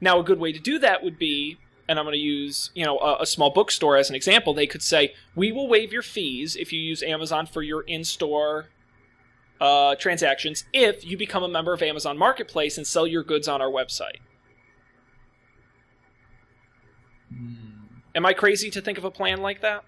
Now, 0.00 0.18
a 0.18 0.24
good 0.24 0.40
way 0.40 0.50
to 0.50 0.58
do 0.58 0.80
that 0.80 1.04
would 1.04 1.20
be, 1.20 1.58
and 1.88 2.00
I'm 2.00 2.04
going 2.04 2.14
to 2.14 2.18
use, 2.18 2.72
you 2.74 2.84
know, 2.84 2.98
a, 2.98 3.22
a 3.22 3.26
small 3.26 3.50
bookstore 3.50 3.96
as 3.96 4.10
an 4.10 4.16
example. 4.16 4.54
They 4.54 4.66
could 4.66 4.82
say, 4.82 5.14
"We 5.36 5.52
will 5.52 5.68
waive 5.68 5.92
your 5.92 6.02
fees 6.02 6.56
if 6.56 6.72
you 6.72 6.80
use 6.80 7.00
Amazon 7.04 7.46
for 7.46 7.62
your 7.62 7.82
in-store 7.82 8.70
uh, 9.60 9.94
transactions 9.94 10.64
if 10.72 11.06
you 11.06 11.16
become 11.16 11.44
a 11.44 11.48
member 11.48 11.72
of 11.72 11.80
Amazon 11.80 12.18
Marketplace 12.18 12.76
and 12.76 12.84
sell 12.84 13.06
your 13.06 13.22
goods 13.22 13.46
on 13.46 13.62
our 13.62 13.70
website." 13.70 14.18
Am 18.16 18.26
I 18.26 18.32
crazy 18.32 18.68
to 18.70 18.80
think 18.80 18.98
of 18.98 19.04
a 19.04 19.12
plan 19.12 19.40
like 19.40 19.60
that? 19.60 19.84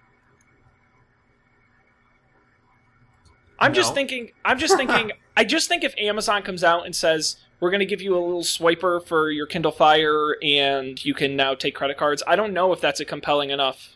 I'm 3.59 3.73
just 3.73 3.93
thinking. 3.93 4.31
I'm 4.43 4.59
just 4.59 4.75
thinking. 4.77 5.11
I 5.37 5.43
just 5.43 5.67
think 5.67 5.83
if 5.83 5.93
Amazon 5.97 6.43
comes 6.43 6.63
out 6.63 6.85
and 6.85 6.95
says 6.95 7.37
we're 7.59 7.69
going 7.69 7.79
to 7.79 7.85
give 7.85 8.01
you 8.01 8.15
a 8.17 8.19
little 8.19 8.41
swiper 8.41 9.05
for 9.05 9.29
your 9.31 9.45
Kindle 9.45 9.71
Fire 9.71 10.35
and 10.41 11.03
you 11.03 11.13
can 11.13 11.35
now 11.35 11.55
take 11.55 11.75
credit 11.75 11.97
cards, 11.97 12.23
I 12.27 12.35
don't 12.35 12.53
know 12.53 12.71
if 12.73 12.79
that's 12.81 12.99
a 12.99 13.05
compelling 13.05 13.49
enough 13.49 13.95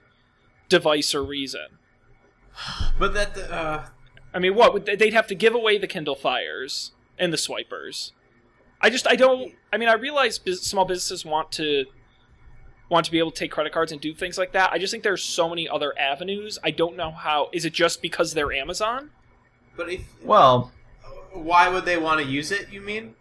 device 0.69 1.13
or 1.15 1.24
reason. 1.24 1.67
But 2.98 3.13
that, 3.13 3.38
uh, 3.38 3.86
I 4.34 4.39
mean, 4.39 4.56
what 4.56 4.86
they- 4.86 4.95
they'd 4.95 5.13
have 5.13 5.28
to 5.28 5.36
give 5.36 5.56
away 5.56 5.78
the 5.78 5.88
Kindle 5.88 6.15
Fires 6.15 6.91
and 7.17 7.32
the 7.32 7.38
swipers? 7.38 8.12
I 8.82 8.89
just 8.89 9.08
I 9.08 9.15
don't. 9.15 9.54
I 9.74 9.78
mean, 9.78 9.89
I 9.89 9.93
realize 9.93 10.39
small 10.62 10.86
businesses 10.86 11.26
want 11.26 11.52
to 11.54 11.86
want 12.89 13.06
to 13.06 13.12
be 13.12 13.19
able 13.19 13.32
to 13.32 13.38
take 13.38 13.52
credit 13.52 13.72
cards 13.72 13.91
and 13.91 14.02
do 14.02 14.13
things 14.15 14.38
like 14.38 14.52
that. 14.54 14.72
I 14.72 14.78
just 14.78 14.91
think 14.91 15.04
there's 15.04 15.24
so 15.24 15.48
many 15.48 15.69
other 15.69 15.93
avenues. 16.00 16.58
I 16.63 16.72
don't 16.72 16.95
know 16.98 17.12
how. 17.12 17.50
Is 17.54 17.63
it 17.65 17.74
just 17.74 18.02
because 18.02 18.34
they're 18.34 18.52
Amazon? 18.52 19.12
But 19.80 19.89
if, 19.89 20.02
Well, 20.24 20.72
why 21.32 21.70
would 21.70 21.86
they 21.86 21.98
want 21.98 22.19
to 22.19 22.27
use 22.27 22.52
it, 22.52 22.67
you 22.71 22.82
mean? 22.82 23.15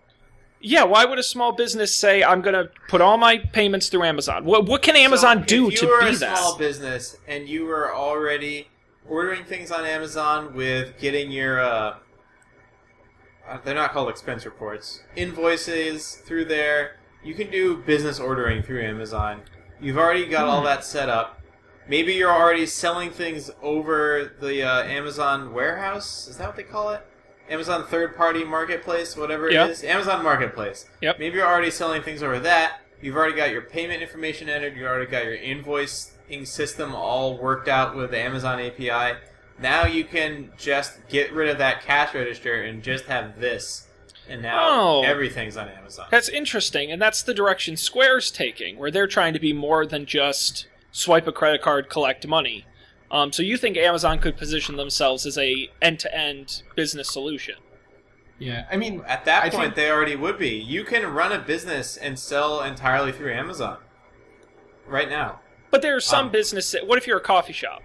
Yeah, 0.60 0.82
why 0.82 1.04
would 1.04 1.20
a 1.20 1.22
small 1.22 1.52
business 1.52 1.94
say 1.94 2.24
I'm 2.24 2.42
going 2.42 2.54
to 2.54 2.68
put 2.88 3.00
all 3.00 3.16
my 3.16 3.38
payments 3.38 3.88
through 3.88 4.02
Amazon? 4.02 4.44
What 4.44 4.66
what 4.66 4.82
can 4.82 4.96
Amazon 4.96 5.38
So, 5.42 5.44
do 5.44 5.68
if 5.68 5.74
you 5.74 5.78
to 5.82 5.86
were 5.86 6.00
be 6.00 6.08
a 6.08 6.12
that? 6.18 6.36
small 6.36 6.58
business 6.58 7.16
and 7.28 7.48
you 7.48 7.64
were 7.64 7.94
already 7.94 8.66
ordering 9.08 9.44
things 9.44 9.70
on 9.70 9.84
Amazon 9.86 10.52
with 10.54 10.98
getting 10.98 11.30
your 11.30 11.60
uh, 11.60 11.94
uh, 13.48 13.58
they're 13.64 13.74
not 13.76 13.92
called 13.92 14.08
expense 14.08 14.44
reports 14.44 15.00
invoices 15.14 16.16
through 16.26 16.44
there 16.46 16.96
you 17.22 17.34
can 17.34 17.50
do 17.52 17.76
business 17.76 18.18
ordering 18.18 18.60
through 18.62 18.82
Amazon 18.82 19.40
you've 19.80 19.96
already 19.96 20.26
got 20.26 20.46
all 20.48 20.58
Hmm. 20.60 20.66
that 20.66 20.84
set 20.84 21.08
up 21.08 21.37
maybe 21.88 22.14
you're 22.14 22.32
already 22.32 22.66
selling 22.66 23.10
things 23.10 23.50
over 23.62 24.32
the 24.40 24.62
uh, 24.62 24.82
Amazon 24.84 25.52
warehouse 25.52 26.28
is 26.28 26.36
that 26.38 26.46
what 26.46 26.56
they 26.56 26.62
call 26.62 26.90
it 26.90 27.00
Amazon 27.50 27.86
third 27.86 28.14
party 28.16 28.44
marketplace, 28.44 29.16
whatever 29.16 29.48
it 29.48 29.54
Yeah. 29.54 29.66
is. 29.68 29.82
Amazon 29.82 30.22
Marketplace. 30.22 30.84
Yep. 31.00 31.18
Maybe 31.18 31.38
you're 31.38 31.46
already 31.46 31.70
selling 31.70 32.02
things 32.02 32.22
over 32.22 32.38
that. 32.40 32.80
You've 33.00 33.16
already 33.16 33.34
got 33.36 33.50
your 33.50 33.62
payment 33.62 34.02
information 34.02 34.48
entered. 34.50 34.76
You 34.76 34.86
already 34.86 35.10
got 35.10 35.24
your 35.24 35.36
invoicing 35.38 36.46
system 36.46 36.94
all 36.94 37.38
worked 37.38 37.68
out 37.68 37.96
with 37.96 38.10
the 38.10 38.18
Amazon 38.18 38.60
API. 38.60 39.16
Now 39.58 39.86
you 39.86 40.04
can 40.04 40.52
just 40.58 40.98
get 41.08 41.32
rid 41.32 41.48
of 41.48 41.58
that 41.58 41.82
cash 41.82 42.14
register 42.14 42.62
and 42.62 42.82
just 42.82 43.06
have 43.06 43.40
this. 43.40 43.86
And 44.28 44.42
now 44.42 44.66
Oh. 44.68 45.02
everything's 45.04 45.56
on 45.56 45.70
Amazon. 45.70 46.06
That's 46.10 46.28
interesting, 46.28 46.92
and 46.92 47.00
that's 47.00 47.22
the 47.22 47.32
direction 47.32 47.78
Square's 47.78 48.30
taking, 48.30 48.76
where 48.76 48.90
they're 48.90 49.06
trying 49.06 49.32
to 49.32 49.40
be 49.40 49.54
more 49.54 49.86
than 49.86 50.04
just 50.04 50.66
swipe 50.98 51.26
a 51.28 51.32
credit 51.32 51.62
card, 51.62 51.88
collect 51.88 52.26
money. 52.26 52.64
Um, 53.10 53.32
so 53.32 53.42
you 53.42 53.56
think 53.56 53.76
Amazon 53.76 54.18
could 54.18 54.36
position 54.36 54.76
themselves 54.76 55.24
as 55.24 55.38
a 55.38 55.70
end-to-end 55.80 56.62
business 56.76 57.08
solution? 57.10 57.54
Yeah, 58.38 58.66
I 58.70 58.76
mean, 58.76 59.02
At 59.06 59.24
that 59.24 59.44
I 59.44 59.50
point, 59.50 59.62
think- 59.62 59.74
they 59.76 59.90
already 59.90 60.16
would 60.16 60.38
be. 60.38 60.50
You 60.50 60.84
can 60.84 61.06
run 61.06 61.32
a 61.32 61.38
business 61.38 61.96
and 61.96 62.18
sell 62.18 62.62
entirely 62.62 63.12
through 63.12 63.32
Amazon 63.32 63.78
right 64.86 65.08
now. 65.08 65.40
But 65.70 65.82
there 65.82 65.96
are 65.96 66.00
some 66.00 66.26
Um, 66.26 66.32
business. 66.32 66.74
What 66.84 66.98
if 66.98 67.06
you're 67.06 67.18
a 67.18 67.22
coffee 67.22 67.52
shop? 67.52 67.82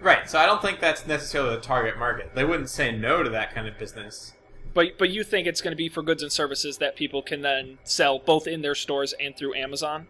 Right. 0.00 0.28
So 0.28 0.38
I 0.38 0.46
don't 0.46 0.60
think 0.60 0.80
that's 0.80 1.06
necessarily 1.06 1.56
the 1.56 1.62
target 1.62 1.98
market. 1.98 2.34
They 2.34 2.44
wouldn't 2.44 2.68
say 2.68 2.92
no 2.92 3.22
to 3.22 3.30
that 3.30 3.54
kind 3.54 3.66
of 3.66 3.78
business. 3.78 4.34
But 4.74 4.98
but 4.98 5.08
you 5.08 5.24
think 5.24 5.46
it's 5.46 5.62
going 5.62 5.72
to 5.72 5.76
be 5.76 5.88
for 5.88 6.02
goods 6.02 6.22
and 6.22 6.30
services 6.30 6.76
that 6.78 6.96
people 6.96 7.22
can 7.22 7.40
then 7.40 7.78
sell 7.84 8.18
both 8.18 8.46
in 8.46 8.60
their 8.60 8.74
stores 8.74 9.14
and 9.18 9.34
through 9.36 9.54
Amazon? 9.54 10.08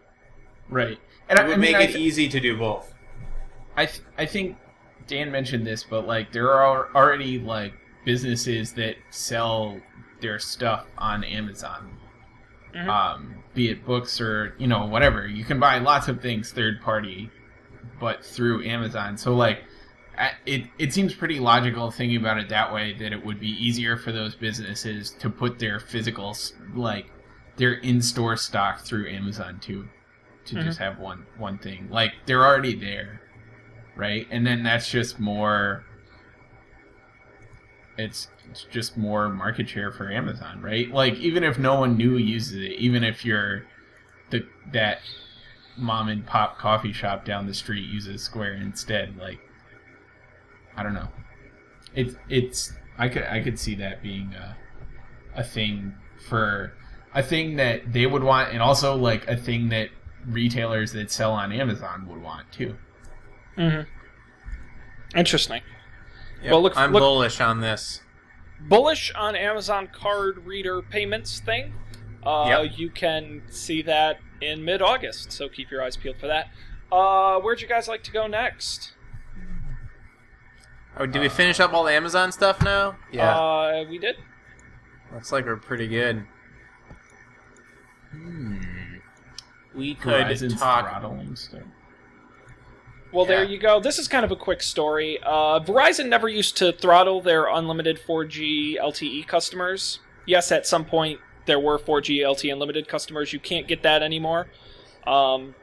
Right, 0.69 0.97
and 1.29 1.39
It 1.39 1.43
I, 1.43 1.47
would 1.47 1.53
I 1.55 1.57
mean, 1.57 1.71
make 1.71 1.75
I, 1.75 1.83
it 1.83 1.95
easy 1.95 2.27
to 2.29 2.39
do 2.39 2.57
both. 2.57 2.93
I, 3.75 3.85
th- 3.85 4.01
I 4.17 4.25
think 4.25 4.57
Dan 5.07 5.31
mentioned 5.31 5.65
this, 5.65 5.83
but 5.83 6.07
like 6.07 6.31
there 6.31 6.51
are 6.51 6.89
already 6.95 7.39
like 7.39 7.73
businesses 8.05 8.73
that 8.73 8.95
sell 9.09 9.79
their 10.21 10.39
stuff 10.39 10.87
on 10.97 11.23
Amazon. 11.23 11.97
Mhm. 12.75 12.87
Um, 12.87 13.35
be 13.53 13.69
it 13.69 13.85
books 13.85 14.19
or 14.21 14.55
you 14.57 14.67
know 14.67 14.85
whatever. 14.85 15.27
You 15.27 15.43
can 15.45 15.59
buy 15.59 15.79
lots 15.79 16.07
of 16.07 16.21
things 16.21 16.51
third 16.51 16.81
party, 16.81 17.29
but 17.99 18.23
through 18.25 18.63
Amazon. 18.65 19.17
So 19.17 19.35
like, 19.35 19.63
it 20.45 20.63
it 20.79 20.93
seems 20.93 21.13
pretty 21.13 21.39
logical 21.39 21.91
thinking 21.91 22.17
about 22.17 22.37
it 22.39 22.49
that 22.49 22.73
way 22.73 22.93
that 22.93 23.13
it 23.13 23.23
would 23.25 23.39
be 23.39 23.49
easier 23.63 23.95
for 23.97 24.11
those 24.11 24.35
businesses 24.35 25.11
to 25.19 25.29
put 25.29 25.59
their 25.59 25.79
physical 25.79 26.35
like 26.75 27.05
their 27.57 27.73
in 27.73 28.01
store 28.01 28.35
stock 28.37 28.81
through 28.81 29.07
Amazon 29.09 29.59
too, 29.59 29.87
to 30.47 30.55
Mhm. 30.55 30.63
just 30.63 30.79
have 30.79 30.97
one 30.99 31.25
one 31.37 31.57
thing. 31.57 31.87
Like 31.89 32.13
they're 32.25 32.45
already 32.45 32.75
there, 32.75 33.21
right? 33.95 34.27
And 34.31 34.45
then 34.45 34.63
that's 34.63 34.89
just 34.91 35.19
more. 35.19 35.83
It's 37.97 38.29
it's 38.49 38.63
just 38.65 38.95
more 38.97 39.27
market 39.29 39.67
share 39.69 39.91
for 39.91 40.11
Amazon, 40.11 40.61
right? 40.61 40.89
Like 40.91 41.15
even 41.15 41.43
if 41.43 41.57
no 41.57 41.79
one 41.79 41.97
new 41.97 42.17
uses 42.17 42.55
it, 42.61 42.73
even 42.73 43.03
if 43.03 43.25
you're 43.25 43.65
the 44.29 44.45
that 44.71 44.99
mom 45.75 46.07
and 46.09 46.25
pop 46.25 46.57
coffee 46.57 46.93
shop 46.93 47.25
down 47.25 47.45
the 47.47 47.53
street 47.53 47.85
uses 47.85 48.21
Square 48.21 48.53
instead, 48.53 49.17
like 49.17 49.39
I 50.75 50.83
don't 50.83 50.93
know. 50.93 51.09
It's 51.95 52.15
it's 52.29 52.73
I 52.99 53.09
could 53.09 53.23
I 53.23 53.41
could 53.41 53.57
see 53.57 53.75
that 53.75 54.03
being 54.03 54.33
a 54.35 54.55
a 55.35 55.43
thing 55.43 55.95
for 56.29 56.73
a 57.15 57.23
thing 57.23 57.55
that 57.55 57.93
they 57.93 58.05
would 58.05 58.23
want 58.23 58.51
and 58.53 58.61
also 58.61 58.95
like 58.95 59.27
a 59.27 59.35
thing 59.35 59.69
that 59.69 59.89
retailers 60.27 60.91
that 60.93 61.09
sell 61.09 61.31
on 61.33 61.51
Amazon 61.51 62.05
would 62.07 62.21
want 62.21 62.51
too. 62.51 62.75
Mm-hmm. 63.57 63.89
Interesting. 65.17 65.61
Well, 66.43 66.61
look- 66.61 66.77
I'm 66.77 66.91
look- 66.91 67.01
bullish 67.01 67.41
on 67.41 67.61
this. 67.61 68.01
bullish 68.59 69.11
on 69.15 69.35
Amazon 69.35 69.87
card 69.91 70.45
reader 70.45 70.81
payments 70.81 71.39
thing. 71.39 71.73
Uh, 72.23 72.45
Yep. 72.65 72.77
You 72.77 72.89
can 72.89 73.41
see 73.49 73.81
that 73.83 74.19
in 74.41 74.63
mid 74.65 74.81
August, 74.81 75.31
so 75.31 75.47
keep 75.49 75.71
your 75.71 75.81
eyes 75.81 75.95
peeled 75.97 76.17
for 76.19 76.27
that. 76.27 76.49
Uh, 76.91 77.39
where'd 77.39 77.61
you 77.61 77.67
guys 77.67 77.87
like 77.87 78.03
to 78.03 78.11
go 78.11 78.27
next? 78.27 78.93
Oh, 80.99 81.05
did 81.05 81.21
we 81.21 81.29
finish 81.29 81.59
up 81.59 81.73
all 81.73 81.83
the 81.83 81.91
Amazon 81.91 82.31
stuff 82.31 82.61
now? 82.61 82.97
Yeah. 83.11 83.35
Uh, 83.37 83.85
we 83.89 83.97
did. 83.99 84.15
Looks 85.13 85.31
like 85.31 85.45
we're 85.45 85.55
pretty 85.57 85.87
good. 85.87 86.25
Hmm. 88.11 88.56
We 89.77 89.93
could 89.93 90.25
Verizon's 90.25 90.59
talk. 90.59 90.89
throttling 90.89 91.35
stuff. 91.35 91.61
Well, 93.13 93.25
there 93.25 93.43
you 93.43 93.57
go. 93.57 93.79
This 93.79 93.99
is 93.99 94.07
kind 94.07 94.25
of 94.25 94.31
a 94.31 94.35
quick 94.35 94.61
story. 94.61 95.19
Uh, 95.23 95.59
Verizon 95.61 96.09
never 96.09 96.27
used 96.27 96.57
to 96.57 96.73
throttle 96.73 97.21
their 97.21 97.47
unlimited 97.47 97.99
4G 98.05 98.77
LTE 98.77 99.25
customers. 99.27 99.99
Yes, 100.25 100.51
at 100.51 100.67
some 100.67 100.83
point 100.83 101.19
there 101.45 101.59
were 101.59 101.79
4G 101.79 102.19
LTE 102.19 102.51
unlimited 102.51 102.87
customers. 102.89 103.31
You 103.31 103.39
can't 103.39 103.67
get 103.67 103.83
that 103.83 104.03
anymore. 104.03 104.47
Um, 105.05 105.55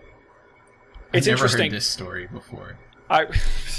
it's 1.12 1.26
I've 1.26 1.32
never 1.32 1.44
interesting. 1.44 1.70
heard 1.70 1.72
this 1.72 1.86
story 1.86 2.26
before. 2.26 2.78
I, 3.10 3.26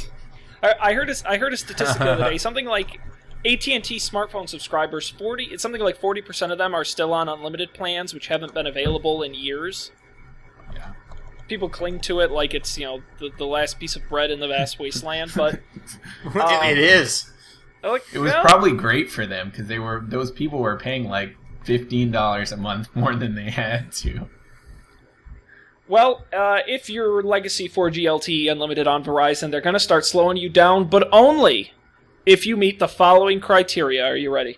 I 0.63 0.75
I 0.79 0.93
heard 0.93 1.09
a, 1.09 1.15
I 1.25 1.37
heard 1.37 1.53
a 1.53 1.57
statistic 1.57 1.97
the 1.97 2.11
other 2.11 2.29
day. 2.29 2.37
Something 2.47 2.65
like 2.65 2.99
AT 3.45 3.67
and 3.67 3.83
T 3.83 3.97
smartphone 3.97 4.47
subscribers 4.47 5.09
forty. 5.09 5.45
It's 5.45 5.63
something 5.63 5.81
like 5.81 5.97
forty 5.99 6.21
percent 6.21 6.51
of 6.51 6.57
them 6.57 6.75
are 6.75 6.85
still 6.85 7.13
on 7.13 7.27
unlimited 7.27 7.73
plans, 7.73 8.13
which 8.13 8.27
haven't 8.27 8.53
been 8.53 8.67
available 8.67 9.23
in 9.23 9.33
years. 9.33 9.91
Yeah. 11.45 11.49
People 11.49 11.69
cling 11.69 11.99
to 12.01 12.19
it 12.21 12.31
like 12.31 12.53
it's 12.53 12.77
you 12.77 12.85
know 12.85 13.01
the, 13.19 13.29
the 13.37 13.45
last 13.45 13.79
piece 13.79 13.95
of 13.95 14.01
bread 14.09 14.31
in 14.31 14.39
the 14.39 14.47
vast 14.47 14.79
wasteland, 14.79 15.31
but 15.35 15.59
it 16.35 16.77
is. 16.77 17.31
like, 17.83 18.03
It 18.13 18.19
was 18.19 18.31
well, 18.31 18.41
probably 18.43 18.71
great 18.73 19.11
for 19.11 19.25
them 19.25 19.49
because 19.49 19.67
they 19.67 19.79
were 19.79 20.03
those 20.05 20.31
people 20.31 20.59
were 20.59 20.77
paying 20.77 21.07
like 21.07 21.35
fifteen 21.63 22.11
dollars 22.11 22.51
a 22.51 22.57
month 22.57 22.89
more 22.95 23.15
than 23.15 23.35
they 23.35 23.49
had 23.49 23.91
to. 23.93 24.27
Well, 25.87 26.25
uh, 26.35 26.61
if 26.67 26.89
your 26.89 27.21
legacy 27.21 27.69
4G 27.69 28.05
LTE 28.05 28.51
unlimited 28.51 28.87
on 28.87 29.03
Verizon, 29.03 29.51
they're 29.51 29.61
going 29.61 29.75
to 29.75 29.79
start 29.79 30.03
slowing 30.03 30.35
you 30.35 30.49
down, 30.49 30.85
but 30.85 31.07
only 31.11 31.73
if 32.25 32.47
you 32.47 32.57
meet 32.57 32.79
the 32.79 32.87
following 32.87 33.39
criteria. 33.39 34.03
Are 34.03 34.17
you 34.17 34.33
ready? 34.33 34.57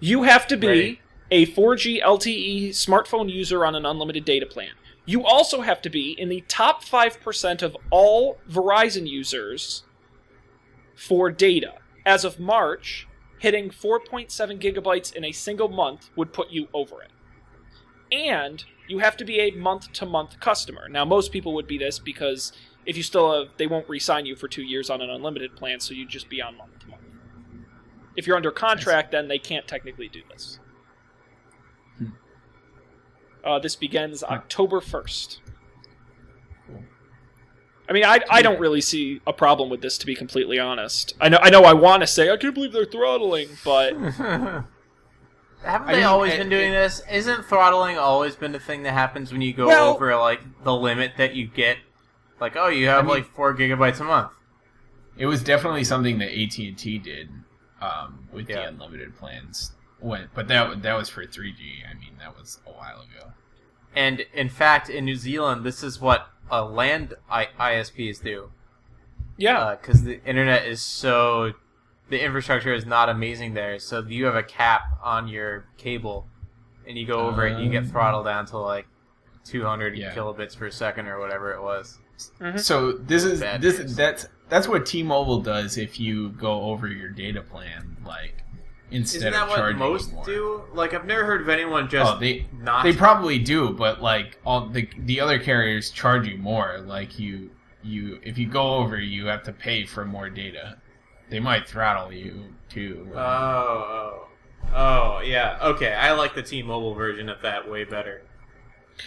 You 0.00 0.22
have 0.22 0.46
to 0.46 0.56
be 0.56 0.66
Ready. 0.66 1.00
a 1.30 1.46
4G 1.46 2.02
LTE 2.02 2.70
smartphone 2.70 3.30
user 3.30 3.64
on 3.66 3.74
an 3.74 3.84
unlimited 3.84 4.24
data 4.24 4.46
plan. 4.46 4.70
You 5.06 5.24
also 5.24 5.60
have 5.60 5.82
to 5.82 5.90
be 5.90 6.12
in 6.12 6.28
the 6.28 6.42
top 6.48 6.84
5% 6.84 7.62
of 7.62 7.76
all 7.90 8.38
Verizon 8.50 9.06
users 9.06 9.84
for 10.96 11.30
data. 11.30 11.74
As 12.06 12.24
of 12.24 12.40
March, 12.40 13.06
hitting 13.38 13.70
4.7 13.70 14.30
gigabytes 14.60 15.14
in 15.14 15.24
a 15.24 15.32
single 15.32 15.68
month 15.68 16.10
would 16.16 16.32
put 16.32 16.50
you 16.50 16.68
over 16.72 17.02
it 17.02 17.10
and 18.14 18.64
you 18.86 18.98
have 18.98 19.16
to 19.16 19.24
be 19.24 19.40
a 19.40 19.50
month 19.50 19.92
to 19.92 20.06
month 20.06 20.38
customer. 20.40 20.88
Now, 20.88 21.04
most 21.04 21.32
people 21.32 21.54
would 21.54 21.66
be 21.66 21.78
this 21.78 21.98
because 21.98 22.52
if 22.86 22.96
you 22.96 23.02
still 23.02 23.32
have, 23.32 23.52
they 23.56 23.66
won't 23.66 23.88
re-sign 23.88 24.26
you 24.26 24.36
for 24.36 24.46
two 24.46 24.62
years 24.62 24.90
on 24.90 25.00
an 25.00 25.10
unlimited 25.10 25.56
plan, 25.56 25.80
so 25.80 25.94
you'd 25.94 26.10
just 26.10 26.28
be 26.28 26.40
on 26.40 26.56
month 26.56 26.78
to 26.80 26.88
month. 26.88 27.02
If 28.16 28.26
you're 28.26 28.36
under 28.36 28.50
contract, 28.50 29.10
then 29.10 29.28
they 29.28 29.38
can't 29.38 29.66
technically 29.66 30.08
do 30.08 30.22
this. 30.30 30.60
Hmm. 33.44 33.48
Uh, 33.50 33.58
this 33.58 33.76
begins 33.76 34.22
October 34.24 34.80
first. 34.80 35.40
I 37.88 37.92
mean, 37.92 38.04
I, 38.04 38.20
I 38.30 38.40
don't 38.40 38.58
really 38.58 38.80
see 38.80 39.20
a 39.26 39.32
problem 39.32 39.68
with 39.68 39.82
this, 39.82 39.98
to 39.98 40.06
be 40.06 40.14
completely 40.14 40.58
honest. 40.58 41.14
I 41.20 41.28
know 41.28 41.38
I 41.42 41.50
know 41.50 41.64
I 41.64 41.74
want 41.74 42.02
to 42.02 42.06
say 42.06 42.30
I 42.30 42.36
can't 42.38 42.54
believe 42.54 42.72
they're 42.72 42.86
throttling, 42.86 43.48
but 43.62 43.92
Haven't 45.62 45.88
I 45.88 45.92
they 45.92 45.98
mean, 45.98 46.04
always 46.04 46.32
it- 46.32 46.38
been 46.38 46.48
doing 46.48 46.72
this? 46.72 47.02
Isn't 47.10 47.44
throttling 47.44 47.98
always 47.98 48.36
been 48.36 48.52
the 48.52 48.58
thing 48.58 48.82
that 48.84 48.92
happens 48.92 49.32
when 49.32 49.42
you 49.42 49.52
go 49.52 49.66
Well- 49.66 49.94
over 49.94 50.16
like 50.16 50.40
the 50.64 50.74
limit 50.74 51.12
that 51.18 51.34
you 51.34 51.46
get? 51.46 51.76
Like, 52.40 52.56
oh, 52.56 52.68
you 52.68 52.86
have 52.88 53.00
I 53.00 53.02
mean- 53.02 53.16
like 53.16 53.26
four 53.34 53.54
gigabytes 53.54 54.00
a 54.00 54.04
month. 54.04 54.30
It 55.18 55.26
was 55.26 55.42
definitely 55.44 55.84
something 55.84 56.18
that 56.18 56.30
AT 56.36 56.58
and 56.58 56.76
T 56.78 56.98
did 56.98 57.28
um, 57.82 58.28
with 58.32 58.48
Yeah. 58.48 58.62
the 58.62 58.68
unlimited 58.68 59.14
plans. 59.16 59.72
When, 60.04 60.28
but 60.34 60.48
that 60.48 60.82
that 60.82 60.94
was 60.96 61.08
for 61.08 61.24
three 61.24 61.52
G. 61.52 61.82
I 61.90 61.94
mean, 61.94 62.12
that 62.18 62.36
was 62.36 62.60
a 62.66 62.70
while 62.70 63.00
ago. 63.00 63.32
And 63.96 64.20
in 64.34 64.48
fact, 64.48 64.90
in 64.90 65.04
New 65.04 65.16
Zealand, 65.16 65.64
this 65.64 65.82
is 65.82 66.00
what 66.00 66.28
uh, 66.50 66.64
land 66.66 67.14
I- 67.30 67.48
ISPs 67.58 68.22
do 68.22 68.50
yeah, 69.36 69.74
because 69.80 70.04
the 70.04 70.22
internet 70.24 70.66
is 70.66 70.80
so 70.82 71.52
the 72.10 72.22
infrastructure 72.22 72.72
is 72.74 72.84
not 72.86 73.08
amazing 73.08 73.54
there. 73.54 73.78
So 73.78 74.00
you 74.02 74.26
have 74.26 74.36
a 74.36 74.42
cap 74.42 74.82
on 75.02 75.26
your 75.26 75.64
cable, 75.78 76.28
and 76.86 76.96
you 76.98 77.06
go 77.06 77.20
over 77.20 77.46
it, 77.46 77.54
and 77.54 77.64
you 77.64 77.70
get 77.70 77.84
Um, 77.84 77.88
throttled 77.90 78.26
down 78.26 78.46
to 78.46 78.58
like 78.58 78.86
200 79.44 79.96
Yeah. 79.96 80.14
kilobits 80.14 80.56
per 80.56 80.70
second 80.70 81.08
or 81.08 81.18
whatever 81.18 81.52
it 81.52 81.62
was. 81.62 81.98
Mhm. 82.40 82.60
So 82.60 82.92
this 82.92 83.24
is 83.24 83.40
Bad 83.40 83.60
this 83.62 83.78
news. 83.80 83.96
that's 83.96 84.28
that's 84.50 84.68
what 84.68 84.84
T-Mobile 84.86 85.40
does 85.40 85.78
if 85.78 85.98
you 85.98 86.28
go 86.30 86.62
over 86.64 86.86
your 86.86 87.08
data 87.08 87.40
plan, 87.40 87.96
like 88.06 88.43
instead 88.90 89.18
Isn't 89.18 89.32
that 89.32 89.42
of 89.44 89.48
what 89.50 89.76
most 89.76 90.12
more. 90.12 90.24
do? 90.24 90.62
Like, 90.72 90.94
I've 90.94 91.06
never 91.06 91.24
heard 91.24 91.40
of 91.40 91.48
anyone 91.48 91.88
just 91.88 92.14
Oh, 92.14 92.18
they 92.18 92.46
not. 92.60 92.82
they 92.84 92.92
probably 92.92 93.38
do, 93.38 93.70
but 93.70 94.02
like 94.02 94.38
all 94.44 94.66
the 94.66 94.88
the 94.98 95.20
other 95.20 95.38
carriers 95.38 95.90
charge 95.90 96.26
you 96.28 96.36
more. 96.38 96.78
Like 96.78 97.18
you 97.18 97.50
you 97.82 98.18
if 98.22 98.38
you 98.38 98.46
go 98.48 98.76
over, 98.76 98.98
you 99.00 99.26
have 99.26 99.42
to 99.44 99.52
pay 99.52 99.84
for 99.84 100.04
more 100.04 100.28
data. 100.30 100.78
they 101.30 101.40
might 101.40 101.66
throttle 101.68 102.12
you 102.12 102.44
too. 102.68 103.08
Oh, 103.14 103.18
oh, 103.18 104.28
oh, 104.74 105.20
yeah. 105.24 105.58
Okay, 105.62 105.92
I 105.92 106.12
like 106.12 106.34
the 106.34 106.42
T-Mobile 106.42 106.94
version 106.94 107.28
of 107.28 107.40
that 107.42 107.68
way 107.70 107.84
better. 107.84 108.22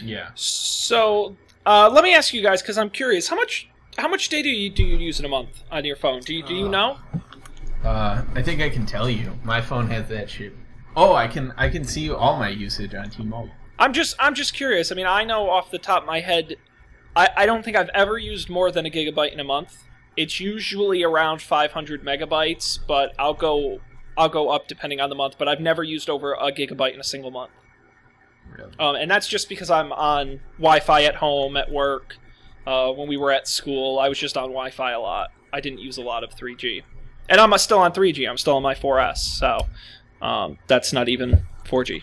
yeah. 0.03 0.29
So 0.35 1.37
uh, 1.65 1.89
let 1.91 2.03
me 2.03 2.13
ask 2.13 2.33
you 2.33 2.41
guys 2.41 2.61
because 2.61 2.77
I'm 2.77 2.89
curious 2.89 3.27
how 3.27 3.35
much 3.35 3.69
how 3.97 4.07
much 4.07 4.29
data 4.29 4.47
you, 4.49 4.69
do 4.69 4.83
you 4.83 4.97
use 4.97 5.19
in 5.19 5.25
a 5.25 5.29
month 5.29 5.63
on 5.71 5.83
your 5.85 5.95
phone? 5.95 6.21
Do 6.21 6.33
you 6.33 6.43
do 6.43 6.53
you 6.55 6.67
Uh, 6.67 6.69
know? 6.69 6.97
Uh, 7.83 8.23
I 8.35 8.41
think 8.41 8.61
I 8.61 8.69
can 8.69 8.85
tell 8.85 9.09
you. 9.09 9.37
My 9.43 9.61
phone 9.61 9.87
has 9.89 10.07
that 10.09 10.29
shit. 10.29 10.53
Oh, 10.95 11.13
I 11.13 11.27
can 11.27 11.53
I 11.57 11.69
can 11.69 11.83
see 11.83 12.09
all 12.09 12.37
my 12.37 12.49
usage 12.49 12.93
on 12.95 13.09
T-Mobile. 13.09 13.51
I'm 13.79 13.93
just 13.93 14.15
I'm 14.19 14.33
just 14.33 14.53
curious. 14.53 14.91
I 14.91 14.95
mean, 14.95 15.05
I 15.05 15.23
know 15.23 15.49
off 15.49 15.69
the 15.71 15.77
top 15.79 16.01
of 16.03 16.07
my 16.07 16.19
head, 16.19 16.55
I, 17.15 17.29
I 17.37 17.45
don't 17.45 17.63
think 17.63 17.77
I've 17.77 17.89
ever 17.93 18.17
used 18.17 18.49
more 18.49 18.71
than 18.71 18.85
a 18.85 18.89
gigabyte 18.89 19.31
in 19.31 19.39
a 19.39 19.43
month. 19.43 19.83
It's 20.15 20.39
usually 20.39 21.03
around 21.03 21.43
500 21.43 22.03
megabytes, 22.03 22.79
but 22.87 23.13
I'll 23.19 23.35
go 23.35 23.79
I'll 24.17 24.29
go 24.29 24.49
up 24.49 24.67
depending 24.67 24.99
on 24.99 25.09
the 25.09 25.15
month. 25.15 25.35
But 25.37 25.47
I've 25.47 25.61
never 25.61 25.83
used 25.83 26.09
over 26.09 26.33
a 26.33 26.51
gigabyte 26.51 26.95
in 26.95 26.99
a 26.99 27.03
single 27.03 27.29
month, 27.29 27.51
Really. 28.57 28.71
um, 28.79 28.95
and 28.95 29.11
that's 29.11 29.27
just 29.27 29.47
because 29.47 29.69
I'm 29.69 29.91
on 29.93 30.39
Wi-Fi 30.57 31.03
at 31.03 31.15
home, 31.15 31.55
at 31.55 31.71
work. 31.71 32.17
Uh, 32.65 32.91
when 32.91 33.07
we 33.07 33.15
were 33.15 33.31
at 33.31 33.47
school, 33.47 33.99
I 33.99 34.09
was 34.09 34.17
just 34.17 34.35
on 34.35 34.49
Wi-Fi 34.49 34.91
a 34.91 34.99
lot. 34.99 35.29
I 35.53 35.61
didn't 35.61 35.79
use 35.79 35.97
a 35.97 36.01
lot 36.01 36.23
of 36.23 36.31
3G, 36.31 36.81
and 37.29 37.39
I'm 37.41 37.55
still 37.57 37.79
on 37.79 37.91
3G. 37.91 38.29
I'm 38.29 38.37
still 38.37 38.55
on 38.55 38.63
my 38.63 38.75
4S, 38.75 39.17
so 39.17 39.67
um, 40.21 40.57
that's 40.67 40.93
not 40.93 41.09
even 41.09 41.45
4G. 41.65 42.01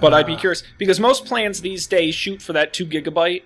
But 0.00 0.12
I'd 0.12 0.26
be 0.26 0.34
Uh, 0.34 0.38
curious 0.38 0.64
because 0.78 0.98
most 0.98 1.24
plans 1.24 1.60
these 1.60 1.86
days 1.86 2.14
shoot 2.14 2.42
for 2.42 2.52
that 2.54 2.72
two 2.72 2.84
gigabyte, 2.84 3.44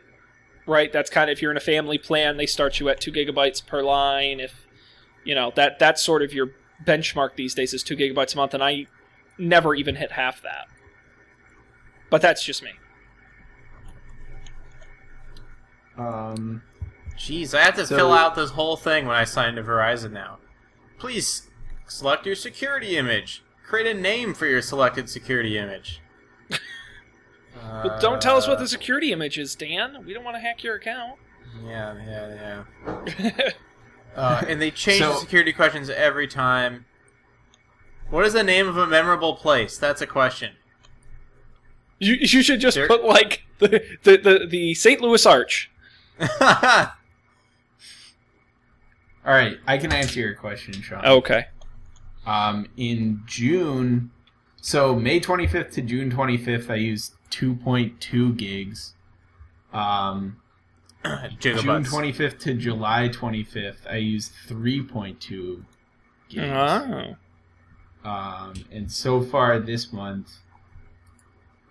right? 0.66 0.91
That's 0.91 1.11
kind 1.11 1.29
of 1.29 1.35
if 1.37 1.43
you're 1.43 1.51
in 1.51 1.57
a 1.59 1.61
family 1.61 1.99
plan, 1.99 2.39
they 2.39 2.47
start 2.47 2.81
you 2.81 2.89
at 2.89 2.99
two 2.99 3.12
gigabytes 3.12 3.64
per 3.64 3.83
line. 3.83 4.41
If 4.41 4.66
you 5.22 5.35
know 5.35 5.53
that 5.57 5.79
that's 5.79 6.03
sort 6.03 6.22
of 6.22 6.33
your 6.33 6.53
benchmark 6.87 7.37
these 7.37 7.55
days 7.55 7.74
is 7.74 7.83
two 7.83 7.95
gigabytes 7.95 8.33
a 8.33 8.39
month, 8.39 8.55
and 8.55 8.62
I 8.64 8.87
never 9.39 9.74
even 9.74 9.97
hit 9.97 10.12
half 10.12 10.41
that. 10.43 10.66
But 12.09 12.22
that's 12.22 12.43
just 12.43 12.62
me. 12.62 12.70
Um. 15.99 16.62
Jeez, 17.16 17.55
I 17.55 17.62
have 17.62 17.76
to 17.76 17.86
So- 17.86 17.97
fill 17.97 18.12
out 18.12 18.34
this 18.34 18.51
whole 18.51 18.76
thing 18.76 19.07
when 19.07 19.16
I 19.16 19.24
sign 19.24 19.55
to 19.55 19.62
Verizon 19.62 20.12
now. 20.12 20.38
Please 20.99 21.49
select 21.86 22.26
your 22.26 22.34
security 22.34 22.97
image. 22.99 23.42
Create 23.66 23.86
a 23.97 23.99
name 23.99 24.34
for 24.34 24.47
your 24.47 24.61
selected 24.62 25.09
security 25.09 25.57
image. 25.59 26.01
But 27.82 28.01
don't 28.01 28.20
tell 28.20 28.36
us 28.36 28.47
what 28.47 28.59
Uh, 28.59 28.61
the 28.61 28.68
security 28.68 29.12
image 29.12 29.38
is, 29.38 29.55
Dan. 29.55 30.05
We 30.05 30.12
don't 30.12 30.24
want 30.24 30.36
to 30.36 30.40
hack 30.40 30.62
your 30.62 30.74
account. 30.76 31.18
Yeah, 31.64 31.94
yeah, 32.07 32.64
yeah. 33.18 33.51
Uh, 34.14 34.42
and 34.49 34.62
they 34.62 34.70
change 34.70 35.01
So- 35.03 35.12
the 35.12 35.18
security 35.20 35.53
questions 35.53 35.90
every 35.90 36.26
time. 36.26 36.84
What 38.09 38.24
is 38.24 38.32
the 38.34 38.42
name 38.42 38.66
of 38.68 38.76
a 38.78 38.86
memorable 38.86 39.34
place? 39.36 39.76
That's 39.78 40.01
a 40.01 40.07
question. 40.07 40.53
you 41.99 42.14
you 42.14 42.42
should 42.42 42.61
just 42.61 42.76
There- 42.76 42.88
put 42.88 43.05
like 43.05 43.42
the 43.59 43.68
the 44.05 44.16
the, 44.16 44.47
the 44.49 44.74
St. 44.74 45.01
Louis 45.03 45.24
Arch. 45.26 45.70
All 46.41 46.93
right, 49.33 49.59
I 49.67 49.79
can 49.79 49.93
answer 49.93 50.21
your 50.21 50.35
question, 50.35 50.75
Sean. 50.83 51.05
Okay. 51.05 51.47
Um, 52.27 52.69
in 52.77 53.23
June, 53.27 54.11
so 54.61 54.95
May 54.95 55.21
25th 55.21 55.73
to 55.73 55.83
June 55.83 56.11
25th, 56.11 56.71
I 56.71 56.77
used 56.77 57.14
2.2 57.31 58.37
gigs. 58.37 58.95
Um, 59.73 60.37
June 61.39 61.59
Gigabytes. 61.59 61.87
25th 61.89 62.39
to 62.41 62.55
July 62.55 63.09
25th, 63.12 63.87
I 63.91 63.97
used 63.97 64.33
3.2 64.49 65.62
gigs. 66.29 66.53
Oh. 66.53 67.17
Um, 68.09 68.55
and 68.71 68.91
so 68.91 69.21
far 69.21 69.59
this 69.59 69.93
month, 69.93 70.37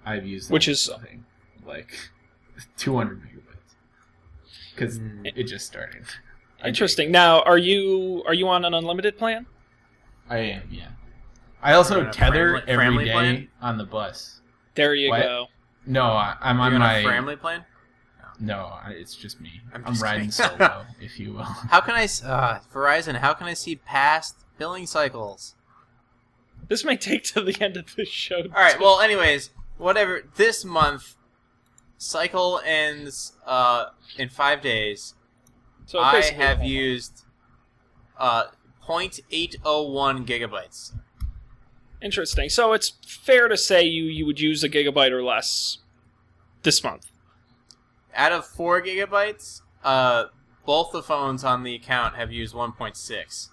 I've 0.05 0.25
used 0.25 0.51
Which 0.51 0.67
is- 0.67 0.89
nothing, 0.89 1.25
like 1.65 1.97
200 2.77 3.21
megabytes 3.21 3.34
because 4.75 4.99
Mm. 4.99 5.31
it 5.35 5.43
just 5.43 5.65
started. 5.65 6.03
Interesting. 6.63 7.11
Now, 7.11 7.41
are 7.41 7.57
you 7.57 8.23
are 8.27 8.33
you 8.33 8.47
on 8.47 8.65
an 8.65 8.73
unlimited 8.73 9.17
plan? 9.17 9.45
I 10.29 10.37
am, 10.37 10.63
yeah. 10.71 10.87
I 11.61 11.73
also 11.73 11.95
You're 11.95 12.03
on 12.05 12.09
a 12.09 12.13
tether 12.13 12.47
family- 12.57 12.63
every 12.71 12.85
family 12.85 13.05
day 13.05 13.11
plan? 13.11 13.47
on 13.61 13.77
the 13.77 13.85
bus. 13.85 14.41
There 14.75 14.93
you 14.93 15.09
What? 15.09 15.21
go. 15.21 15.47
No, 15.85 16.03
I, 16.05 16.35
I'm 16.41 16.57
You're 16.57 16.65
on 16.65 16.73
on 16.73 16.79
my 16.79 16.93
a 16.97 17.03
family 17.03 17.35
plan? 17.35 17.65
No, 18.39 18.77
I- 18.83 18.91
it's 18.91 19.15
just 19.15 19.39
me. 19.39 19.61
I'm 19.73 19.83
I'm, 19.85 19.93
riding 19.95 20.31
solo, 20.41 20.85
if 20.99 21.19
you 21.19 21.33
will. 21.33 21.43
How 21.43 21.79
can 21.81 21.95
I, 21.95 22.03
uh, 22.25 22.59
Verizon, 22.73 23.15
how 23.17 23.33
can 23.33 23.47
I 23.47 23.53
see 23.53 23.75
past 23.77 24.35
billing 24.57 24.87
cycles? 24.87 25.55
This 26.67 26.83
may 26.83 26.97
take 26.97 27.23
to 27.25 27.41
the 27.41 27.55
end 27.63 27.77
of 27.77 27.95
the 27.95 28.05
show. 28.05 28.39
Alright, 28.47 28.79
well, 28.79 28.99
anyways, 28.99 29.51
whatever. 29.77 30.23
This 30.35 30.65
month, 30.65 31.15
cycle 31.97 32.61
ends 32.65 33.33
uh, 33.45 33.87
in 34.17 34.29
five 34.29 34.61
days. 34.61 35.15
so 35.85 35.99
I 35.99 36.21
have 36.21 36.63
used 36.63 37.23
uh, 38.17 38.45
0.801 38.87 40.25
gigabytes. 40.25 40.93
Interesting. 42.01 42.49
So 42.49 42.73
it's 42.73 42.93
fair 43.07 43.47
to 43.47 43.57
say 43.57 43.83
you 43.83 44.03
you 44.03 44.25
would 44.25 44.39
use 44.39 44.63
a 44.63 44.69
gigabyte 44.69 45.11
or 45.11 45.23
less 45.23 45.79
this 46.63 46.83
month. 46.83 47.11
Out 48.13 48.31
of 48.31 48.45
4 48.45 48.81
gigabytes, 48.81 49.61
uh, 49.83 50.25
both 50.65 50.91
the 50.91 51.03
phones 51.03 51.43
on 51.43 51.63
the 51.63 51.75
account 51.75 52.15
have 52.15 52.31
used 52.31 52.53
1.6. 52.55 53.49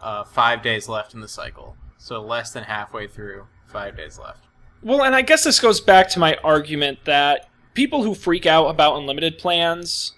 Uh, 0.00 0.24
five 0.24 0.62
days 0.62 0.88
left 0.88 1.14
in 1.14 1.20
the 1.20 1.28
cycle. 1.28 1.76
So 1.98 2.20
less 2.20 2.52
than 2.52 2.64
halfway 2.64 3.06
through, 3.06 3.46
five 3.66 3.96
days 3.96 4.18
left. 4.18 4.46
Well, 4.82 5.04
and 5.04 5.14
I 5.14 5.22
guess 5.22 5.44
this 5.44 5.60
goes 5.60 5.80
back 5.80 6.08
to 6.10 6.18
my 6.18 6.36
argument 6.42 7.04
that 7.04 7.48
people 7.74 8.02
who 8.02 8.14
freak 8.14 8.46
out 8.46 8.66
about 8.66 8.96
unlimited 8.96 9.38
plans, 9.38 10.12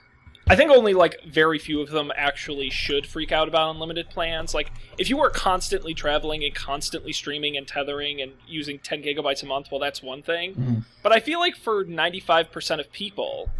I 0.46 0.56
think 0.56 0.70
only 0.70 0.94
like 0.94 1.22
very 1.24 1.58
few 1.58 1.80
of 1.80 1.90
them 1.90 2.10
actually 2.16 2.70
should 2.70 3.06
freak 3.06 3.30
out 3.30 3.46
about 3.46 3.70
unlimited 3.70 4.08
plans. 4.10 4.54
Like, 4.54 4.72
if 4.98 5.10
you 5.10 5.20
are 5.20 5.30
constantly 5.30 5.92
traveling 5.94 6.44
and 6.44 6.54
constantly 6.54 7.12
streaming 7.12 7.56
and 7.56 7.68
tethering 7.68 8.22
and 8.22 8.32
using 8.46 8.78
10 8.78 9.02
gigabytes 9.02 9.42
a 9.42 9.46
month, 9.46 9.68
well, 9.70 9.80
that's 9.80 10.02
one 10.02 10.22
thing. 10.22 10.54
Mhm. 10.54 10.84
But 11.02 11.12
I 11.12 11.20
feel 11.20 11.40
like 11.40 11.56
for 11.56 11.84
95% 11.84 12.80
of 12.80 12.90
people, 12.90 13.50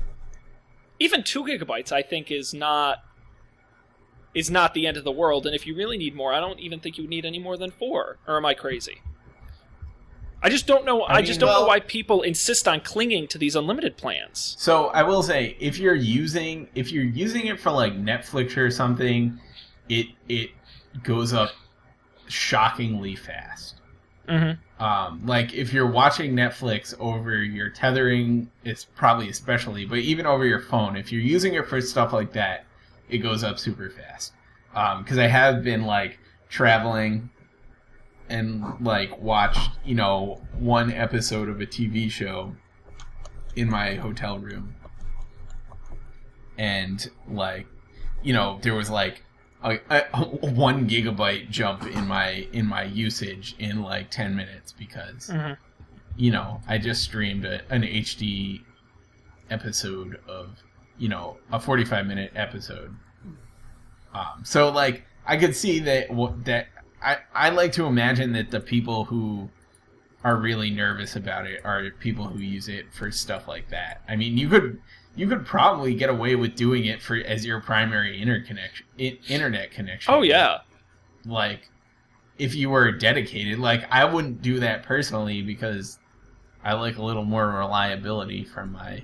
even 0.99 1.23
2 1.23 1.45
gigabytes, 1.45 1.93
I 1.93 2.03
think, 2.03 2.31
is 2.31 2.55
not. 2.55 3.03
Is 4.35 4.51
not 4.51 4.75
the 4.75 4.85
end 4.85 4.97
of 4.97 5.05
the 5.05 5.13
world, 5.13 5.47
and 5.47 5.55
if 5.55 5.65
you 5.65 5.77
really 5.77 5.97
need 5.97 6.13
more, 6.13 6.33
I 6.33 6.41
don't 6.41 6.59
even 6.59 6.81
think 6.81 6.99
you 6.99 7.05
would 7.05 7.11
need 7.11 7.25
any 7.25 7.39
more 7.39 7.57
than 7.57 7.71
four. 7.71 8.19
Or 8.27 8.37
am 8.37 8.45
I 8.45 8.55
crazy? 8.55 9.01
I 10.45 10.51
just 10.51 10.67
don't 10.67 10.85
know. 10.85 11.03
I, 11.03 11.15
I 11.15 11.23
just 11.23 11.41
don't 11.41 11.49
know 11.49 11.67
why 11.67 11.81
people 11.81 12.21
insist 12.21 12.69
on 12.69 12.83
clinging 12.83 13.29
to 13.29 13.39
these 13.39 13.57
unlimited 13.57 13.97
plans. 13.97 14.55
So 14.59 14.89
I 14.89 15.03
will 15.03 15.23
say, 15.23 15.57
if 15.59 15.79
you're 15.79 15.95
using 15.95 16.69
if 16.75 16.93
you're 16.93 17.03
using 17.03 17.47
it 17.47 17.59
for 17.59 17.71
like 17.71 17.95
Netflix 17.95 18.55
or 18.59 18.71
something, 18.71 19.41
it 19.89 20.09
it 20.29 20.51
goes 21.03 21.33
up 21.33 21.53
shockingly 22.29 23.17
fast. 23.17 23.77
Mm-hmm. 24.29 24.83
Um, 24.85 25.25
like 25.25 25.55
if 25.55 25.73
you're 25.73 25.91
watching 25.91 26.35
Netflix 26.35 26.95
over 27.01 27.43
your 27.43 27.71
tethering, 27.71 28.51
it's 28.65 28.85
probably 28.85 29.31
especially, 29.31 29.87
but 29.87 30.01
even 30.01 30.27
over 30.27 30.45
your 30.45 30.61
phone, 30.61 30.95
if 30.97 31.11
you're 31.11 31.23
using 31.23 31.55
it 31.55 31.67
for 31.67 31.81
stuff 31.81 32.13
like 32.13 32.33
that, 32.35 32.67
it 33.09 33.19
goes 33.19 33.43
up 33.43 33.59
super 33.59 33.89
fast. 33.89 34.33
Because 34.99 35.17
I 35.17 35.27
have 35.27 35.65
been 35.65 35.85
like 35.85 36.19
traveling 36.51 37.31
and 38.29 38.65
like 38.81 39.21
watched, 39.21 39.71
you 39.85 39.95
know, 39.95 40.43
one 40.59 40.91
episode 40.93 41.49
of 41.49 41.61
a 41.61 41.67
TV 41.67 42.11
show 42.11 42.55
in 43.57 43.71
my 43.71 43.95
hotel 43.95 44.39
room, 44.39 44.75
and 46.59 47.09
like, 47.29 47.67
you 48.23 48.33
know, 48.33 48.59
there 48.63 48.75
was 48.75 48.91
like 48.91 49.23
a, 49.63 49.79
a, 49.91 50.01
one 50.25 50.89
gigabyte 50.89 51.51
jump 51.51 51.85
in 51.87 52.07
my 52.07 52.47
in 52.53 52.67
my 52.67 52.85
usage 52.85 53.55
in 53.59 53.83
like 53.83 54.11
10 54.11 54.37
minutes 54.37 54.73
because 54.73 55.29
Mhm. 55.33 55.57
you 56.17 56.31
know 56.31 56.61
i 56.69 56.77
just 56.77 57.03
streamed 57.03 57.45
a, 57.47 57.63
an 57.73 57.81
hd 57.83 58.61
episode 59.51 60.21
of 60.29 60.63
you 60.99 61.09
know 61.09 61.39
a 61.51 61.59
45 61.59 62.07
minute 62.07 62.31
episode 62.37 62.95
um, 64.15 64.43
so 64.45 64.71
like 64.71 65.05
i 65.27 65.37
could 65.39 65.57
see 65.57 65.79
that 65.81 66.11
what 66.11 66.45
that 66.45 66.67
i 67.05 67.19
i 67.35 67.51
like 67.51 67.73
to 67.73 67.85
imagine 67.87 68.33
that 68.33 68.51
the 68.51 68.61
people 68.61 69.05
who 69.05 69.49
are 70.25 70.37
really 70.37 70.71
nervous 70.71 71.17
about 71.17 71.47
it 71.47 71.61
are 71.65 71.91
people 72.01 72.25
who 72.27 72.39
use 72.39 72.69
it 72.69 72.87
for 72.93 73.11
stuff 73.11 73.47
like 73.47 73.69
that 73.69 74.03
i 74.09 74.17
mean 74.17 74.37
you 74.39 74.49
could 74.49 74.81
you 75.17 75.29
could 75.29 75.45
probably 75.47 75.95
get 75.95 76.09
away 76.11 76.35
with 76.35 76.57
doing 76.57 76.87
it 76.87 77.01
for 77.03 77.17
as 77.17 77.45
your 77.47 77.61
primary 77.61 78.21
interconnection 78.21 78.87
internet 79.29 79.71
connection 79.71 80.13
Oh 80.13 80.23
yeah, 80.23 80.59
like 81.25 81.71
if 82.39 82.55
you 82.55 82.71
were 82.71 82.91
dedicated 82.91 83.59
like 83.59 83.85
i 83.93 84.05
wouldn't 84.05 84.43
do 84.43 84.59
that 84.61 84.83
personally 84.83 85.41
because 85.43 85.99
i 86.65 86.73
like 86.73 86.97
a 86.99 87.03
little 87.03 87.25
more 87.25 87.47
reliability 87.49 88.45
from 88.45 88.73
my 88.73 89.03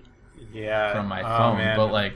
Yeah. 0.52 0.92
from 0.92 1.06
my 1.06 1.22
oh, 1.22 1.38
phone. 1.38 1.58
man. 1.58 1.76
But 1.76 1.92
like, 1.92 2.14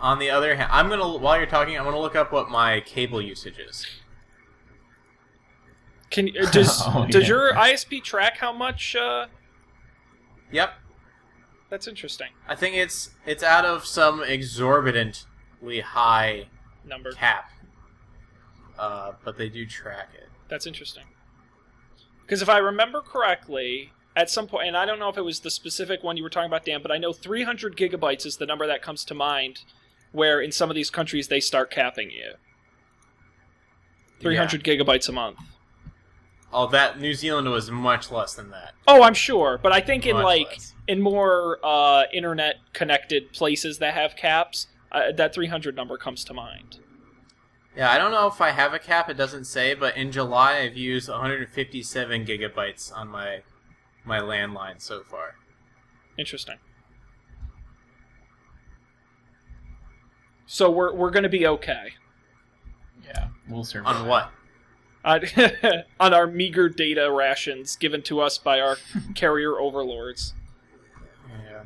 on 0.00 0.18
the 0.18 0.30
other 0.30 0.56
hand, 0.56 0.70
I'm 0.72 0.88
gonna 0.88 1.18
while 1.18 1.36
you're 1.36 1.46
talking, 1.46 1.78
I'm 1.78 1.84
gonna 1.84 2.00
look 2.00 2.16
up 2.16 2.32
what 2.32 2.50
my 2.50 2.80
cable 2.80 3.20
usage 3.22 3.58
is. 3.58 3.86
Can 6.14 6.28
uh, 6.40 6.48
does 6.52 6.80
Oh, 6.86 7.06
does 7.10 7.22
yeah. 7.24 7.28
your 7.28 7.52
ISP 7.54 8.02
track 8.02 8.36
how 8.38 8.52
much? 8.52 8.94
Uh, 8.94 9.26
Yep. 10.52 10.72
that's 11.70 11.88
interesting. 11.88 12.28
I 12.46 12.54
think 12.54 12.76
it's 12.76 13.10
it's 13.26 13.42
out 13.42 13.64
of 13.64 13.84
some 13.84 14.22
exorbitantly 14.22 15.80
high 15.80 16.46
Number. 16.86 17.10
cap. 17.12 17.50
Uh, 18.78 19.12
but 19.24 19.36
they 19.36 19.48
do 19.48 19.66
track 19.66 20.10
it. 20.14 20.28
That's 20.48 20.66
interesting. 20.66 21.04
Because 22.22 22.42
if 22.42 22.48
I 22.48 22.58
remember 22.58 23.00
correctly, 23.00 23.90
at 24.16 24.30
some 24.30 24.46
point, 24.46 24.68
and 24.68 24.76
I 24.76 24.86
don't 24.86 24.98
know 25.00 25.08
if 25.08 25.16
it 25.18 25.22
was 25.22 25.40
the 25.40 25.50
specific 25.50 26.04
one 26.04 26.16
you 26.16 26.22
were 26.22 26.30
talking 26.30 26.46
about, 26.46 26.64
Dan, 26.64 26.80
but 26.80 26.92
I 26.92 26.98
know 26.98 27.12
300 27.12 27.76
gigabytes 27.76 28.24
is 28.24 28.36
the 28.36 28.46
number 28.46 28.66
that 28.68 28.82
comes 28.82 29.04
to 29.06 29.14
mind. 29.14 29.60
Where 30.12 30.40
in 30.40 30.52
some 30.52 30.70
of 30.70 30.76
these 30.76 30.90
countries 30.90 31.26
they 31.26 31.40
start 31.40 31.72
capping 31.72 32.10
you. 32.12 32.34
300 34.20 34.62
gigabytes 34.62 35.08
a 35.08 35.12
month. 35.12 35.38
Oh, 36.54 36.68
that 36.68 37.00
New 37.00 37.14
Zealand 37.14 37.50
was 37.50 37.70
much 37.70 38.10
less 38.10 38.34
than 38.34 38.50
that. 38.50 38.74
Oh, 38.86 39.02
I'm 39.02 39.14
sure, 39.14 39.58
but 39.62 39.72
I 39.72 39.80
think 39.80 40.06
in 40.06 40.16
like 40.16 40.48
less. 40.48 40.74
in 40.86 41.02
more 41.02 41.58
uh, 41.64 42.04
internet 42.12 42.56
connected 42.72 43.32
places 43.32 43.78
that 43.78 43.94
have 43.94 44.16
caps, 44.16 44.68
uh, 44.92 45.12
that 45.12 45.34
300 45.34 45.74
number 45.74 45.96
comes 45.98 46.24
to 46.24 46.34
mind. 46.34 46.78
Yeah, 47.76 47.90
I 47.90 47.98
don't 47.98 48.12
know 48.12 48.28
if 48.28 48.40
I 48.40 48.50
have 48.50 48.72
a 48.72 48.78
cap. 48.78 49.10
It 49.10 49.16
doesn't 49.16 49.46
say, 49.46 49.74
but 49.74 49.96
in 49.96 50.12
July 50.12 50.58
I've 50.58 50.76
used 50.76 51.08
157 51.08 52.24
gigabytes 52.24 52.96
on 52.96 53.08
my 53.08 53.42
my 54.04 54.20
landline 54.20 54.80
so 54.80 55.02
far. 55.02 55.34
Interesting. 56.16 56.56
So 60.46 60.70
we're 60.70 60.94
we're 60.94 61.10
gonna 61.10 61.28
be 61.28 61.46
okay 61.46 61.94
yeah, 63.06 63.28
we'll 63.48 63.64
survive. 63.64 63.96
On 63.96 64.08
what? 64.08 64.30
On, 65.04 65.22
on 66.00 66.14
our 66.14 66.26
meager 66.26 66.68
data 66.68 67.10
rations 67.10 67.76
given 67.76 68.02
to 68.02 68.20
us 68.20 68.38
by 68.38 68.60
our 68.60 68.76
carrier 69.14 69.58
overlords. 69.58 70.34
Yeah. 71.44 71.62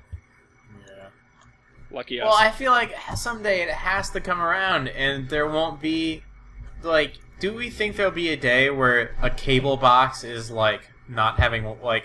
Yeah. 0.87 1.09
Lucky 1.91 2.21
us. 2.21 2.27
Well, 2.27 2.37
I 2.39 2.51
feel 2.51 2.73
like 2.73 2.93
someday 3.17 3.63
it 3.63 3.71
has 3.71 4.11
to 4.11 4.21
come 4.21 4.41
around, 4.41 4.89
and 4.89 5.29
there 5.29 5.47
won't 5.47 5.81
be 5.81 6.23
like. 6.83 7.15
Do 7.41 7.55
we 7.55 7.71
think 7.71 7.95
there'll 7.95 8.11
be 8.11 8.31
a 8.31 8.37
day 8.37 8.69
where 8.69 9.15
a 9.23 9.31
cable 9.31 9.77
box 9.77 10.25
is 10.25 10.51
like 10.51 10.81
not 11.09 11.39
having 11.39 11.65
like 11.81 12.03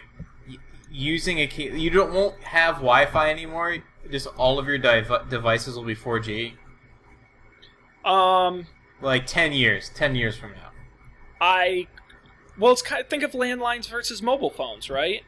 y- 0.48 0.58
using 0.92 1.40
a 1.40 1.48
ca- 1.48 1.72
you 1.76 1.90
don't 1.90 2.14
won't 2.14 2.40
have 2.44 2.76
Wi-Fi 2.76 3.32
anymore? 3.32 3.78
Just 4.12 4.28
all 4.38 4.60
of 4.60 4.68
your 4.68 4.78
dev- 4.78 5.30
devices 5.32 5.76
will 5.76 5.86
be 5.86 5.96
4G. 5.96 6.54
um, 8.06 8.68
Like 9.02 9.26
10 9.26 9.54
years, 9.54 9.90
10 9.96 10.14
years 10.16 10.38
from 10.38 10.52
now. 10.52 10.70
I 11.44 11.88
well, 12.58 12.72
it's 12.72 12.82
kind 12.82 13.02
of, 13.02 13.10
think 13.10 13.24
of 13.24 13.32
landlines 13.32 13.90
versus 13.90 14.22
mobile 14.22 14.50
phones, 14.50 14.90
right? 14.90 15.24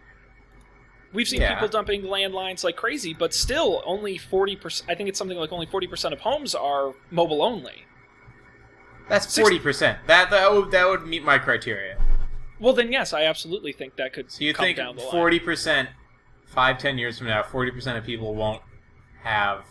We've 1.11 1.27
seen 1.27 1.41
Yeah. 1.41 1.55
people 1.55 1.67
dumping 1.67 2.03
landlines 2.03 2.63
like 2.63 2.75
crazy, 2.75 3.13
but 3.13 3.33
still, 3.33 3.81
only 3.85 4.17
forty 4.17 4.55
percent. 4.55 4.89
I 4.89 4.95
think 4.95 5.09
it's 5.09 5.17
something 5.17 5.37
like 5.37 5.51
only 5.51 5.65
forty 5.65 5.87
percent 5.87 6.13
of 6.13 6.21
homes 6.21 6.55
are 6.55 6.93
mobile 7.11 7.41
only. 7.41 7.85
That's 9.07 9.27
40%. 9.37 9.97
That 10.07 10.31
that 10.31 10.51
would 10.51 10.71
that 10.71 10.87
would 10.87 11.05
meet 11.05 11.23
my 11.23 11.37
criteria. 11.37 11.97
Well, 12.59 12.73
then 12.73 12.91
yes, 12.91 13.13
I 13.13 13.23
absolutely 13.23 13.71
think 13.73 13.97
that 13.97 14.13
could 14.13 14.31
So 14.31 14.43
you 14.43 14.53
think 14.53 14.77
down 14.77 14.97
forty 14.97 15.39
percent, 15.39 15.89
five 16.45 16.77
ten 16.77 16.97
years 16.97 17.17
from 17.17 17.27
now, 17.27 17.43
forty 17.43 17.71
percent 17.71 17.97
of 17.97 18.05
people 18.05 18.33
won't 18.35 18.61
have 19.21 19.65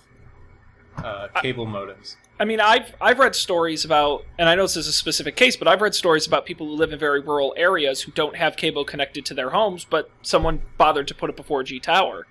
uh, 0.99 1.29
cable 1.41 1.67
modems. 1.67 2.17
I 2.39 2.45
mean, 2.45 2.61
I've 2.61 2.95
I've 3.01 3.19
read 3.19 3.37
stories 3.37 3.85
about, 3.85 4.25
and 4.39 4.49
I 4.49 4.57
know 4.57 4.63
this 4.63 4.77
is 4.77 4.89
a 4.89 4.93
specific 4.93 5.37
case, 5.37 5.57
but 5.57 5.69
I've 5.69 5.81
read 5.81 5.95
stories 5.95 6.27
about 6.27 6.47
people 6.47 6.67
who 6.67 6.75
live 6.75 6.93
in 6.93 6.99
very 6.99 7.21
rural 7.21 7.55
areas 7.57 8.03
who 8.03 8.13
don't 8.13 8.37
have 8.37 8.57
cable 8.57 8.85
connected 8.85 9.25
to 9.27 9.35
their 9.35 9.51
homes, 9.51 9.85
but 9.85 10.11
someone 10.23 10.63
bothered 10.77 11.07
to 11.09 11.15
put 11.15 11.31
up 11.31 11.39
a 11.39 11.45
4G 11.45 11.81
tower, 11.81 12.27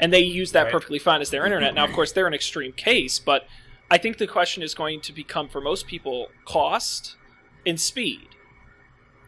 and 0.00 0.12
they 0.12 0.20
use 0.20 0.50
that 0.52 0.64
Right. 0.64 0.72
perfectly 0.72 0.98
fine 0.98 1.20
as 1.20 1.30
their 1.30 1.44
internet. 1.44 1.74
Now, 1.74 1.84
of 1.84 1.92
course, 1.92 2.10
they're 2.10 2.26
an 2.26 2.34
extreme 2.34 2.72
case, 2.72 3.20
but 3.20 3.46
I 3.88 3.98
think 3.98 4.18
the 4.18 4.26
question 4.26 4.64
is 4.64 4.74
going 4.74 5.00
to 5.02 5.12
become 5.12 5.48
for 5.48 5.60
most 5.60 5.86
people 5.86 6.28
cost 6.44 7.16
and 7.64 7.80
speed. 7.80 8.28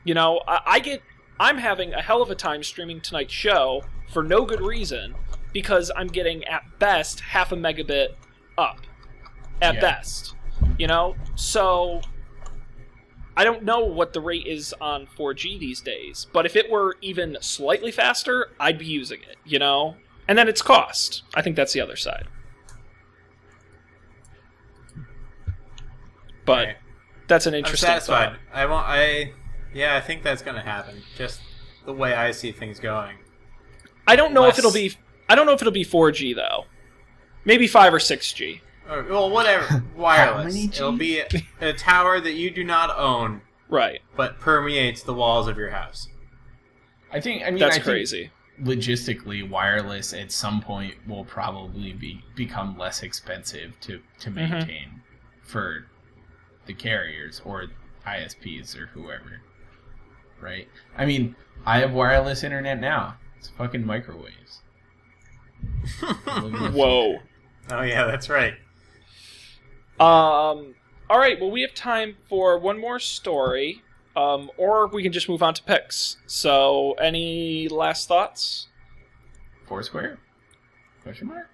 You 0.03 0.15
know, 0.15 0.41
I, 0.49 0.61
I 0.67 0.79
get 0.81 1.03
I'm 1.39 1.59
having 1.59 1.95
a 1.95 2.03
hell 2.03 2.23
of 2.23 2.31
a 2.31 2.35
time 2.35 2.65
streaming 2.65 3.01
tonight's 3.01 3.33
show 3.33 3.85
for 4.13 4.23
no 4.25 4.45
good 4.45 4.61
reason 4.61 5.15
because 5.53 5.93
I'm 5.97 6.09
getting 6.09 6.45
at 6.45 6.63
best 6.79 7.21
half 7.21 7.53
a 7.53 7.57
megabit 7.57 8.15
up 8.59 8.79
at 9.63 9.75
Yeah. 9.77 9.81
best. 9.81 10.35
You 10.79 10.87
know, 10.87 11.17
so 11.35 12.01
I 13.37 13.45
don't 13.45 13.63
know 13.63 13.81
what 13.81 14.13
the 14.13 14.21
rate 14.21 14.47
is 14.47 14.75
on 14.81 15.07
4G 15.07 15.59
these 15.59 15.81
days, 15.81 16.27
but 16.33 16.45
if 16.47 16.55
it 16.57 16.71
were 16.71 16.97
even 17.01 17.39
slightly 17.41 17.91
faster, 17.91 18.51
I'd 18.61 18.79
be 18.79 18.87
using 18.87 19.21
it. 19.23 19.37
You 19.45 19.59
know, 19.59 19.97
and 20.29 20.37
then 20.37 20.49
it's 20.49 20.63
cost. 20.63 21.23
I 21.35 21.43
think 21.43 21.57
that's 21.57 21.73
the 21.73 21.81
other 21.81 21.97
side. 21.97 22.27
But 26.45 26.77
that's 27.29 27.47
an 27.47 27.55
interesting. 27.55 27.89
I'm 27.89 27.95
satisfied. 28.01 28.31
thought. 28.31 28.39
I 28.53 28.67
want. 28.67 28.87
I 28.89 29.33
yeah. 29.73 29.97
I 29.97 30.01
think 30.01 30.23
that's 30.23 30.43
going 30.43 30.57
to 30.57 30.63
happen. 30.63 31.03
Just 31.17 31.41
the 31.87 31.93
way 31.93 32.15
I 32.15 32.33
see 32.33 32.53
things 32.53 32.81
going. 32.81 33.17
I 34.07 34.17
don't 34.17 34.33
know 34.35 34.47
if 34.47 34.59
it'll 34.59 34.73
be. 34.73 34.97
I 35.29 35.35
don't 35.35 35.47
know 35.47 35.53
if 35.53 35.63
it'll 35.63 35.73
be 35.73 35.85
4G 35.85 36.35
though. 36.35 36.67
Maybe 37.45 37.67
five 37.67 37.95
or 37.95 38.01
six 38.01 38.33
G. 38.33 38.61
Or, 38.91 39.03
well, 39.05 39.31
whatever. 39.31 39.83
Wireless. 39.97 40.57
It'll 40.57 40.93
be 40.93 41.21
a, 41.21 41.27
a 41.61 41.73
tower 41.73 42.21
that 42.21 42.33
you 42.33 42.51
do 42.51 42.65
not 42.65 42.97
own, 42.99 43.43
Right. 43.69 44.01
but 44.17 44.41
permeates 44.41 45.03
the 45.03 45.15
walls 45.15 45.49
of 45.49 45.57
your 45.57 45.71
house. 45.71 46.09
I 47.13 47.21
think. 47.21 47.43
I 47.43 47.51
mean, 47.51 47.61
That's 47.61 47.77
I 47.77 47.79
think 47.79 47.85
crazy. 47.85 48.31
logistically, 48.63 49.49
wireless 49.49 50.13
at 50.13 50.33
some 50.33 50.61
point 50.61 50.95
will 51.07 51.25
probably 51.25 51.93
be 51.93 52.25
become 52.35 52.77
less 52.79 53.03
expensive 53.03 53.79
to 53.83 54.01
to 54.21 54.31
Mhm. 54.31 54.35
maintain 54.35 55.03
for 55.43 55.87
the 56.67 56.73
carriers 56.75 57.41
or 57.45 57.67
ISPs 58.07 58.77
or 58.77 58.87
whoever. 58.87 59.41
Right? 60.41 60.69
I 60.97 61.05
mean, 61.07 61.37
I 61.67 61.79
have 61.81 61.93
wireless 61.93 62.43
internet 62.43 62.81
now. 62.81 63.17
It's 63.39 63.49
fucking 63.51 63.85
microwaves. 63.87 64.63
Living 66.43 66.63
the 66.63 66.71
Whoa. 66.71 67.19
Oh 67.71 67.83
yeah, 67.83 68.07
that's 68.07 68.29
right. 68.29 68.55
Um. 70.03 70.75
All 71.11 71.19
right. 71.19 71.39
Well, 71.41 71.51
we 71.51 71.61
have 71.61 71.75
time 71.75 72.17
for 72.29 72.59
one 72.59 72.81
more 72.81 72.99
story, 72.99 73.83
um, 74.17 74.51
or 74.57 74.87
we 74.87 75.03
can 75.03 75.13
just 75.13 75.29
move 75.29 75.43
on 75.43 75.53
to 75.55 75.63
picks. 75.63 76.17
So, 76.27 76.93
any 76.95 77.69
last 77.69 78.09
thoughts? 78.09 78.69
Foursquare? 79.67 80.19
Question 81.03 81.29
mark? 81.29 81.49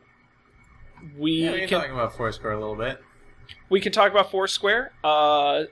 We 1.17 1.45
Yeah, 1.45 1.53
we 1.53 1.59
can 1.61 1.69
can 1.69 1.81
talk 1.81 1.91
about 1.91 2.17
Foursquare 2.17 2.53
a 2.53 2.59
little 2.61 2.77
bit. 2.77 3.03
we 3.69 3.81
can 3.81 3.93
talk 3.93 4.11
about 4.11 4.31
Foursquare. 4.31 4.93
Uh, 5.03 5.65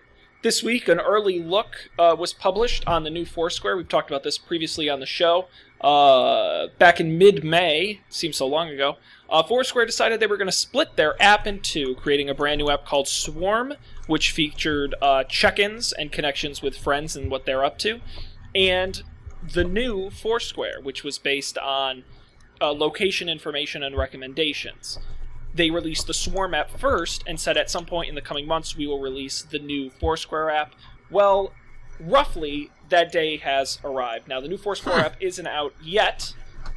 this 0.42 0.62
week, 0.62 0.88
an 0.88 1.00
early 1.00 1.42
look 1.42 1.88
uh, 1.98 2.14
was 2.18 2.32
published 2.32 2.86
on 2.86 3.04
the 3.04 3.10
new 3.10 3.24
Foursquare. 3.24 3.76
We've 3.76 3.88
talked 3.88 4.10
about 4.10 4.22
this 4.22 4.38
previously 4.38 4.88
on 4.88 5.00
the 5.00 5.06
show. 5.06 5.46
Uh, 5.80 6.68
back 6.78 7.00
in 7.00 7.18
mid-May, 7.18 8.00
seems 8.08 8.36
so 8.36 8.46
long 8.46 8.68
ago, 8.68 8.96
uh, 9.28 9.42
Foursquare 9.42 9.86
decided 9.86 10.20
they 10.20 10.26
were 10.26 10.36
going 10.36 10.46
to 10.46 10.52
split 10.52 10.96
their 10.96 11.20
app 11.20 11.46
in 11.46 11.60
two, 11.60 11.94
creating 11.96 12.28
a 12.28 12.34
brand 12.34 12.58
new 12.58 12.70
app 12.70 12.84
called 12.84 13.08
Swarm, 13.08 13.74
which 14.06 14.30
featured 14.30 14.94
uh, 15.02 15.24
check-ins 15.24 15.92
and 15.92 16.12
connections 16.12 16.62
with 16.62 16.76
friends 16.76 17.16
and 17.16 17.30
what 17.30 17.46
they're 17.46 17.64
up 17.64 17.78
to, 17.78 18.00
and 18.54 19.02
the 19.52 19.64
new 19.64 20.10
Foursquare, 20.10 20.80
which 20.82 21.02
was 21.04 21.18
based 21.18 21.58
on 21.58 22.04
uh, 22.60 22.72
location 22.72 23.28
information 23.28 23.82
and 23.82 23.96
recommendations 23.96 24.98
they 25.56 25.70
released 25.70 26.06
the 26.06 26.14
Swarm 26.14 26.54
app 26.54 26.70
first 26.70 27.24
and 27.26 27.40
said 27.40 27.56
at 27.56 27.70
some 27.70 27.86
point 27.86 28.08
in 28.08 28.14
the 28.14 28.20
coming 28.20 28.46
months 28.46 28.76
we 28.76 28.86
will 28.86 29.00
release 29.00 29.42
the 29.42 29.58
new 29.58 29.90
Foursquare 29.90 30.50
app. 30.50 30.74
Well, 31.10 31.52
roughly 31.98 32.70
that 32.90 33.10
day 33.10 33.38
has 33.38 33.78
arrived. 33.82 34.28
Now, 34.28 34.40
the 34.40 34.48
new 34.48 34.58
Foursquare 34.58 34.96
app 34.96 35.16
isn't 35.20 35.46
out 35.46 35.74
yet, 35.82 36.34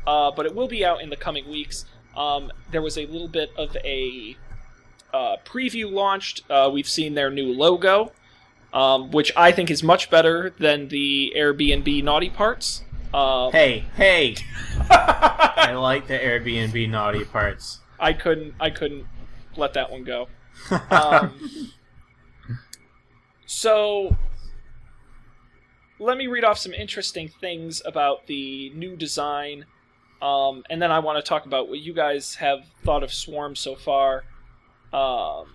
uh, 0.08 0.32
but 0.32 0.46
it 0.46 0.56
will 0.56 0.68
be 0.68 0.86
out 0.86 1.02
in 1.02 1.10
the 1.10 1.18
coming 1.18 1.50
weeks. 1.50 1.86
Um, 2.20 2.52
there 2.72 2.82
was 2.82 2.98
a 2.98 3.06
little 3.06 3.30
bit 3.30 3.52
of 3.58 3.76
a 3.78 4.36
uh, 5.14 5.38
preview 5.46 5.90
launched. 5.90 6.44
Uh, 6.50 6.70
we've 6.72 6.88
seen 6.88 7.14
their 7.14 7.32
new 7.32 7.54
logo, 7.54 8.12
um, 8.74 9.10
which 9.12 9.32
I 9.38 9.54
think 9.54 9.72
is 9.72 9.82
much 9.82 10.10
better 10.10 10.54
than 10.60 10.90
the 10.90 11.34
Airbnb 11.36 12.04
naughty 12.04 12.30
parts. 12.30 12.84
Um, 13.14 13.54
Hey, 13.54 13.86
hey! 13.96 14.36
I 14.92 15.74
like 15.74 16.08
the 16.08 16.20
Airbnb 16.20 16.90
naughty 16.90 17.24
parts. 17.24 17.80
I 18.00 18.14
couldn't 18.14 18.54
I 18.60 18.70
couldn't 18.70 19.06
let 19.56 19.74
that 19.74 19.90
one 19.90 20.04
go. 20.04 20.28
Um, 20.92 21.72
so 23.46 24.18
let 26.00 26.18
me 26.18 26.28
read 26.28 26.44
off 26.44 26.58
some 26.58 26.74
interesting 26.74 27.30
things 27.30 27.82
about 27.86 28.28
the 28.28 28.70
new 28.72 28.96
design. 28.96 29.66
Um, 30.22 30.64
and 30.70 30.82
then 30.82 30.92
I 30.92 31.00
want 31.00 31.24
to 31.24 31.28
talk 31.28 31.46
about 31.46 31.70
what 31.70 31.80
you 31.80 31.94
guys 31.94 32.36
have 32.36 32.66
thought 32.84 33.04
of 33.04 33.14
Swarm 33.14 33.56
so 33.56 33.76
far. 33.76 34.26
Um, 34.92 35.54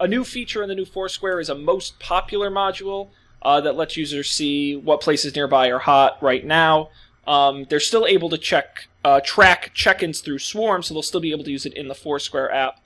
a 0.00 0.08
new 0.08 0.24
feature 0.24 0.62
in 0.62 0.68
the 0.68 0.74
new 0.74 0.84
Foursquare 0.84 1.40
is 1.40 1.48
a 1.48 1.54
most 1.54 1.98
popular 1.98 2.50
module 2.50 3.10
uh, 3.42 3.60
that 3.60 3.76
lets 3.76 3.96
users 3.96 4.30
see 4.30 4.76
what 4.76 5.00
places 5.00 5.34
nearby 5.34 5.68
are 5.68 5.80
hot 5.80 6.22
right 6.22 6.44
now. 6.44 6.90
Um, 7.26 7.66
they're 7.68 7.80
still 7.80 8.06
able 8.06 8.30
to 8.30 8.38
check 8.38 8.88
uh, 9.04 9.20
track 9.22 9.72
check-ins 9.74 10.20
through 10.20 10.38
Swarm, 10.38 10.82
so 10.82 10.94
they'll 10.94 11.02
still 11.02 11.20
be 11.20 11.30
able 11.30 11.44
to 11.44 11.50
use 11.50 11.66
it 11.66 11.74
in 11.74 11.88
the 11.88 11.94
Foursquare 11.94 12.52
app. 12.52 12.80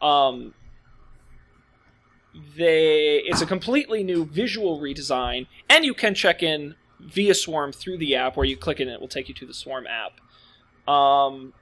Um, 0.00 0.54
they 2.56 3.16
it's 3.26 3.40
a 3.40 3.46
completely 3.46 4.04
new 4.04 4.24
visual 4.24 4.80
redesign, 4.80 5.48
and 5.68 5.84
you 5.84 5.94
can 5.94 6.14
check 6.14 6.42
in 6.42 6.76
via 7.00 7.34
Swarm 7.34 7.72
through 7.72 7.98
the 7.98 8.14
app, 8.14 8.36
where 8.36 8.46
you 8.46 8.56
click 8.56 8.78
it 8.78 8.84
and 8.84 8.92
it 8.92 9.00
will 9.00 9.08
take 9.08 9.28
you 9.28 9.34
to 9.34 9.46
the 9.46 9.54
Swarm 9.54 9.86
app. 9.86 10.20
Um, 10.88 11.52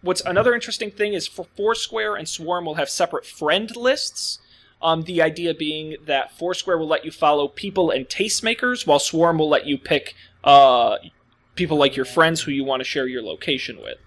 what's 0.00 0.22
another 0.22 0.54
interesting 0.54 0.90
thing 0.90 1.12
is 1.12 1.26
for 1.26 1.44
Foursquare 1.56 2.16
and 2.16 2.26
Swarm 2.26 2.64
will 2.64 2.74
have 2.74 2.88
separate 2.88 3.26
friend 3.26 3.74
lists. 3.76 4.38
Um, 4.80 5.02
the 5.02 5.22
idea 5.22 5.54
being 5.54 5.96
that 6.06 6.36
Foursquare 6.36 6.78
will 6.78 6.88
let 6.88 7.04
you 7.04 7.10
follow 7.10 7.48
people 7.48 7.90
and 7.90 8.06
tastemakers, 8.06 8.86
while 8.86 8.98
Swarm 8.98 9.38
will 9.38 9.48
let 9.48 9.66
you 9.66 9.78
pick 9.78 10.14
uh, 10.42 10.96
people 11.54 11.76
like 11.76 11.96
your 11.96 12.04
friends 12.04 12.42
who 12.42 12.50
you 12.50 12.64
want 12.64 12.80
to 12.80 12.84
share 12.84 13.06
your 13.06 13.22
location 13.22 13.80
with. 13.82 13.98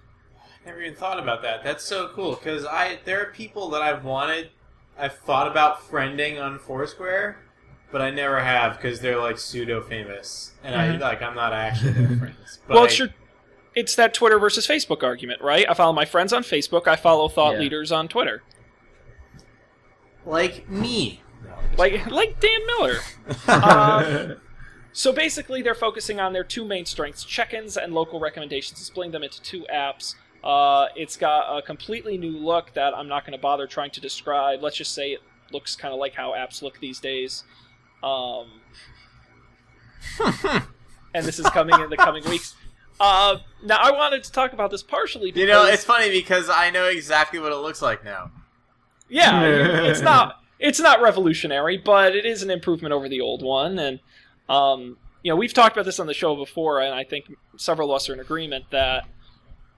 Never 0.66 0.82
even 0.82 0.96
thought 0.96 1.20
about 1.20 1.42
that. 1.44 1.64
That's 1.64 1.84
so 1.84 2.10
cool 2.10 2.36
because 2.36 2.66
I 2.66 3.00
there 3.06 3.22
are 3.22 3.32
people 3.32 3.70
that 3.70 3.82
I've 3.82 4.04
wanted, 4.04 4.50
I've 4.98 5.18
thought 5.18 5.48
about 5.48 5.80
friending 5.90 6.42
on 6.42 6.60
Foursquare, 6.60 7.40
but 7.92 8.02
I 8.02 8.10
never 8.12 8.40
have 8.40 8.76
because 8.78 9.00
they're 9.00 9.20
like 9.20 9.38
pseudo 9.38 9.82
famous, 9.82 10.52
and 10.64 10.76
Mhm. 10.76 10.96
I 10.96 10.98
like 11.10 11.22
I'm 11.22 11.36
not 11.36 11.54
actually 11.54 11.92
their 11.92 12.18
friends. 12.20 12.60
But 12.68 12.74
well, 12.76 12.84
I- 12.84 12.88
it's 12.88 13.00
your, 13.00 13.10
it's 13.76 13.96
that 13.96 14.14
Twitter 14.14 14.40
versus 14.40 14.66
Facebook 14.68 15.04
argument, 15.04 15.42
right? 15.42 15.66
I 15.70 15.74
follow 15.74 15.94
my 15.94 16.06
friends 16.06 16.34
on 16.34 16.44
Facebook. 16.44 16.88
I 16.88 16.96
follow 16.96 17.28
thought 17.30 17.54
Yeah. 17.54 17.60
leaders 17.60 17.92
on 17.92 18.08
Twitter, 18.08 18.44
like 20.26 20.70
me. 20.70 21.22
like 21.78 22.06
like 22.12 22.40
Dan 22.40 22.60
Miller. 22.68 22.98
Um, 23.48 24.38
so 24.94 25.12
basically, 25.14 25.62
they're 25.62 25.76
focusing 25.76 26.20
on 26.20 26.34
their 26.34 26.44
two 26.44 26.66
main 26.66 26.86
strengths: 26.86 27.24
check-ins 27.24 27.78
and 27.78 27.94
local 27.94 28.20
recommendations, 28.20 28.80
splitting 28.84 29.12
them 29.12 29.24
into 29.24 29.42
two 29.42 29.66
apps. 29.74 30.16
Uh, 30.44 30.88
it's 30.96 31.18
got 31.18 31.58
a 31.58 31.62
completely 31.62 32.18
new 32.18 32.38
look 32.38 32.74
that 32.74 32.94
I'm 32.96 33.08
not 33.08 33.24
going 33.26 33.34
to 33.38 33.42
bother 33.42 33.68
trying 33.68 33.92
to 33.92 34.02
describe. 34.02 34.62
Let's 34.64 34.78
just 34.78 34.94
say 34.94 35.12
it 35.12 35.22
looks 35.52 35.76
kind 35.76 35.94
of 35.94 36.00
like 36.00 36.14
how 36.16 36.32
apps 36.32 36.62
look 36.62 36.80
these 36.80 37.00
days. 37.00 37.44
Um, 38.04 38.48
and 41.14 41.26
this 41.26 41.40
is 41.40 41.48
coming 41.50 41.80
in 41.80 41.90
the 41.90 41.98
coming 41.98 42.24
weeks. 42.30 42.56
Uh, 43.00 43.38
now, 43.64 43.78
I 43.78 43.92
wanted 43.92 44.24
to 44.24 44.32
talk 44.32 44.54
about 44.54 44.72
this 44.72 44.82
partially 44.84 45.32
because 45.32 45.42
You 45.42 45.48
know, 45.48 45.66
it's 45.66 45.84
funny 45.84 46.10
because 46.10 46.50
I 46.50 46.70
know 46.72 46.86
exactly 46.86 47.40
what 47.40 47.52
it 47.52 47.58
looks 47.58 47.82
like 47.82 48.04
now. 48.04 48.32
yeah, 49.10 49.42
it's 49.90 50.02
not 50.02 50.42
it's 50.60 50.80
not 50.80 51.02
revolutionary, 51.02 51.78
but 51.78 52.16
it 52.16 52.26
is 52.26 52.42
an 52.42 52.50
improvement 52.50 52.94
over 52.94 53.08
the 53.08 53.22
old 53.22 53.44
one. 53.44 53.78
And 53.78 54.00
um, 54.50 54.98
you 55.22 55.32
know, 55.32 55.36
we've 55.36 55.54
talked 55.54 55.76
about 55.76 55.86
this 55.86 56.00
on 56.00 56.08
the 56.08 56.14
show 56.14 56.36
before, 56.36 56.82
and 56.82 56.94
I 56.94 57.04
think 57.04 57.26
several 57.58 57.92
of 57.92 57.98
us 57.98 58.10
are 58.10 58.14
in 58.14 58.20
agreement 58.20 58.66
that 58.72 59.06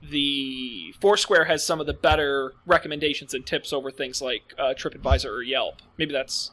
the 0.01 0.93
Foursquare 1.01 1.45
has 1.45 1.65
some 1.65 1.81
of 1.81 1.87
the 1.87 1.93
better 1.93 2.53
recommendations 2.65 3.33
and 3.33 3.45
tips 3.45 3.73
over 3.73 3.91
things 3.91 4.21
like 4.21 4.53
uh, 4.57 4.73
TripAdvisor 4.73 5.25
or 5.29 5.41
Yelp. 5.41 5.81
Maybe 5.97 6.13
that's 6.13 6.51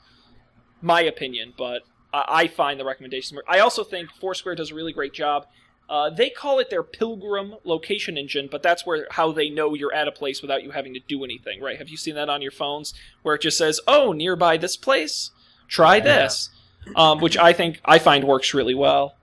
my 0.83 1.01
opinion, 1.01 1.53
but 1.57 1.83
I, 2.12 2.24
I 2.29 2.47
find 2.49 2.79
the 2.81 2.85
recommendations. 2.85 3.41
I 3.49 3.59
also 3.61 3.85
think 3.85 4.11
Foursquare 4.20 4.55
does 4.55 4.70
a 4.70 4.74
really 4.74 4.93
great 4.93 5.12
job. 5.12 5.47
Uh, 5.89 6.11
they 6.11 6.29
call 6.31 6.59
it 6.59 6.68
their 6.68 6.83
Pilgrim 6.83 7.55
location 7.62 8.18
engine, 8.18 8.49
but 8.51 8.61
that's 8.62 8.85
where 8.85 9.07
how 9.12 9.31
they 9.31 9.49
know 9.49 9.74
you're 9.74 9.95
at 9.95 10.09
a 10.09 10.12
place 10.12 10.43
without 10.43 10.64
you 10.64 10.72
having 10.72 10.93
to 10.95 11.01
do 11.07 11.22
anything, 11.22 11.61
right? 11.62 11.79
Have 11.79 11.89
you 11.89 11.97
seen 11.97 12.16
that 12.16 12.29
on 12.29 12.43
your 12.43 12.51
phones 12.51 12.93
where 13.22 13.37
it 13.37 13.41
just 13.43 13.57
says, 13.57 13.81
"Oh, 13.87 14.11
nearby 14.12 14.57
this 14.57 14.77
place, 14.77 15.31
try 15.68 16.01
this," 16.01 16.51
um, 16.97 17.20
which 17.20 17.39
I 17.39 17.53
think 17.53 17.81
I 17.85 18.01
find 18.01 18.24
works 18.24 18.53
really 18.53 18.74
well. 18.74 19.14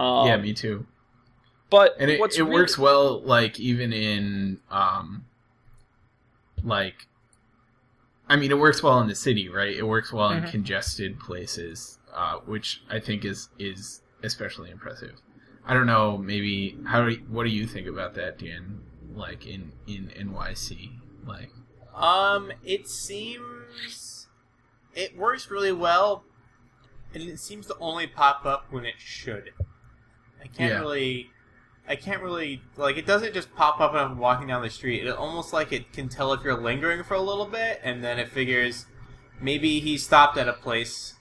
Um, 0.00 0.26
yeah, 0.26 0.36
me 0.36 0.52
too. 0.52 0.84
but 1.68 1.94
And 2.00 2.10
it, 2.10 2.18
it 2.20 2.38
really- 2.38 2.50
works 2.54 2.76
well, 2.76 3.20
like 3.20 3.60
even 3.60 3.92
in 3.92 4.58
um, 4.68 5.26
like, 6.64 7.06
I 8.30 8.36
mean, 8.36 8.52
it 8.52 8.58
works 8.58 8.80
well 8.80 9.00
in 9.00 9.08
the 9.08 9.14
city, 9.16 9.48
right? 9.48 9.74
It 9.76 9.82
works 9.86 10.12
well 10.12 10.30
in 10.30 10.44
Mhm. 10.44 10.50
congested 10.52 11.18
places, 11.18 11.98
uh, 12.14 12.36
which 12.46 12.80
I 12.88 13.00
think 13.00 13.24
is 13.24 13.48
is 13.58 14.02
especially 14.22 14.70
impressive. 14.70 15.20
I 15.66 15.74
don't 15.74 15.86
know, 15.86 16.16
maybe 16.16 16.78
how 16.86 17.04
do 17.04 17.10
you, 17.10 17.18
what 17.28 17.42
do 17.44 17.50
you 17.50 17.66
think 17.66 17.86
about 17.88 18.14
that, 18.14 18.38
Dan? 18.38 18.82
Like 19.14 19.46
in 19.46 19.72
in 19.88 20.10
NYC, 20.16 20.92
like 21.26 21.50
Um, 21.92 22.52
it 22.64 22.88
seems 22.88 24.28
it 24.94 25.16
works 25.16 25.50
really 25.50 25.72
well, 25.72 26.24
and 27.12 27.22
it 27.24 27.40
seems 27.40 27.66
to 27.66 27.76
only 27.80 28.06
pop 28.06 28.46
up 28.46 28.70
when 28.70 28.84
it 28.84 28.94
should. 28.98 29.50
I 30.40 30.46
can't 30.46 30.58
Yeah. 30.74 30.78
really, 30.78 31.32
I 31.90 31.96
can't 31.96 32.22
really 32.22 32.62
like 32.76 32.96
it. 32.96 33.04
Doesn't 33.04 33.34
just 33.34 33.52
pop 33.56 33.80
up 33.80 33.94
when 33.94 34.02
I'm 34.02 34.16
walking 34.16 34.46
down 34.46 34.62
the 34.62 34.70
street. 34.70 35.04
It 35.04 35.10
almost 35.10 35.52
like 35.52 35.72
it 35.72 35.92
can 35.92 36.08
tell 36.08 36.32
if 36.32 36.44
you're 36.44 36.56
lingering 36.56 37.02
for 37.02 37.14
a 37.14 37.20
little 37.20 37.46
bit, 37.46 37.80
and 37.82 38.04
then 38.04 38.20
it 38.20 38.28
figures 38.28 38.86
maybe 39.40 39.80
he 39.80 39.98
stopped 39.98 40.38
at 40.38 40.46
a 40.46 40.52
place, 40.52 41.14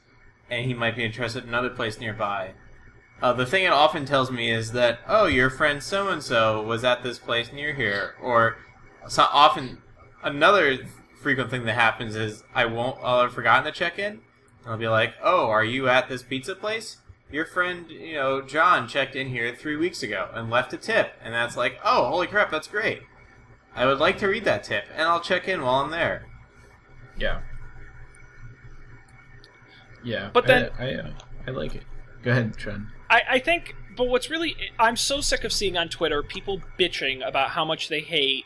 and 0.47 0.67
he 0.67 0.75
might 0.75 0.95
be 0.95 1.03
interested 1.03 1.41
in 1.41 1.49
another 1.49 1.71
place 1.71 1.99
nearby. 1.99 2.53
Uh, 3.19 3.33
the 3.33 3.47
thing 3.47 3.63
it 3.63 3.73
often 3.73 4.05
tells 4.05 4.29
me 4.29 4.51
is 4.51 4.71
that 4.73 4.99
oh, 5.07 5.25
your 5.25 5.49
friend 5.49 5.81
so 5.81 6.07
and 6.09 6.21
so 6.21 6.61
was 6.61 6.83
at 6.83 7.01
this 7.01 7.17
place 7.17 7.51
near 7.51 7.73
here, 7.73 8.13
or 8.21 8.57
so 9.07 9.23
often 9.23 9.81
another 10.21 10.77
frequent 11.19 11.49
thing 11.49 11.65
that 11.65 11.73
happens 11.73 12.15
is 12.15 12.43
I 12.53 12.65
won't 12.65 12.99
I'll 13.01 13.23
have 13.23 13.33
forgotten 13.33 13.65
to 13.65 13.71
check 13.71 13.97
in. 13.97 14.21
I'll 14.67 14.77
be 14.77 14.87
like, 14.87 15.15
"Oh, 15.23 15.49
are 15.49 15.65
you 15.65 15.89
at 15.89 16.09
this 16.09 16.21
pizza 16.21 16.53
place? 16.53 16.97
Your 17.31 17.45
friend, 17.45 17.89
you 17.89 18.15
know, 18.15 18.41
John 18.41 18.87
checked 18.87 19.15
in 19.15 19.27
here 19.29 19.55
three 19.55 19.75
weeks 19.75 20.01
ago 20.03 20.29
and 20.33 20.49
left 20.49 20.73
a 20.73 20.77
tip." 20.77 21.13
And 21.21 21.33
that's 21.33 21.55
like, 21.55 21.79
"Oh, 21.83 22.05
holy 22.09 22.27
crap, 22.27 22.49
that's 22.51 22.67
great! 22.67 23.01
I 23.75 23.85
would 23.85 23.99
like 23.99 24.17
to 24.19 24.27
read 24.27 24.45
that 24.45 24.63
tip, 24.63 24.85
and 24.93 25.03
I'll 25.03 25.21
check 25.21 25.47
in 25.47 25.61
while 25.61 25.75
I'm 25.81 25.91
there." 25.91 26.25
yeah, 27.17 27.41
yeah. 30.03 30.29
But 30.33 30.47
then- 30.47 30.69
I 30.79 30.89
I, 30.89 30.93
uh, 30.95 31.11
I 31.47 31.51
like 31.51 31.75
it. 31.75 31.83
Go 32.23 32.31
ahead, 32.31 32.53
Sean. 32.57 32.91
I, 33.09 33.21
I 33.29 33.39
think, 33.39 33.75
but 33.95 34.07
what's 34.07 34.29
really, 34.29 34.55
I'm 34.77 34.95
so 34.95 35.21
sick 35.21 35.43
of 35.43 35.51
seeing 35.51 35.77
on 35.77 35.89
Twitter 35.89 36.21
people 36.21 36.61
bitching 36.77 37.25
about 37.27 37.51
how 37.51 37.65
much 37.65 37.87
they 37.89 38.01
hate 38.01 38.45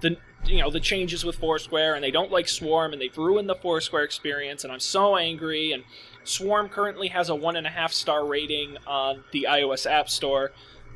the, 0.00 0.16
you 0.46 0.60
know, 0.60 0.70
the 0.70 0.80
changes 0.80 1.24
with 1.24 1.36
Foursquare 1.36 1.94
and 1.94 2.02
they 2.02 2.10
don't 2.10 2.32
like 2.32 2.48
Swarm 2.48 2.92
and 2.92 3.00
they've 3.00 3.16
ruined 3.16 3.48
the 3.48 3.54
Foursquare 3.54 4.02
experience 4.02 4.64
and 4.64 4.72
I'm 4.72 4.80
so 4.80 5.16
angry. 5.16 5.70
And 5.72 5.84
Swarm 6.24 6.68
currently 6.68 7.08
has 7.08 7.28
a 7.28 7.34
one 7.34 7.56
and 7.56 7.66
a 7.66 7.70
half 7.70 7.92
star 7.92 8.26
rating 8.26 8.76
on 8.86 9.24
the 9.32 9.46
iOS 9.48 9.88
App 9.90 10.08
Store. 10.08 10.52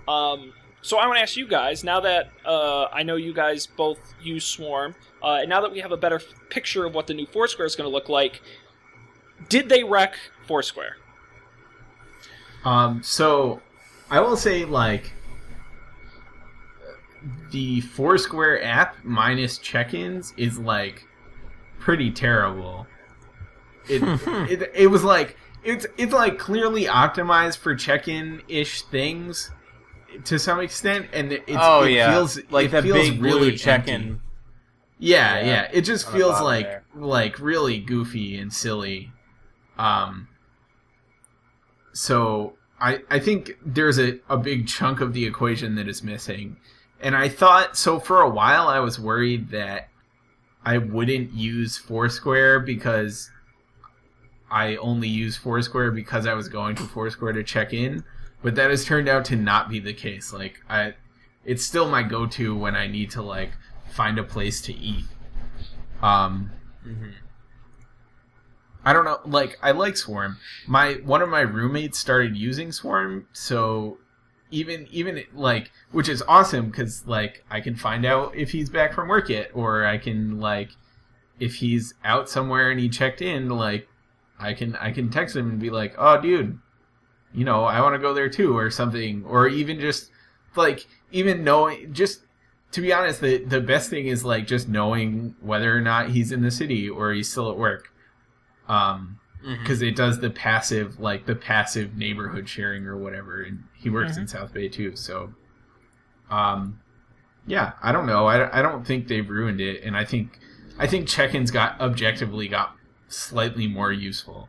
Um, 0.06 0.52
so 0.80 0.98
I 0.98 1.06
want 1.06 1.18
to 1.18 1.22
ask 1.22 1.36
you 1.36 1.46
guys 1.46 1.84
now 1.84 2.00
that 2.00 2.30
uh, 2.44 2.86
I 2.86 3.02
know 3.02 3.16
you 3.16 3.34
guys 3.34 3.66
both 3.66 3.98
use 4.22 4.44
Swarm, 4.44 4.94
uh, 5.22 5.38
and 5.40 5.48
now 5.48 5.60
that 5.60 5.72
we 5.72 5.80
have 5.80 5.92
a 5.92 5.96
better 5.96 6.20
picture 6.50 6.86
of 6.86 6.94
what 6.94 7.06
the 7.06 7.14
new 7.14 7.26
Foursquare 7.26 7.66
is 7.66 7.76
going 7.76 7.88
to 7.88 7.92
look 7.92 8.08
like, 8.08 8.40
did 9.48 9.68
they 9.68 9.84
wreck 9.84 10.16
Foursquare? 10.46 10.96
Um, 12.64 13.02
so 13.02 13.60
I 14.10 14.20
will 14.20 14.36
say 14.36 14.64
like 14.64 15.12
the 17.50 17.80
Foursquare 17.80 18.62
app 18.64 18.96
minus 19.04 19.58
check-ins 19.58 20.32
is 20.36 20.58
like 20.58 21.06
pretty 21.78 22.10
terrible. 22.10 22.86
It 23.88 24.02
it, 24.50 24.70
it 24.74 24.86
was 24.88 25.04
like 25.04 25.36
it's 25.64 25.86
it's 25.96 26.12
like 26.12 26.38
clearly 26.38 26.84
optimized 26.84 27.58
for 27.58 27.74
check-in 27.74 28.42
ish 28.48 28.82
things 28.82 29.50
to 30.24 30.38
some 30.38 30.60
extent, 30.60 31.06
and 31.12 31.32
it, 31.32 31.44
it's, 31.46 31.58
oh 31.60 31.84
it 31.84 31.92
yeah, 31.92 32.12
feels 32.12 32.38
like 32.50 32.66
it 32.66 32.70
that 32.72 32.82
feels 32.84 33.10
big 33.10 33.20
really 33.20 33.56
check-in. 33.56 34.20
Yeah, 34.98 35.38
Yeah. 35.38 35.46
yeah. 35.46 35.70
It 35.72 35.82
just 35.82 36.10
feels 36.10 36.40
like 36.40 36.66
there. 36.66 36.84
like 36.94 37.38
really 37.38 37.78
goofy 37.78 38.36
and 38.36 38.52
silly. 38.52 39.12
Um 39.78 40.28
so 41.92 42.54
I 42.80 43.00
I 43.10 43.18
think 43.18 43.52
there's 43.64 43.98
a, 43.98 44.18
a 44.28 44.36
big 44.36 44.66
chunk 44.66 45.00
of 45.00 45.12
the 45.12 45.24
equation 45.24 45.74
that 45.76 45.88
is 45.88 46.02
missing. 46.02 46.56
And 47.00 47.14
I 47.14 47.28
thought 47.28 47.76
so 47.76 48.00
for 48.00 48.20
a 48.20 48.28
while 48.28 48.68
I 48.68 48.80
was 48.80 48.98
worried 48.98 49.50
that 49.50 49.88
I 50.64 50.78
wouldn't 50.78 51.32
use 51.32 51.78
Foursquare 51.78 52.60
because 52.60 53.30
I 54.50 54.76
only 54.76 55.08
use 55.08 55.36
Foursquare 55.36 55.90
because 55.90 56.26
I 56.26 56.34
was 56.34 56.48
going 56.48 56.76
to 56.76 56.82
Foursquare 56.84 57.32
to 57.32 57.42
check 57.42 57.72
in, 57.72 58.04
but 58.42 58.54
that 58.54 58.70
has 58.70 58.84
turned 58.84 59.08
out 59.08 59.24
to 59.26 59.36
not 59.36 59.68
be 59.68 59.78
the 59.78 59.92
case. 59.92 60.32
Like 60.32 60.60
I 60.68 60.94
it's 61.44 61.64
still 61.64 61.88
my 61.88 62.02
go-to 62.02 62.54
when 62.56 62.76
I 62.76 62.86
need 62.86 63.10
to 63.12 63.22
like 63.22 63.52
find 63.90 64.18
a 64.18 64.24
place 64.24 64.60
to 64.62 64.72
eat. 64.74 65.04
Um 66.02 66.50
Mhm. 66.86 67.12
I 68.84 68.92
don't 68.92 69.04
know. 69.04 69.20
Like 69.24 69.58
I 69.62 69.72
like 69.72 69.96
Swarm. 69.96 70.38
My 70.66 70.94
one 71.04 71.20
of 71.20 71.28
my 71.28 71.40
roommates 71.40 71.98
started 71.98 72.36
using 72.36 72.72
Swarm, 72.72 73.26
so 73.32 73.98
even 74.50 74.86
even 74.90 75.22
like 75.34 75.70
which 75.90 76.08
is 76.08 76.22
awesome 76.26 76.70
because 76.70 77.06
like 77.06 77.44
I 77.50 77.60
can 77.60 77.76
find 77.76 78.06
out 78.06 78.34
if 78.34 78.52
he's 78.52 78.70
back 78.70 78.94
from 78.94 79.08
work 79.08 79.28
yet, 79.28 79.50
or 79.52 79.84
I 79.84 79.98
can 79.98 80.40
like 80.40 80.70
if 81.38 81.56
he's 81.56 81.94
out 82.04 82.28
somewhere 82.30 82.70
and 82.70 82.80
he 82.80 82.88
checked 82.88 83.20
in, 83.20 83.50
like 83.50 83.88
I 84.38 84.54
can 84.54 84.76
I 84.76 84.92
can 84.92 85.10
text 85.10 85.36
him 85.36 85.50
and 85.50 85.58
be 85.58 85.70
like, 85.70 85.94
oh 85.98 86.20
dude, 86.20 86.58
you 87.34 87.44
know 87.44 87.64
I 87.64 87.80
want 87.80 87.94
to 87.94 87.98
go 87.98 88.14
there 88.14 88.28
too, 88.28 88.56
or 88.56 88.70
something, 88.70 89.24
or 89.24 89.48
even 89.48 89.80
just 89.80 90.10
like 90.56 90.86
even 91.12 91.44
knowing 91.44 91.92
just 91.92 92.20
to 92.72 92.80
be 92.80 92.92
honest, 92.92 93.20
the 93.20 93.44
the 93.44 93.60
best 93.60 93.90
thing 93.90 94.06
is 94.06 94.24
like 94.24 94.46
just 94.46 94.68
knowing 94.68 95.34
whether 95.40 95.76
or 95.76 95.80
not 95.80 96.10
he's 96.10 96.32
in 96.32 96.42
the 96.42 96.50
city 96.50 96.88
or 96.88 97.12
he's 97.12 97.30
still 97.30 97.50
at 97.50 97.56
work. 97.56 97.92
Um, 98.68 99.18
because 99.42 99.82
it 99.82 99.94
does 99.94 100.18
the 100.18 100.30
passive 100.30 100.98
like 100.98 101.26
the 101.26 101.34
passive 101.34 101.96
neighborhood 101.96 102.48
sharing 102.48 102.86
or 102.86 102.96
whatever 102.96 103.42
and 103.42 103.62
he 103.74 103.88
works 103.88 104.16
in 104.16 104.26
south 104.26 104.52
bay 104.52 104.68
too 104.68 104.96
so 104.96 105.32
um 106.30 106.80
yeah 107.46 107.72
i 107.82 107.92
don't 107.92 108.06
know. 108.06 108.26
I, 108.26 108.58
I 108.58 108.62
don't 108.62 108.86
think 108.86 109.06
they've 109.06 109.28
ruined 109.28 109.60
it 109.60 109.82
and 109.84 109.96
i 109.96 110.04
think 110.04 110.40
i 110.78 110.86
think 110.86 111.06
check-ins 111.06 111.50
got 111.50 111.80
objectively 111.80 112.48
got 112.48 112.74
slightly 113.08 113.66
more 113.66 113.92
useful 113.92 114.48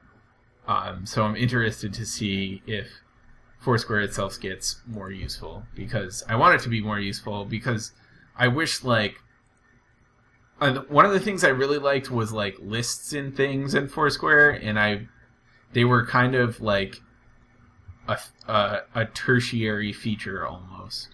um 0.68 1.06
so 1.06 1.24
i'm 1.24 1.36
interested 1.36 1.94
to 1.94 2.06
see 2.06 2.62
if 2.68 2.88
foursquare 3.60 4.00
itself 4.02 4.40
gets 4.40 4.82
more 4.88 5.12
useful 5.12 5.64
because 5.76 6.24
i 6.30 6.36
want 6.36 6.56
it 6.56 6.62
to 6.62 6.70
be 6.70 6.82
more 6.82 7.00
useful 7.00 7.46
because 7.46 7.92
i 8.38 8.48
wish 8.48 8.84
like 8.84 9.16
uh, 10.62 10.82
one 10.90 11.06
of 11.06 11.14
the 11.14 11.20
things 11.22 11.46
I 11.46 11.50
really 11.50 11.78
liked 11.78 12.12
was 12.12 12.34
like 12.34 12.58
lists 12.60 13.14
and 13.14 13.34
things 13.34 13.76
in 13.76 13.88
Foursquare, 13.88 14.50
and 14.50 14.78
I 14.78 15.08
they 15.72 15.86
were 15.86 16.06
kind 16.06 16.36
of 16.36 16.60
like 16.60 16.98
a 18.10 18.18
a, 18.46 18.80
a 18.94 19.06
tertiary 19.06 19.94
feature 19.94 20.46
almost, 20.46 21.08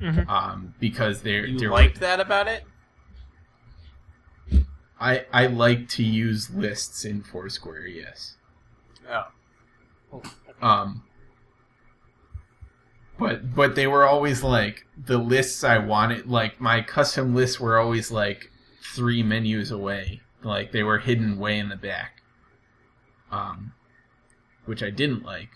Mhm. 0.00 0.28
um, 0.28 0.74
because 0.80 1.22
they're 1.22 1.46
You 1.46 1.56
they're 1.56 1.70
liked 1.70 2.00
that 2.00 2.18
about 2.18 2.48
it? 2.48 2.64
I 5.00 5.26
I 5.32 5.46
like 5.46 5.88
to 5.90 6.02
use 6.02 6.50
lists 6.50 7.04
in 7.04 7.22
Foursquare, 7.22 7.86
yes. 7.86 8.36
Oh. 9.10 10.22
Um, 10.62 11.02
but 13.18 13.54
but 13.54 13.74
they 13.74 13.86
were 13.86 14.04
always 14.04 14.42
like 14.42 14.86
the 14.96 15.18
lists 15.18 15.64
I 15.64 15.78
wanted. 15.78 16.26
Like 16.26 16.60
my 16.60 16.80
custom 16.80 17.34
lists 17.34 17.60
were 17.60 17.78
always 17.78 18.10
like 18.10 18.50
three 18.94 19.22
menus 19.22 19.70
away. 19.70 20.20
Like 20.42 20.72
they 20.72 20.82
were 20.82 20.98
hidden 20.98 21.38
way 21.38 21.58
in 21.58 21.68
the 21.68 21.76
back. 21.76 22.22
Um, 23.30 23.72
which 24.64 24.82
I 24.82 24.90
didn't 24.90 25.24
like. 25.24 25.50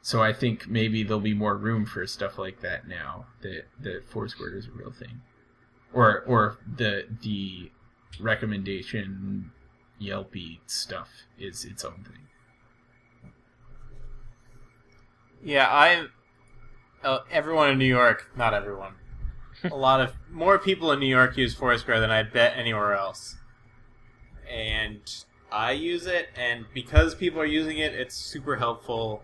So 0.00 0.20
I 0.20 0.32
think 0.32 0.68
maybe 0.68 1.04
there'll 1.04 1.20
be 1.20 1.34
more 1.34 1.56
room 1.56 1.86
for 1.86 2.04
stuff 2.06 2.36
like 2.36 2.60
that 2.60 2.88
now 2.88 3.26
that 3.42 3.66
that 3.80 4.08
Foursquare 4.08 4.56
is 4.56 4.66
a 4.66 4.70
real 4.72 4.90
thing, 4.90 5.22
or 5.92 6.22
or 6.26 6.58
the 6.76 7.06
the 7.22 7.70
recommendation 8.20 9.50
Yelpy 10.00 10.60
stuff 10.66 11.08
is 11.38 11.64
its 11.64 11.84
own 11.84 12.04
thing. 12.04 12.28
Yeah, 15.42 15.68
I. 15.68 16.06
Uh, 17.04 17.20
everyone 17.30 17.70
in 17.70 17.78
New 17.78 17.84
York, 17.84 18.30
not 18.36 18.54
everyone. 18.54 18.94
a 19.64 19.76
lot 19.76 20.00
of 20.00 20.14
more 20.30 20.58
people 20.58 20.92
in 20.92 21.00
New 21.00 21.06
York 21.06 21.36
use 21.36 21.54
Foursquare 21.54 22.00
than 22.00 22.10
I 22.10 22.22
bet 22.22 22.56
anywhere 22.56 22.94
else. 22.94 23.36
And 24.48 25.00
I 25.50 25.72
use 25.72 26.06
it, 26.06 26.28
and 26.36 26.66
because 26.72 27.14
people 27.14 27.40
are 27.40 27.46
using 27.46 27.78
it, 27.78 27.92
it's 27.92 28.14
super 28.14 28.56
helpful. 28.56 29.22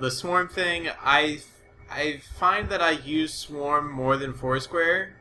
The 0.00 0.10
Swarm 0.10 0.48
thing, 0.48 0.88
I 1.02 1.40
I 1.90 2.20
find 2.38 2.68
that 2.68 2.82
I 2.82 2.90
use 2.90 3.32
Swarm 3.32 3.90
more 3.90 4.16
than 4.16 4.34
Foursquare. 4.34 5.16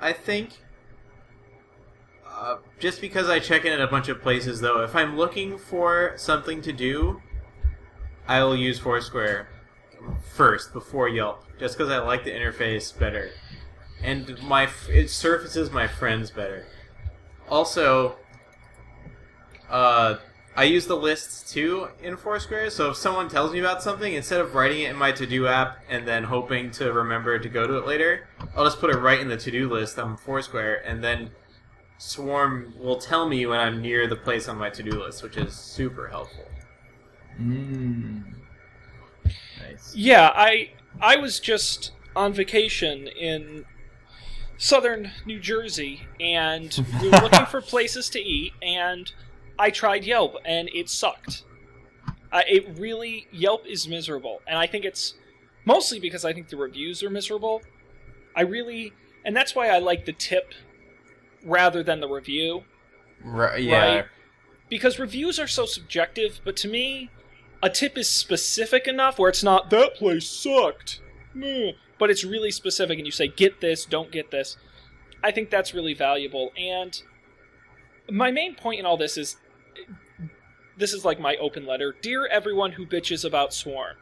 I 0.00 0.12
think. 0.12 0.58
Uh, 2.42 2.58
just 2.80 3.00
because 3.00 3.28
I 3.28 3.38
check 3.38 3.64
in 3.64 3.72
at 3.72 3.80
a 3.80 3.86
bunch 3.86 4.08
of 4.08 4.20
places, 4.20 4.60
though, 4.60 4.82
if 4.82 4.96
I'm 4.96 5.16
looking 5.16 5.58
for 5.58 6.14
something 6.16 6.60
to 6.62 6.72
do, 6.72 7.22
I 8.26 8.42
will 8.42 8.56
use 8.56 8.80
Foursquare 8.80 9.46
first 10.34 10.72
before 10.72 11.08
Yelp, 11.08 11.44
just 11.60 11.78
because 11.78 11.92
I 11.92 11.98
like 11.98 12.24
the 12.24 12.32
interface 12.32 12.98
better, 12.98 13.30
and 14.02 14.42
my 14.42 14.68
it 14.88 15.08
surfaces 15.10 15.70
my 15.70 15.86
friends 15.86 16.32
better. 16.32 16.66
Also, 17.48 18.16
uh, 19.70 20.16
I 20.56 20.64
use 20.64 20.88
the 20.88 20.96
lists 20.96 21.52
too 21.52 21.90
in 22.02 22.16
Foursquare. 22.16 22.70
So 22.70 22.90
if 22.90 22.96
someone 22.96 23.28
tells 23.28 23.52
me 23.52 23.60
about 23.60 23.84
something, 23.84 24.14
instead 24.14 24.40
of 24.40 24.56
writing 24.56 24.80
it 24.80 24.90
in 24.90 24.96
my 24.96 25.12
to 25.12 25.26
do 25.26 25.46
app 25.46 25.78
and 25.88 26.08
then 26.08 26.24
hoping 26.24 26.72
to 26.72 26.92
remember 26.92 27.38
to 27.38 27.48
go 27.48 27.68
to 27.68 27.76
it 27.76 27.86
later, 27.86 28.26
I'll 28.56 28.64
just 28.64 28.80
put 28.80 28.90
it 28.90 28.98
right 28.98 29.20
in 29.20 29.28
the 29.28 29.36
to 29.36 29.50
do 29.52 29.70
list 29.70 29.96
on 29.96 30.16
Foursquare, 30.16 30.82
and 30.84 31.04
then 31.04 31.30
Swarm 32.04 32.74
will 32.80 32.96
tell 32.96 33.28
me 33.28 33.46
when 33.46 33.60
I'm 33.60 33.80
near 33.80 34.08
the 34.08 34.16
place 34.16 34.48
on 34.48 34.58
my 34.58 34.70
to 34.70 34.82
do 34.82 34.90
list, 34.90 35.22
which 35.22 35.36
is 35.36 35.54
super 35.54 36.08
helpful. 36.08 36.44
Mm. 37.40 38.24
Nice. 39.24 39.94
Yeah, 39.94 40.32
I 40.34 40.72
I 41.00 41.14
was 41.14 41.38
just 41.38 41.92
on 42.16 42.32
vacation 42.32 43.06
in 43.06 43.66
southern 44.58 45.12
New 45.26 45.38
Jersey, 45.38 46.02
and 46.18 46.76
we 47.00 47.08
were 47.08 47.18
looking 47.18 47.46
for 47.46 47.60
places 47.60 48.10
to 48.10 48.18
eat, 48.18 48.52
and 48.60 49.12
I 49.56 49.70
tried 49.70 50.04
Yelp, 50.04 50.34
and 50.44 50.68
it 50.74 50.88
sucked. 50.90 51.44
Uh, 52.32 52.42
it 52.48 52.76
really 52.80 53.28
Yelp 53.30 53.64
is 53.64 53.86
miserable, 53.86 54.40
and 54.48 54.58
I 54.58 54.66
think 54.66 54.84
it's 54.84 55.14
mostly 55.64 56.00
because 56.00 56.24
I 56.24 56.32
think 56.32 56.48
the 56.48 56.56
reviews 56.56 57.00
are 57.04 57.10
miserable. 57.10 57.62
I 58.34 58.40
really, 58.40 58.92
and 59.24 59.36
that's 59.36 59.54
why 59.54 59.68
I 59.68 59.78
like 59.78 60.04
the 60.04 60.12
tip 60.12 60.52
rather 61.44 61.82
than 61.82 62.00
the 62.00 62.08
review 62.08 62.64
Right? 63.24 63.70
Right. 63.70 64.04
because 64.68 64.98
reviews 64.98 65.38
are 65.38 65.46
so 65.46 65.64
subjective, 65.66 66.40
but 66.44 66.56
to 66.58 66.68
me, 66.68 67.10
a 67.62 67.70
tip 67.70 67.96
is 67.96 68.08
specific 68.10 68.88
enough 68.88 69.18
where 69.18 69.28
it's 69.28 69.44
not 69.44 69.70
that 69.70 69.94
place 69.94 70.26
sucked, 70.26 71.00
meh," 71.34 71.72
but 71.98 72.10
it's 72.10 72.24
really 72.24 72.50
specific, 72.50 72.98
and 72.98 73.06
you 73.06 73.12
say 73.12 73.28
get 73.28 73.60
this, 73.60 73.84
don't 73.84 74.10
get 74.10 74.30
this. 74.30 74.56
I 75.22 75.30
think 75.30 75.50
that's 75.50 75.72
really 75.72 75.94
valuable. 75.94 76.52
And 76.56 77.00
my 78.10 78.32
main 78.32 78.56
point 78.56 78.80
in 78.80 78.86
all 78.86 78.96
this 78.96 79.16
is, 79.16 79.36
this 80.76 80.92
is 80.92 81.04
like 81.04 81.20
my 81.20 81.36
open 81.36 81.64
letter, 81.64 81.94
dear 82.02 82.26
everyone 82.26 82.72
who 82.72 82.84
bitches 82.86 83.24
about 83.24 83.54
Swarm, 83.54 83.96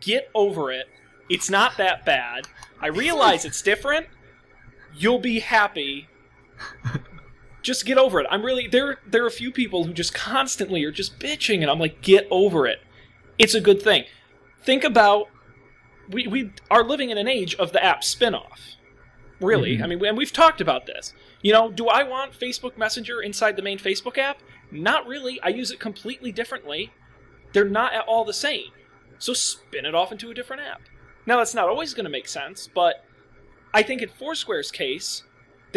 get 0.00 0.28
over 0.34 0.72
it. 0.72 0.88
It's 1.28 1.48
not 1.48 1.76
that 1.76 2.04
bad. 2.04 2.48
I 2.80 2.88
realize 2.88 3.44
it's 3.44 3.62
different. 3.62 4.06
You'll 4.94 5.20
be 5.20 5.38
happy 5.40 6.08
just 7.62 7.84
get 7.84 7.98
over 7.98 8.20
it. 8.20 8.26
I'm 8.30 8.44
really 8.44 8.68
there. 8.68 8.98
There 9.06 9.24
are 9.24 9.28
a 9.28 9.32
few 9.32 9.50
people 9.50 9.84
who 9.84 9.92
just 9.92 10.14
constantly 10.14 10.84
are 10.84 10.92
just 10.92 11.18
bitching, 11.18 11.62
and 11.62 11.70
I'm 11.70 11.78
like, 11.78 12.00
get 12.00 12.26
over 12.30 12.66
it. 12.66 12.80
It's 13.38 13.54
a 13.54 13.60
good 13.60 13.82
thing. 13.82 14.04
Think 14.62 14.84
about 14.84 15.28
we 16.08 16.26
we 16.26 16.52
are 16.70 16.84
living 16.84 17.10
in 17.10 17.18
an 17.18 17.28
age 17.28 17.54
of 17.56 17.72
the 17.72 17.82
app 17.84 18.04
spin-off. 18.04 18.76
Really, 19.40 19.76
Mhm. 19.78 19.82
I 19.82 19.86
mean, 19.86 20.04
and 20.06 20.16
we've 20.16 20.32
talked 20.32 20.60
about 20.60 20.86
this. 20.86 21.12
You 21.42 21.52
know, 21.52 21.70
do 21.70 21.88
I 21.88 22.02
want 22.04 22.32
Facebook 22.32 22.78
Messenger 22.78 23.20
inside 23.20 23.56
the 23.56 23.62
main 23.62 23.78
Facebook 23.78 24.16
app? 24.16 24.38
Not 24.70 25.06
really. 25.06 25.40
I 25.42 25.48
use 25.48 25.70
it 25.70 25.78
completely 25.78 26.32
differently. 26.32 26.90
They're 27.52 27.68
not 27.68 27.92
at 27.92 28.04
all 28.06 28.24
the 28.24 28.32
same. 28.32 28.70
So 29.18 29.32
spin 29.34 29.84
it 29.84 29.94
off 29.94 30.10
into 30.12 30.30
a 30.30 30.34
different 30.34 30.62
app. 30.62 30.82
Now 31.26 31.36
that's 31.38 31.54
not 31.54 31.68
always 31.68 31.92
going 31.92 32.04
to 32.04 32.10
make 32.10 32.28
sense, 32.28 32.68
but 32.72 33.04
I 33.74 33.82
think 33.82 34.00
in 34.00 34.08
Foursquare's 34.08 34.70
case, 34.70 35.24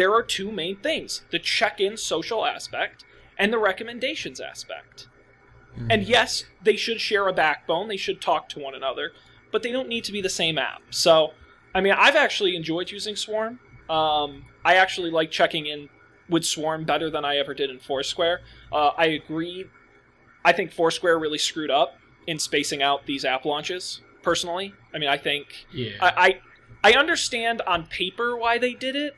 there 0.00 0.14
are 0.14 0.22
two 0.22 0.50
main 0.50 0.76
things 0.76 1.20
the 1.30 1.38
check 1.38 1.78
in 1.78 1.94
social 1.94 2.46
aspect 2.46 3.04
and 3.38 3.52
the 3.52 3.58
recommendations 3.58 4.40
aspect. 4.40 5.08
And 5.90 6.02
yes, 6.04 6.44
they 6.62 6.74
should 6.74 7.02
share 7.02 7.28
a 7.28 7.34
backbone, 7.34 7.88
they 7.88 7.98
should 7.98 8.20
talk 8.22 8.48
to 8.50 8.58
one 8.58 8.74
another, 8.74 9.12
but 9.52 9.62
they 9.62 9.70
don't 9.70 9.88
need 9.88 10.04
to 10.04 10.12
be 10.12 10.22
the 10.22 10.30
same 10.30 10.56
app. 10.56 10.80
So, 10.88 11.32
I 11.74 11.82
mean, 11.82 11.92
I've 11.92 12.16
actually 12.16 12.56
enjoyed 12.56 12.90
using 12.90 13.14
Swarm. 13.14 13.60
Um, 13.90 14.46
I 14.64 14.76
actually 14.76 15.10
like 15.10 15.30
checking 15.30 15.66
in 15.66 15.90
with 16.30 16.46
Swarm 16.46 16.84
better 16.84 17.10
than 17.10 17.26
I 17.26 17.36
ever 17.36 17.52
did 17.52 17.68
in 17.68 17.78
Foursquare. 17.78 18.40
Uh, 18.72 18.92
I 18.96 19.06
agree. 19.06 19.66
I 20.46 20.52
think 20.52 20.72
Foursquare 20.72 21.18
really 21.18 21.38
screwed 21.38 21.70
up 21.70 21.98
in 22.26 22.38
spacing 22.38 22.82
out 22.82 23.04
these 23.04 23.26
app 23.26 23.44
launches, 23.44 24.00
personally. 24.22 24.72
I 24.94 24.98
mean, 24.98 25.10
I 25.10 25.18
think 25.18 25.66
Yeah. 25.72 25.92
I, 26.00 26.40
I 26.82 26.92
I 26.92 26.92
understand 26.98 27.60
on 27.66 27.86
paper 27.86 28.36
why 28.36 28.58
they 28.58 28.72
did 28.72 28.96
it. 28.96 29.14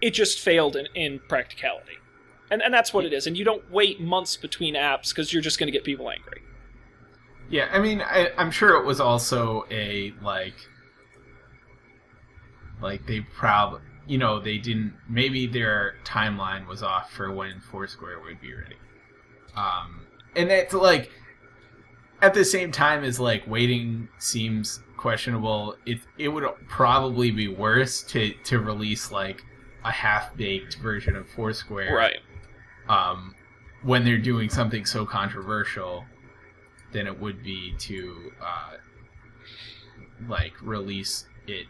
It 0.00 0.10
just 0.10 0.40
failed 0.40 0.76
in, 0.76 0.86
in 0.94 1.20
practicality. 1.28 1.98
And 2.50 2.62
and 2.62 2.72
that's 2.72 2.94
what 2.94 3.04
it 3.04 3.12
is. 3.12 3.26
And 3.26 3.36
you 3.36 3.44
don't 3.44 3.70
wait 3.70 4.00
months 4.00 4.36
between 4.36 4.74
apps 4.74 5.10
because 5.10 5.32
you're 5.32 5.42
just 5.42 5.58
going 5.58 5.66
to 5.66 5.72
get 5.72 5.84
people 5.84 6.10
angry. 6.10 6.42
Yeah, 7.50 7.68
I 7.72 7.78
mean, 7.78 8.02
I, 8.02 8.30
I'm 8.36 8.50
sure 8.50 8.76
it 8.80 8.84
was 8.84 9.00
also 9.00 9.64
a 9.70 10.12
like, 10.22 10.54
like 12.80 13.06
they 13.06 13.20
probably, 13.20 13.80
you 14.06 14.18
know, 14.18 14.38
they 14.38 14.58
didn't. 14.58 14.94
Maybe 15.08 15.46
their 15.46 15.96
timeline 16.04 16.66
was 16.66 16.82
off 16.82 17.12
for 17.12 17.32
when 17.32 17.60
Foursquare 17.60 18.20
would 18.20 18.40
be 18.40 18.54
ready. 18.54 18.76
Um, 19.56 20.06
and 20.36 20.50
it's 20.50 20.74
like 20.74 21.10
at 22.22 22.34
the 22.34 22.44
same 22.44 22.70
time 22.72 23.04
as 23.04 23.18
like 23.18 23.46
waiting 23.46 24.08
seems 24.18 24.80
questionable. 24.96 25.76
It 25.86 25.98
it 26.18 26.28
would 26.28 26.44
probably 26.68 27.30
be 27.30 27.48
worse 27.48 28.02
to 28.04 28.32
to 28.44 28.60
release 28.60 29.10
like 29.10 29.42
a 29.84 29.90
half 29.90 30.36
baked 30.36 30.76
version 30.78 31.14
of 31.16 31.28
Foursquare, 31.30 31.94
Right. 31.94 32.16
Um, 32.88 33.34
when 33.82 34.04
they're 34.04 34.18
doing 34.18 34.48
something 34.48 34.84
so 34.84 35.04
controversial, 35.06 36.04
than 36.92 37.06
it 37.06 37.20
would 37.20 37.42
be 37.42 37.74
to 37.78 38.32
uh, 38.42 38.72
like 40.26 40.54
release 40.62 41.26
it 41.46 41.66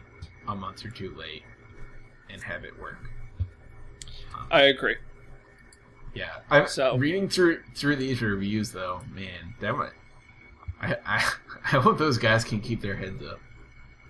a 0.47 0.55
month 0.55 0.85
or 0.85 0.89
two 0.89 1.13
late 1.15 1.43
and 2.29 2.41
have 2.41 2.63
it 2.63 2.79
work. 2.79 2.97
I 4.51 4.63
agree. 4.63 4.95
Yeah, 6.15 6.37
I'm 6.49 6.67
So- 6.67 6.97
reading 6.97 7.29
through 7.29 7.61
through 7.75 7.97
these 7.97 8.21
reviews 8.21 8.71
though, 8.71 9.01
man, 9.13 9.53
that 9.59 9.75
might. 9.75 9.91
I, 10.81 10.95
I 11.05 11.31
I 11.65 11.81
hope 11.81 11.97
those 11.97 12.17
guys 12.17 12.43
can 12.45 12.61
keep 12.61 12.81
their 12.81 12.95
heads 12.95 13.21
up. 13.23 13.39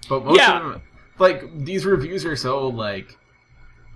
But 0.07 0.25
most 0.25 0.37
Yeah. 0.37 0.57
of 0.65 0.71
them, 0.73 0.81
like 1.17 1.65
these 1.65 1.85
reviews 1.85 2.23
are 2.25 2.35
so 2.35 2.67
like 2.67 3.17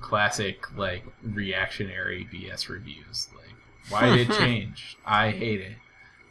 classic 0.04 0.76
like 0.78 1.04
reactionary 1.24 2.28
BS 2.32 2.70
reviews. 2.70 3.30
Like, 3.36 3.56
why 3.90 4.10
did 4.16 4.30
it 4.30 4.38
change? 4.38 4.98
I 5.06 5.32
hate 5.32 5.62
it. 5.62 5.78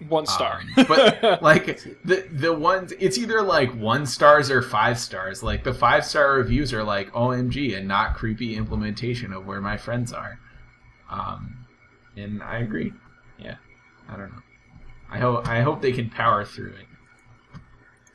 One 0.09 0.27
star. 0.27 0.63
Um, 0.77 0.85
but 0.89 1.43
like 1.43 1.81
the 2.05 2.27
the 2.33 2.53
ones, 2.53 2.93
it's 2.99 3.19
either 3.19 3.41
like 3.43 3.73
one 3.77 4.05
stars 4.07 4.51
or 4.51 4.61
five 4.61 4.99
stars. 4.99 5.43
Like 5.43 5.65
the 5.65 5.73
five 5.75 6.05
star 6.05 6.35
reviews 6.35 6.73
are 6.73 6.83
like 6.85 7.11
OMG, 7.13 7.77
and 7.77 7.87
not 7.89 8.15
creepy 8.17 8.57
implementation 8.57 9.33
of 9.33 9.47
where 9.47 9.61
my 9.61 9.77
friends 9.77 10.13
are. 10.13 10.39
Um, 11.09 11.67
and 12.17 12.43
I 12.43 12.59
agree. 12.59 12.93
Yeah, 13.39 13.57
I 14.09 14.17
don't 14.17 14.33
know. 14.33 14.43
I 15.11 15.19
hope 15.19 15.47
I 15.49 15.61
hope 15.61 15.81
they 15.83 15.93
can 15.93 16.11
power 16.11 16.45
through 16.45 16.75
it. 16.75 16.87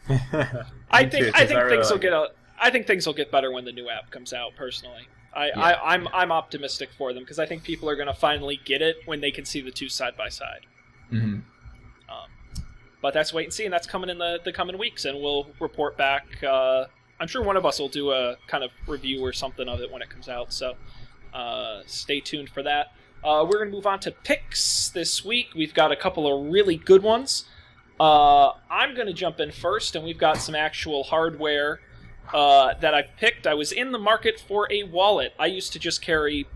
I 0.92 1.06
think 1.06 1.34
I 1.36 1.42
I 1.42 1.46
'cause 1.46 1.48
think 1.48 1.60
really 1.60 1.70
things 1.78 1.88
will 1.90 1.96
like 1.98 2.02
get 2.02 2.14
a, 2.14 2.28
I 2.60 2.70
think 2.70 2.88
things 2.88 3.06
will 3.08 3.14
get 3.14 3.32
better 3.32 3.52
when 3.52 3.66
the 3.66 3.72
new 3.72 3.90
app 3.90 4.10
comes 4.12 4.34
out. 4.34 4.56
Personally, 4.58 5.08
I, 5.38 5.46
Yeah. 5.48 5.60
I 5.60 5.94
I'm 5.94 6.08
I'm 6.14 6.32
optimistic 6.32 6.90
for 6.98 7.14
them 7.14 7.24
because 7.24 7.40
I 7.40 7.46
think 7.46 7.64
people 7.64 7.90
are 7.90 7.96
going 7.96 8.08
to 8.08 8.14
finally 8.14 8.60
get 8.66 8.82
it 8.82 8.98
when 9.06 9.22
they 9.22 9.32
can 9.32 9.46
see 9.46 9.62
the 9.62 9.72
two 9.72 9.88
side 9.88 10.18
by 10.18 10.30
side. 10.30 10.66
hmm 11.10 11.38
But 13.00 13.14
that's 13.14 13.32
wait 13.32 13.44
and 13.46 13.54
see, 13.54 13.64
and 13.64 13.72
that's 13.72 13.88
coming 13.88 14.10
in 14.10 14.18
the 14.18 14.40
the 14.44 14.52
coming 14.52 14.78
weeks, 14.78 15.06
and 15.06 15.22
we'll 15.22 15.48
report 15.60 15.98
back. 15.98 16.26
Uh, 16.44 16.86
I'm 17.20 17.28
sure 17.28 17.44
one 17.44 17.56
of 17.56 17.66
us 17.66 17.80
will 17.80 17.90
do 17.90 18.12
a 18.12 18.38
kind 18.48 18.64
of 18.64 18.72
review 18.88 19.24
or 19.24 19.32
something 19.32 19.68
of 19.70 19.80
it 19.82 19.92
when 19.92 20.02
it 20.02 20.10
comes 20.10 20.28
out. 20.28 20.52
So 20.52 20.76
uh, 21.34 21.82
stay 21.86 22.20
tuned 22.20 22.50
for 22.50 22.64
that. 22.64 22.88
Uh, 23.24 23.46
we're 23.46 23.60
going 23.60 23.70
to 23.70 23.76
move 23.76 23.88
on 23.88 24.00
to 24.02 24.12
picks 24.12 24.90
this 24.90 25.24
week. 25.24 25.48
We've 25.56 25.74
got 25.74 25.92
a 25.92 25.96
couple 25.96 26.26
of 26.26 26.52
really 26.52 26.76
good 26.78 27.04
ones. 27.04 27.46
Uh, 28.00 28.50
I'm 28.70 28.94
going 28.96 29.08
to 29.08 29.14
jump 29.14 29.40
in 29.40 29.52
first, 29.52 29.96
and 29.96 30.04
we've 30.04 30.20
got 30.20 30.38
some 30.38 30.56
actual 30.56 31.04
hardware 31.04 31.80
uh, 32.34 32.74
that 32.82 32.94
I've 32.94 33.16
picked. 33.18 33.48
I 33.48 33.54
was 33.54 33.72
in 33.72 33.92
the 33.92 34.00
market 34.00 34.40
for 34.40 34.68
a 34.72 34.84
wallet. 34.84 35.34
I 35.40 35.46
used 35.48 35.74
to 35.74 35.80
just 35.80 36.02
carry 36.02 36.48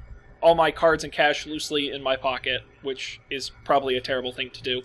all 0.42 0.56
my 0.56 0.72
cards 0.72 1.04
and 1.04 1.14
cash 1.14 1.46
loosely 1.46 1.92
in 1.92 2.02
my 2.02 2.16
pocket, 2.16 2.62
which 2.82 3.22
is 3.30 3.52
probably 3.64 3.96
a 3.96 4.02
terrible 4.02 4.32
thing 4.32 4.50
to 4.52 4.62
do. 4.62 4.82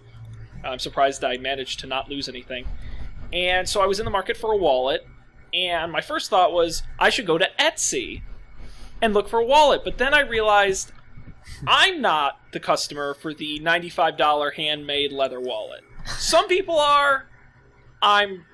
I'm 0.64 0.78
surprised 0.78 1.24
I 1.24 1.36
managed 1.36 1.80
to 1.80 1.86
not 1.86 2.08
lose 2.08 2.28
anything. 2.28 2.66
And 3.32 3.68
so 3.68 3.80
I 3.80 3.86
was 3.86 3.98
in 3.98 4.04
the 4.04 4.10
market 4.10 4.36
for 4.36 4.52
a 4.52 4.56
wallet, 4.56 5.06
and 5.52 5.90
my 5.90 6.00
first 6.00 6.30
thought 6.30 6.52
was 6.52 6.82
I 6.98 7.10
should 7.10 7.26
go 7.26 7.38
to 7.38 7.48
Etsy 7.58 8.22
and 9.00 9.14
look 9.14 9.28
for 9.28 9.40
a 9.40 9.44
wallet. 9.44 9.82
But 9.84 9.98
then 9.98 10.14
I 10.14 10.20
realized 10.20 10.92
I'm 11.66 12.00
not 12.00 12.38
the 12.52 12.60
customer 12.60 13.14
for 13.14 13.32
the 13.32 13.60
$95 13.60 14.54
handmade 14.54 15.12
leather 15.12 15.40
wallet. 15.40 15.82
Some 16.18 16.48
people 16.48 16.78
are, 16.78 17.28
I'm 18.02 18.44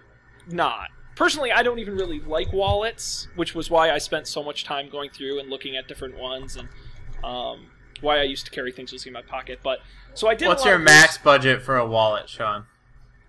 not. 0.48 0.88
Personally, 1.14 1.52
I 1.52 1.62
don't 1.62 1.78
even 1.78 1.94
really 1.96 2.20
like 2.20 2.52
wallets, 2.52 3.28
which 3.36 3.54
was 3.54 3.70
why 3.70 3.90
I 3.90 3.98
spent 3.98 4.26
so 4.26 4.42
much 4.42 4.64
time 4.64 4.88
going 4.88 5.10
through 5.10 5.40
and 5.40 5.50
looking 5.50 5.76
at 5.76 5.86
different 5.86 6.18
ones 6.18 6.56
and 6.56 6.68
um, 7.22 7.66
why 8.00 8.18
I 8.18 8.22
used 8.22 8.46
to 8.46 8.50
carry 8.50 8.72
things 8.72 8.92
loosely 8.92 9.10
in 9.10 9.12
my 9.12 9.22
pocket. 9.22 9.60
But 9.62 9.80
so 10.14 10.28
I 10.28 10.34
did. 10.34 10.48
What's 10.48 10.64
your 10.64 10.78
max 10.78 11.18
budget 11.18 11.62
for 11.62 11.76
a 11.76 11.86
wallet, 11.86 12.28
Sean? 12.28 12.64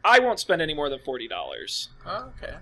I 0.06 0.20
won't 0.20 0.40
spend 0.40 0.62
any 0.62 0.74
more 0.74 0.90
than 0.90 1.00
forty 1.00 1.28
dollars. 1.28 1.90
Oh, 2.06 2.32
okay. 2.42 2.56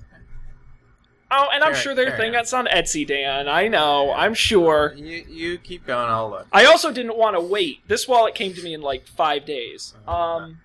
Oh, 1.33 1.47
and 1.53 1.63
I'm 1.63 1.71
Fair- 1.73 1.81
sure 1.81 1.95
there 1.95 2.07
are 2.07 2.09
fair 2.09 2.17
things 2.19 2.33
that's 2.33 2.51
on 2.51 2.65
Etsy, 2.65 3.07
Dan. 3.07 3.47
I 3.47 3.69
know. 3.69 4.11
I'm 4.11 4.33
sure. 4.33 4.93
You 4.97 5.23
you 5.29 5.57
keep 5.57 5.85
going. 5.85 6.09
I'll 6.09 6.29
look. 6.29 6.47
I 6.51 6.65
also 6.65 6.91
didn't 6.91 7.17
want 7.17 7.35
to 7.37 7.41
wait. 7.41 7.87
This 7.87 8.07
wallet 8.07 8.35
came 8.35 8.53
to 8.53 8.61
me 8.61 8.73
in 8.73 8.81
like 8.81 9.07
five 9.07 9.45
days. 9.45 9.95
Um, 10.07 10.59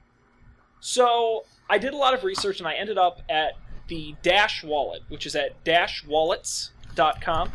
so 0.81 1.45
I 1.71 1.79
did 1.79 1.93
a 1.93 1.97
lot 1.97 2.15
of 2.15 2.25
research, 2.25 2.59
and 2.59 2.67
I 2.67 2.75
ended 2.75 2.99
up 2.99 3.21
at 3.29 3.53
the 3.89 4.15
Dash 4.23 4.63
Wallet, 4.65 5.03
which 5.09 5.27
is 5.27 5.35
at 5.37 5.63
dashwallets.com. 5.65 7.53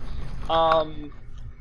Um, 0.49 1.13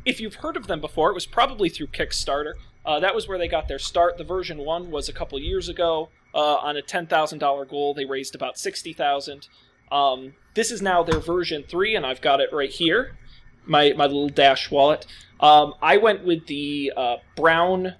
if 0.04 0.20
you've 0.20 0.36
heard 0.36 0.56
of 0.56 0.66
them 0.66 0.80
before, 0.80 1.10
it 1.10 1.14
was 1.14 1.26
probably 1.26 1.68
through 1.68 1.88
Kickstarter. 1.88 2.54
Uh, 2.84 3.00
that 3.00 3.14
was 3.14 3.28
where 3.28 3.38
they 3.38 3.48
got 3.48 3.68
their 3.68 3.78
start. 3.78 4.16
The 4.16 4.24
version 4.24 4.58
one 4.58 4.90
was 4.90 5.08
a 5.08 5.12
couple 5.12 5.38
years 5.38 5.68
ago. 5.68 6.08
Uh, 6.34 6.56
on 6.56 6.76
a 6.76 6.82
ten 6.82 7.06
thousand 7.06 7.40
dollar 7.40 7.64
goal, 7.64 7.92
they 7.92 8.04
raised 8.04 8.34
about 8.34 8.56
sixty 8.56 8.92
thousand. 8.92 9.48
Um, 9.90 10.34
this 10.54 10.70
is 10.70 10.80
now 10.80 11.02
their 11.02 11.18
version 11.18 11.64
three, 11.68 11.96
and 11.96 12.06
I've 12.06 12.20
got 12.20 12.40
it 12.40 12.52
right 12.52 12.70
here. 12.70 13.18
My 13.66 13.92
my 13.96 14.04
little 14.06 14.28
Dash 14.28 14.70
wallet. 14.70 15.06
Um, 15.40 15.74
I 15.82 15.96
went 15.96 16.24
with 16.24 16.46
the 16.46 16.92
uh, 16.96 17.16
brown 17.36 17.94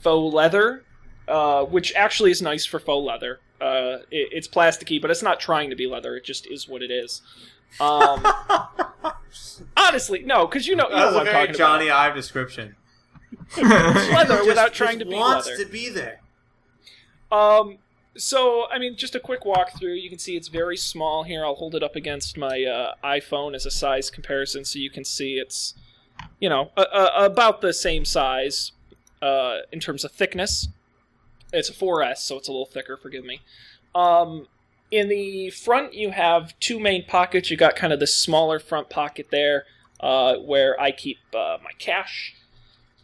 faux 0.00 0.34
leather, 0.34 0.84
uh, 1.28 1.64
which 1.64 1.92
actually 1.94 2.30
is 2.30 2.40
nice 2.40 2.64
for 2.64 2.78
faux 2.78 3.06
leather. 3.06 3.40
Uh, 3.60 3.98
it, 4.10 4.28
it's 4.32 4.48
plasticky, 4.48 5.00
but 5.00 5.10
it's 5.10 5.22
not 5.22 5.40
trying 5.40 5.70
to 5.70 5.76
be 5.76 5.86
leather. 5.86 6.16
It 6.16 6.24
just 6.24 6.46
is 6.50 6.68
what 6.68 6.82
it 6.82 6.90
is. 6.90 7.22
Um, 7.80 8.24
honestly, 9.76 10.22
no, 10.22 10.46
because 10.46 10.66
you 10.66 10.76
know, 10.76 10.88
you 10.88 10.94
That 10.94 11.00
know 11.00 11.06
was 11.06 11.14
a 11.14 11.18
what 11.18 11.28
I'm 11.28 11.46
talking 11.48 11.54
Jony 11.54 11.90
Ive 11.92 12.14
description. 12.14 12.76
Leather 13.56 14.36
Just- 14.36 14.46
without 14.46 14.68
just 14.68 14.74
trying 14.74 14.98
to 14.98 15.04
be 15.04 15.14
wants 15.14 15.48
leather. 15.48 15.64
to 15.64 15.70
be 15.70 15.88
there. 15.88 16.20
Um, 17.32 17.78
so 18.16 18.66
I 18.70 18.78
mean, 18.78 18.96
just 18.96 19.14
a 19.14 19.20
quick 19.20 19.42
walkthrough. 19.42 20.00
You 20.00 20.08
can 20.08 20.18
see 20.18 20.36
it's 20.36 20.48
very 20.48 20.76
small 20.76 21.24
here. 21.24 21.44
I'll 21.44 21.54
hold 21.56 21.74
it 21.74 21.82
up 21.82 21.96
against 21.96 22.36
my 22.38 22.62
uh, 22.64 22.94
iPhone 23.04 23.54
as 23.54 23.66
a 23.66 23.70
size 23.70 24.10
comparison, 24.10 24.64
so 24.64 24.78
you 24.78 24.90
can 24.90 25.04
see 25.04 25.34
it's, 25.34 25.74
you 26.40 26.48
know, 26.48 26.70
a, 26.76 26.82
a, 26.82 27.24
about 27.26 27.60
the 27.60 27.72
same 27.72 28.04
size 28.04 28.72
uh, 29.20 29.58
in 29.72 29.80
terms 29.80 30.04
of 30.04 30.12
thickness. 30.12 30.68
It's 31.56 31.70
a 31.70 31.74
4S, 31.74 32.18
so 32.18 32.36
it's 32.36 32.48
a 32.48 32.52
little 32.52 32.66
thicker. 32.66 32.96
Forgive 32.96 33.24
me. 33.24 33.40
Um, 33.94 34.46
in 34.90 35.08
the 35.08 35.50
front, 35.50 35.94
you 35.94 36.10
have 36.10 36.58
two 36.60 36.78
main 36.78 37.04
pockets. 37.04 37.50
You 37.50 37.56
got 37.56 37.76
kind 37.76 37.92
of 37.92 38.00
the 38.00 38.06
smaller 38.06 38.58
front 38.58 38.90
pocket 38.90 39.28
there, 39.30 39.64
uh, 40.00 40.36
where 40.36 40.80
I 40.80 40.92
keep 40.92 41.18
uh, 41.34 41.58
my 41.62 41.72
cash 41.78 42.36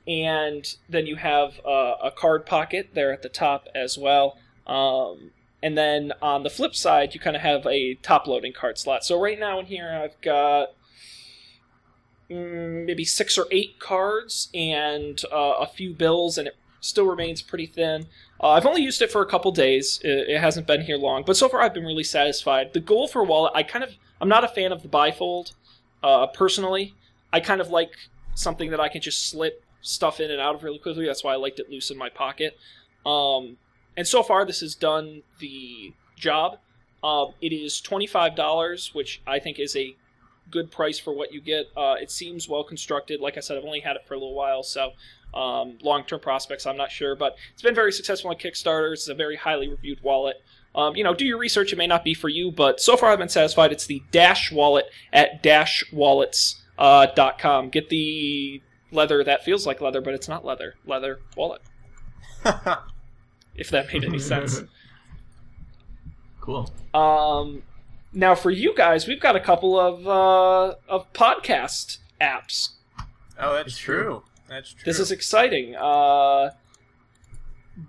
and 0.07 0.77
then 0.89 1.07
you 1.07 1.17
have 1.17 1.61
uh, 1.65 1.95
a 2.03 2.11
card 2.11 2.47
pocket 2.47 2.91
there 2.95 3.13
at 3.13 3.23
the 3.23 3.29
top 3.29 3.69
as 3.75 3.97
well. 3.97 4.39
Um, 4.67 5.31
and 5.63 5.79
then 5.79 6.13
on 6.21 6.43
the 6.43 6.51
flip 6.51 6.75
side, 6.75 7.15
you 7.15 7.21
kind 7.21 7.37
of 7.37 7.43
have 7.43 7.67
a 7.67 7.95
top 7.95 8.27
loading 8.27 8.53
card 8.53 8.79
slot. 8.79 9.05
So 9.05 9.21
right 9.21 9.39
now 9.39 9.61
in 9.61 9.67
here, 9.67 10.01
I've 10.03 10.21
got 10.21 10.71
mm, 12.29 12.85
maybe 12.85 13.05
six 13.05 13.39
or 13.39 13.47
eight 13.53 13.79
cards 13.79 14.49
and 14.53 15.23
uh, 15.33 15.55
a 15.61 15.67
few 15.67 15.95
bills, 15.95 16.37
and 16.37 16.49
it 16.49 16.57
still 16.83 17.07
remains 17.07 17.41
pretty 17.41 17.65
thin. 17.65 18.07
Uh, 18.39 18.51
I've 18.51 18.67
only 18.67 18.83
used 18.83 19.01
it 19.01 19.11
for 19.11 19.23
a 19.23 19.27
couple 19.27 19.51
days. 19.53 19.99
It, 20.05 20.29
it 20.29 20.41
hasn't 20.41 20.67
been 20.67 20.83
here 20.83 20.99
long, 20.99 21.23
but 21.25 21.39
so 21.39 21.49
far 21.49 21.63
I've 21.63 21.73
been 21.73 21.87
really 21.87 22.05
satisfied. 22.05 22.75
The 22.75 22.81
goal 22.81 23.09
for 23.09 23.23
a 23.23 23.25
wallet, 23.25 23.53
I 23.55 23.63
kind 23.63 23.83
of, 23.83 23.95
I'm 24.21 24.29
not 24.29 24.45
a 24.45 24.49
fan 24.49 24.71
of 24.73 24.83
the 24.83 24.89
bifold, 24.89 25.55
uh, 26.03 26.27
personally. 26.27 26.95
I 27.33 27.41
kind 27.41 27.63
of 27.63 27.71
like 27.71 27.93
something 28.35 28.71
that 28.71 28.81
I 28.81 28.89
can 28.89 29.01
just 29.01 29.31
slip 29.31 29.65
stuff 29.81 30.21
in 30.21 30.31
and 30.31 30.41
out 30.41 30.55
of 30.55 30.63
really 30.63 30.79
quickly. 30.79 31.07
That's 31.07 31.25
why 31.25 31.33
I 31.33 31.37
liked 31.37 31.59
it 31.59 31.71
loose 31.71 31.91
in 31.91 31.97
my 31.97 32.11
pocket. 32.11 32.59
Um, 33.07 33.57
and 33.97 34.07
so 34.07 34.23
far, 34.23 34.45
this 34.45 34.61
has 34.61 34.75
done 34.75 35.23
the 35.39 35.95
job. 36.17 36.59
Um, 37.03 37.35
it 37.41 37.53
is 37.53 37.81
twenty 37.81 38.07
five 38.07 38.37
dollars, 38.37 38.91
which 38.93 39.23
I 39.27 39.39
think 39.39 39.59
is 39.59 39.75
a 39.75 39.97
good 40.51 40.71
price 40.71 40.99
for 40.99 41.13
what 41.13 41.33
you 41.33 41.41
get. 41.41 41.67
Uh, 41.77 41.97
it 42.01 42.11
seems 42.11 42.49
well 42.49 42.65
constructed. 42.65 43.21
Like 43.21 43.37
I 43.37 43.41
said, 43.41 43.57
I've 43.57 43.65
only 43.65 43.81
had 43.81 43.97
it 43.97 44.07
for 44.07 44.15
a 44.15 44.19
little 44.19 44.35
while, 44.35 44.63
so 44.63 44.93
um, 45.35 45.79
long 45.83 46.05
term 46.05 46.21
prospects, 46.21 46.67
I'm 46.67 46.77
not 46.77 46.91
sure. 46.91 47.17
But 47.17 47.37
it's 47.53 47.63
been 47.63 47.75
very 47.75 47.93
successful 47.93 48.31
on 48.31 48.37
Kickstarter. 48.37 48.93
It's 48.93 49.09
a 49.09 49.15
very 49.15 49.37
highly 49.37 49.69
reviewed 49.69 50.03
wallet. 50.03 50.37
Um, 50.75 50.97
you 50.97 51.05
know, 51.05 51.15
do 51.15 51.27
your 51.27 51.39
research. 51.39 51.73
It 51.73 51.77
may 51.77 51.87
not 51.87 52.05
be 52.05 52.15
for 52.15 52.29
you, 52.29 52.51
but 52.51 52.81
so 52.81 52.97
far 52.97 53.11
I've 53.11 53.19
been 53.19 53.29
satisfied. 53.29 53.73
It's 53.73 53.87
the 53.87 54.03
Dash 54.11 54.51
Wallet 54.51 54.87
at 55.13 55.43
dashwallets.com. 55.43 56.57
Uh. 56.79 57.69
Get 57.69 57.89
the 57.91 58.63
leather 58.91 59.23
that 59.25 59.45
feels 59.45 59.67
like 59.67 59.81
leather, 59.81 60.01
but 60.01 60.15
it's 60.15 60.29
not 60.29 60.45
leather. 60.45 60.75
Leather 60.87 61.21
wallet. 61.37 61.63
If 63.55 63.71
that 63.71 63.93
made 63.93 64.05
any 64.05 64.19
sense. 64.19 64.63
cool. 66.41 66.71
Um, 66.95 67.63
now 68.13 68.35
for 68.35 68.51
you 68.51 68.75
guys, 68.75 69.07
we've 69.07 69.21
got 69.21 69.37
a 69.37 69.41
couple 69.41 69.79
of 69.79 70.07
uh, 70.07 70.75
of 70.89 71.13
podcast 71.13 71.99
apps. 72.21 72.71
oh, 73.39 73.55
that's 73.55 73.69
It's 73.69 73.79
true. 73.79 74.23
That's 74.53 74.73
true. 74.75 74.83
This 74.85 74.99
is 74.99 75.11
exciting. 75.11 75.75
Uh, 75.77 76.51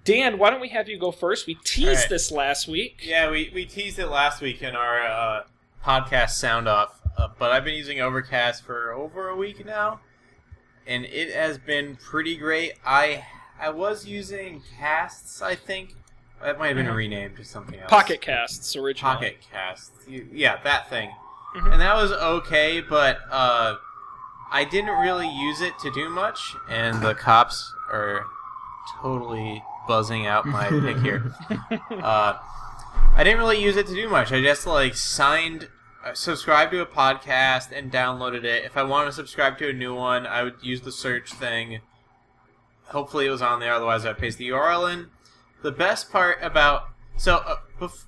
Dan, 0.05 0.37
why 0.37 0.49
don't 0.49 0.61
we 0.61 0.69
have 0.69 0.87
you 0.87 0.97
go 0.97 1.11
first? 1.11 1.45
We 1.45 1.55
teased 1.55 1.87
right. 1.87 2.09
this 2.09 2.31
last 2.31 2.67
week. 2.69 3.01
Yeah, 3.03 3.29
we, 3.29 3.51
we 3.53 3.65
teased 3.65 3.99
it 3.99 4.07
last 4.07 4.41
week 4.41 4.61
in 4.61 4.75
our 4.75 5.01
uh, 5.01 5.43
podcast 5.83 6.31
sound 6.31 6.69
off, 6.69 7.01
uh, 7.17 7.27
but 7.37 7.51
I've 7.51 7.65
been 7.65 7.75
using 7.75 7.99
Overcast 7.99 8.63
for 8.63 8.93
over 8.93 9.27
a 9.27 9.35
week 9.35 9.65
now, 9.65 9.99
and 10.87 11.03
it 11.05 11.33
has 11.33 11.57
been 11.57 11.97
pretty 11.97 12.37
great. 12.37 12.73
I 12.85 13.25
I 13.59 13.69
was 13.69 14.05
using 14.05 14.61
Casts, 14.79 15.41
I 15.41 15.55
think. 15.55 15.95
That 16.41 16.59
might 16.59 16.67
have 16.69 16.77
been 16.77 16.87
Mhm. 16.87 16.95
renamed 16.95 17.37
to 17.37 17.45
something 17.45 17.79
else. 17.79 17.89
Pocket 17.89 18.21
Casts 18.21 18.75
originally. 18.75 19.15
Pocket 19.15 19.37
Casts. 19.51 19.91
Yeah, 20.07 20.61
that 20.63 20.89
thing. 20.89 21.09
Mhm. 21.55 21.73
And 21.73 21.81
that 21.81 21.95
was 21.95 22.11
okay, 22.11 22.81
but 22.81 23.19
uh, 23.29 23.75
I 24.51 24.63
didn't 24.63 24.99
really 24.99 25.27
use 25.27 25.61
it 25.61 25.77
to 25.79 25.91
do 25.91 26.09
much, 26.09 26.55
and 26.69 27.01
the 27.01 27.15
cops 27.15 27.73
are 27.91 28.25
totally 29.01 29.63
buzzing 29.87 30.27
out 30.27 30.45
my 30.45 30.67
pick 30.69 30.97
here. 30.99 31.33
Uh, 31.89 32.37
I 33.15 33.23
didn't 33.23 33.39
really 33.39 33.61
use 33.61 33.77
it 33.77 33.87
to 33.87 33.95
do 33.95 34.09
much. 34.09 34.31
I 34.31 34.41
just 34.41 34.65
like 34.67 34.95
signed, 34.95 35.69
uh, 36.05 36.13
subscribed 36.13 36.71
to 36.71 36.81
a 36.81 36.85
podcast 36.85 37.71
and 37.71 37.91
downloaded 37.91 38.43
it. 38.43 38.65
If 38.65 38.77
I 38.77 38.83
wanted 38.83 39.07
to 39.07 39.13
subscribe 39.13 39.57
to 39.59 39.69
a 39.69 39.73
new 39.73 39.95
one, 39.95 40.25
I 40.27 40.43
would 40.43 40.55
use 40.61 40.81
the 40.81 40.91
search 40.91 41.33
thing. 41.33 41.79
Hopefully, 42.87 43.25
it 43.25 43.31
was 43.31 43.41
on 43.41 43.59
there. 43.59 43.73
Otherwise, 43.73 44.05
I'd 44.05 44.17
paste 44.17 44.37
the 44.37 44.49
URL 44.49 44.91
in. 44.91 45.07
The 45.61 45.71
best 45.71 46.11
part 46.11 46.37
about 46.41 46.89
so 47.17 47.37
uh, 47.37 47.55
bef- 47.79 48.05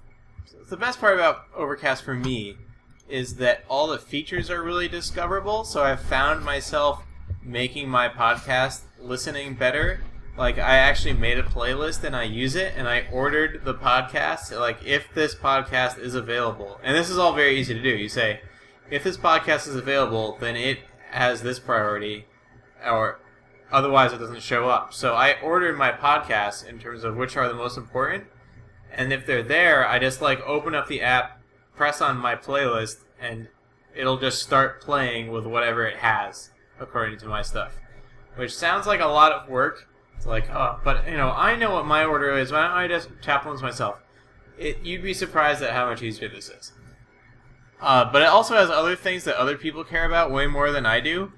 the 0.70 0.78
best 0.78 1.00
part 1.00 1.14
about 1.14 1.46
Overcast 1.56 2.04
for 2.04 2.14
me 2.14 2.58
is 3.08 3.36
that 3.36 3.64
all 3.70 3.88
the 3.88 4.00
features 4.00 4.50
are 4.50 4.64
really 4.64 4.88
discoverable. 4.88 5.64
So 5.64 5.84
I've 5.84 6.02
found 6.02 6.44
myself 6.44 7.04
making 7.44 7.88
my 7.88 8.10
podcast 8.10 8.82
listening 9.00 9.56
better. 9.56 10.02
Like 10.38 10.58
I 10.58 10.78
actually 10.78 11.14
made 11.14 11.38
a 11.38 11.44
playlist 11.44 12.04
and 12.04 12.16
I 12.16 12.24
use 12.24 12.56
it 12.56 12.74
and 12.76 12.88
I 12.88 13.06
ordered 13.12 13.64
the 13.64 13.74
podcast 13.74 14.58
like 14.60 14.84
if 14.86 15.14
this 15.14 15.36
podcast 15.36 16.00
is 16.00 16.16
available. 16.16 16.80
And 16.84 16.96
this 16.96 17.10
is 17.10 17.18
all 17.18 17.34
very 17.34 17.58
easy 17.58 17.74
to 17.74 17.82
do. 17.82 17.90
You 17.90 18.10
say 18.10 18.42
if 18.90 19.04
this 19.04 19.18
podcast 19.18 19.68
is 19.68 19.76
available, 19.76 20.38
then 20.40 20.56
it 20.56 20.80
has 21.12 21.42
this 21.42 21.60
priority 21.60 22.26
or 22.86 23.20
otherwise 23.72 24.14
it 24.14 24.18
doesn't 24.18 24.42
show 24.42 24.70
up. 24.70 24.94
So 24.94 25.14
I 25.14 25.40
ordered 25.42 25.78
my 25.78 25.92
podcasts 25.92 26.68
in 26.68 26.80
terms 26.80 27.04
of 27.04 27.16
which 27.16 27.38
are 27.38 27.48
the 27.48 27.54
most 27.54 27.78
important. 27.78 28.26
And 28.92 29.12
if 29.14 29.26
they're 29.26 29.44
there, 29.44 29.88
I 29.88 30.00
just 30.00 30.22
like 30.22 30.42
open 30.42 30.76
up 30.76 30.88
the 30.88 31.02
app, 31.02 31.35
press 31.76 32.02
on 32.02 32.18
my 32.18 32.36
playlist, 32.36 33.04
and 33.20 33.48
it'll 33.96 34.18
just 34.18 34.42
start 34.42 34.82
playing 34.82 35.32
with 35.32 35.46
whatever 35.46 35.86
it 35.86 35.98
has 35.98 36.52
according 36.80 37.18
to 37.20 37.28
my 37.28 37.42
stuff. 37.42 37.74
Which 38.36 38.56
sounds 38.56 38.86
like 38.86 39.00
a 39.00 39.06
lot 39.06 39.32
of 39.32 39.50
work. 39.50 39.88
It's 40.18 40.26
like, 40.26 40.50
oh, 40.50 40.80
but 40.84 41.08
you 41.10 41.18
know, 41.18 41.32
I 41.32 41.56
know 41.56 41.74
what 41.74 41.86
my 41.86 42.04
order 42.04 42.38
is. 42.38 42.52
Why 42.52 42.64
don't 42.64 42.72
I 42.72 42.88
just 42.88 43.10
tap 43.22 43.46
once 43.46 43.62
myself? 43.62 44.00
It, 44.58 44.80
you'd 44.84 45.04
be 45.04 45.14
surprised 45.14 45.62
at 45.62 45.72
how 45.72 45.90
much 45.90 46.02
easier 46.02 46.30
this 46.30 46.50
is. 46.50 46.72
Uh, 47.82 48.10
but 48.12 48.22
it 48.22 48.28
also 48.28 48.56
has 48.56 48.70
other 48.70 48.96
things 48.96 49.26
that 49.26 49.36
other 49.36 49.58
people 49.58 49.84
care 49.84 50.06
about 50.06 50.32
way 50.32 50.48
more 50.48 50.72
than 50.72 50.86
I 50.86 51.00
do. 51.00 51.34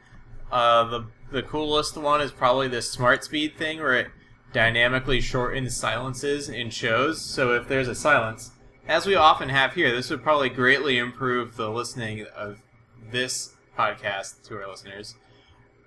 Uh, 0.51 0.83
the 0.85 1.07
the 1.29 1.43
coolest 1.43 1.97
one 1.97 2.21
is 2.21 2.31
probably 2.31 2.67
the 2.67 2.81
smart 2.81 3.23
speed 3.23 3.57
thing, 3.57 3.79
where 3.79 3.95
it 3.95 4.07
dynamically 4.53 5.19
shortens 5.19 5.75
silences 5.75 6.47
in 6.47 6.69
shows. 6.69 7.21
So 7.21 7.53
if 7.53 7.67
there's 7.67 7.87
a 7.87 7.95
silence, 7.95 8.51
as 8.87 9.05
we 9.05 9.15
often 9.15 9.49
have 9.49 9.73
here, 9.73 9.91
this 9.91 10.09
would 10.09 10.23
probably 10.23 10.49
greatly 10.49 10.97
improve 10.97 11.57
the 11.57 11.69
listening 11.69 12.25
of 12.35 12.61
this 13.11 13.55
podcast 13.77 14.43
to 14.43 14.55
our 14.55 14.67
listeners. 14.67 15.15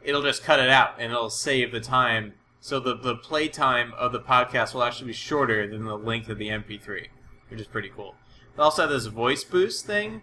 It'll 0.03 0.23
just 0.23 0.45
cut 0.45 0.61
it 0.61 0.71
out 0.71 0.95
and 0.99 1.11
it'll 1.11 1.31
save 1.31 1.73
the 1.73 1.81
time. 1.81 2.35
So 2.61 2.79
the, 2.79 2.95
the 2.95 3.17
play 3.17 3.49
time 3.49 3.95
of 3.97 4.13
the 4.13 4.21
podcast 4.21 4.75
will 4.75 4.83
actually 4.83 5.09
be 5.09 5.13
shorter 5.15 5.67
than 5.67 5.85
the 5.85 5.97
length 5.97 6.29
of 6.29 6.37
the 6.39 6.49
MP3, 6.49 7.09
which 7.49 7.61
is 7.61 7.67
pretty 7.67 7.91
cool. 7.95 8.17
They 8.57 8.63
also 8.63 8.83
have 8.83 8.91
this 8.91 9.07
voice 9.07 9.45
boost 9.45 9.87
thing 9.87 10.21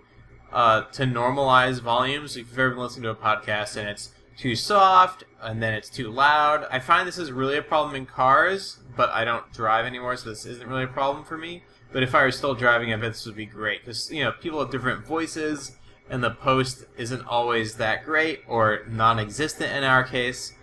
uh, 0.54 0.84
to 0.92 1.04
normalize 1.04 1.82
volumes. 1.82 2.38
If 2.38 2.50
you've 2.50 2.60
ever 2.60 2.70
been 2.72 2.80
listening 2.80 3.04
to 3.04 3.10
a 3.10 3.16
podcast 3.16 3.76
and 3.76 3.90
it's 3.90 4.12
too 4.38 4.56
soft 4.56 5.24
and 5.42 5.64
then 5.64 5.74
it's 5.74 5.90
too 5.90 6.12
loud, 6.12 6.68
I 6.70 6.78
find 6.78 7.08
this 7.08 7.18
is 7.18 7.32
really 7.32 7.58
a 7.58 7.64
problem 7.64 7.96
in 7.96 8.06
cars, 8.06 8.80
but 8.96 9.10
I 9.10 9.26
don't 9.26 9.52
drive 9.52 9.86
anymore, 9.86 10.16
so 10.16 10.30
this 10.30 10.46
isn't 10.46 10.68
really 10.68 10.84
a 10.84 10.88
problem 10.88 11.26
for 11.26 11.40
me. 11.40 11.64
But 11.92 12.04
if 12.04 12.14
I 12.14 12.24
were 12.24 12.32
still 12.32 12.54
driving, 12.54 12.94
I 12.94 12.98
bet 12.98 13.14
this 13.14 13.26
would 13.26 13.36
be 13.36 13.46
great 13.46 13.82
because 13.82 14.12
you 14.12 14.24
know 14.24 14.32
people 14.32 14.60
have 14.60 14.72
different 14.72 15.06
voices, 15.06 15.76
and 16.10 16.24
the 16.24 16.32
post 16.32 16.86
isn't 16.98 17.26
always 17.26 17.76
that 17.76 18.04
great 18.04 18.42
or 18.48 18.82
non-existent 18.88 19.72
in 19.72 19.84
our 19.84 20.04
case. 20.04 20.54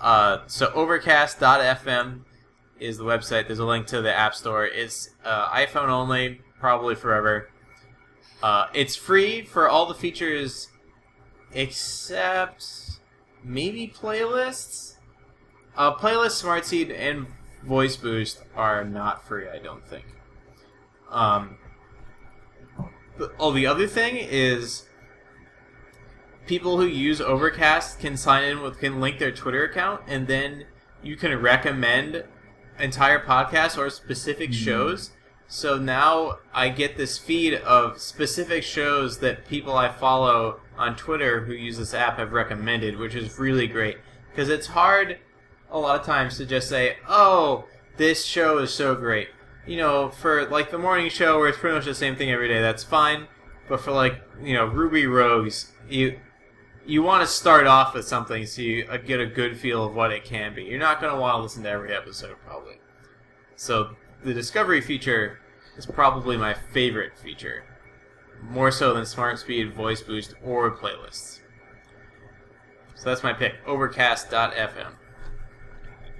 Uh, 0.00 0.38
so 0.46 0.72
Overcast.fm 0.74 2.20
is 2.78 2.98
the 2.98 3.04
website. 3.04 3.46
There's 3.46 3.58
a 3.58 3.64
link 3.64 3.86
to 3.88 4.00
the 4.00 4.14
App 4.14 4.34
Store. 4.34 4.66
It's 4.66 5.10
uh, 5.24 5.48
iPhone 5.48 5.88
only, 5.88 6.40
probably 6.58 6.94
forever. 6.94 7.50
Uh, 8.42 8.68
it's 8.72 8.96
free 8.96 9.42
for 9.42 9.68
all 9.68 9.86
the 9.86 9.94
features 9.94 10.68
except 11.52 12.98
maybe 13.44 13.92
playlists. 13.94 14.94
Uh, 15.76 15.94
playlist, 15.94 16.32
Smart 16.32 16.64
Speed, 16.64 16.90
and 16.90 17.26
Voice 17.64 17.96
Boost 17.96 18.42
are 18.56 18.84
not 18.84 19.26
free. 19.26 19.48
I 19.48 19.58
don't 19.58 19.86
think. 19.86 20.04
Um, 21.10 21.58
the, 23.18 23.32
oh, 23.38 23.52
the 23.52 23.66
other 23.66 23.86
thing 23.86 24.16
is 24.16 24.84
people 26.46 26.78
who 26.78 26.86
use 26.86 27.20
Overcast 27.20 28.00
can 28.00 28.16
sign 28.16 28.44
in 28.44 28.62
with 28.62 28.78
can 28.78 29.00
link 29.00 29.18
their 29.18 29.32
Twitter 29.32 29.64
account, 29.64 30.02
and 30.06 30.26
then 30.26 30.64
you 31.02 31.16
can 31.16 31.36
recommend 31.40 32.24
entire 32.78 33.24
podcasts 33.24 33.78
or 33.78 33.90
specific 33.90 34.52
shows. 34.52 35.10
So 35.46 35.78
now 35.78 36.38
I 36.54 36.68
get 36.68 36.96
this 36.96 37.18
feed 37.18 37.54
of 37.54 38.00
specific 38.00 38.62
shows 38.62 39.18
that 39.18 39.46
people 39.48 39.76
I 39.76 39.88
follow 39.88 40.60
on 40.78 40.96
Twitter 40.96 41.44
who 41.44 41.52
use 41.52 41.76
this 41.76 41.92
app 41.92 42.18
have 42.18 42.32
recommended, 42.32 42.96
which 42.96 43.14
is 43.14 43.38
really 43.38 43.66
great 43.66 43.98
because 44.30 44.48
it's 44.48 44.68
hard 44.68 45.18
a 45.70 45.78
lot 45.78 46.00
of 46.00 46.06
times 46.06 46.36
to 46.38 46.46
just 46.46 46.68
say, 46.68 46.96
"Oh, 47.08 47.64
this 47.96 48.24
show 48.24 48.58
is 48.58 48.72
so 48.72 48.94
great." 48.94 49.28
You 49.66 49.76
know, 49.76 50.08
for 50.08 50.46
like 50.46 50.70
the 50.70 50.78
morning 50.78 51.10
show 51.10 51.38
where 51.38 51.48
it's 51.48 51.58
pretty 51.58 51.76
much 51.76 51.84
the 51.84 51.94
same 51.94 52.16
thing 52.16 52.30
every 52.30 52.48
day, 52.48 52.60
that's 52.60 52.82
fine. 52.82 53.28
But 53.68 53.80
for 53.80 53.92
like 53.92 54.20
you 54.42 54.54
know 54.54 54.66
Ruby 54.66 55.06
Rogues, 55.06 55.72
you 55.88 56.18
you 56.86 57.02
want 57.02 57.22
to 57.22 57.26
start 57.26 57.66
off 57.66 57.94
with 57.94 58.06
something 58.06 58.46
so 58.46 58.62
you 58.62 58.86
uh, 58.90 58.96
get 58.96 59.20
a 59.20 59.26
good 59.26 59.56
feel 59.56 59.84
of 59.84 59.94
what 59.94 60.12
it 60.12 60.24
can 60.24 60.54
be. 60.54 60.64
You're 60.64 60.78
not 60.78 61.00
going 61.00 61.12
to 61.12 61.20
want 61.20 61.36
to 61.36 61.42
listen 61.42 61.62
to 61.62 61.68
every 61.68 61.94
episode 61.94 62.36
probably. 62.44 62.80
So 63.56 63.96
the 64.24 64.34
discovery 64.34 64.80
feature 64.80 65.38
is 65.76 65.86
probably 65.86 66.36
my 66.36 66.54
favorite 66.54 67.16
feature, 67.16 67.64
more 68.42 68.70
so 68.70 68.94
than 68.94 69.06
Smart 69.06 69.38
Speed, 69.38 69.74
Voice 69.74 70.02
Boost, 70.02 70.34
or 70.42 70.70
playlists. 70.70 71.40
So 72.96 73.08
that's 73.08 73.22
my 73.22 73.32
pick. 73.32 73.54
Overcast.fm. 73.66 74.92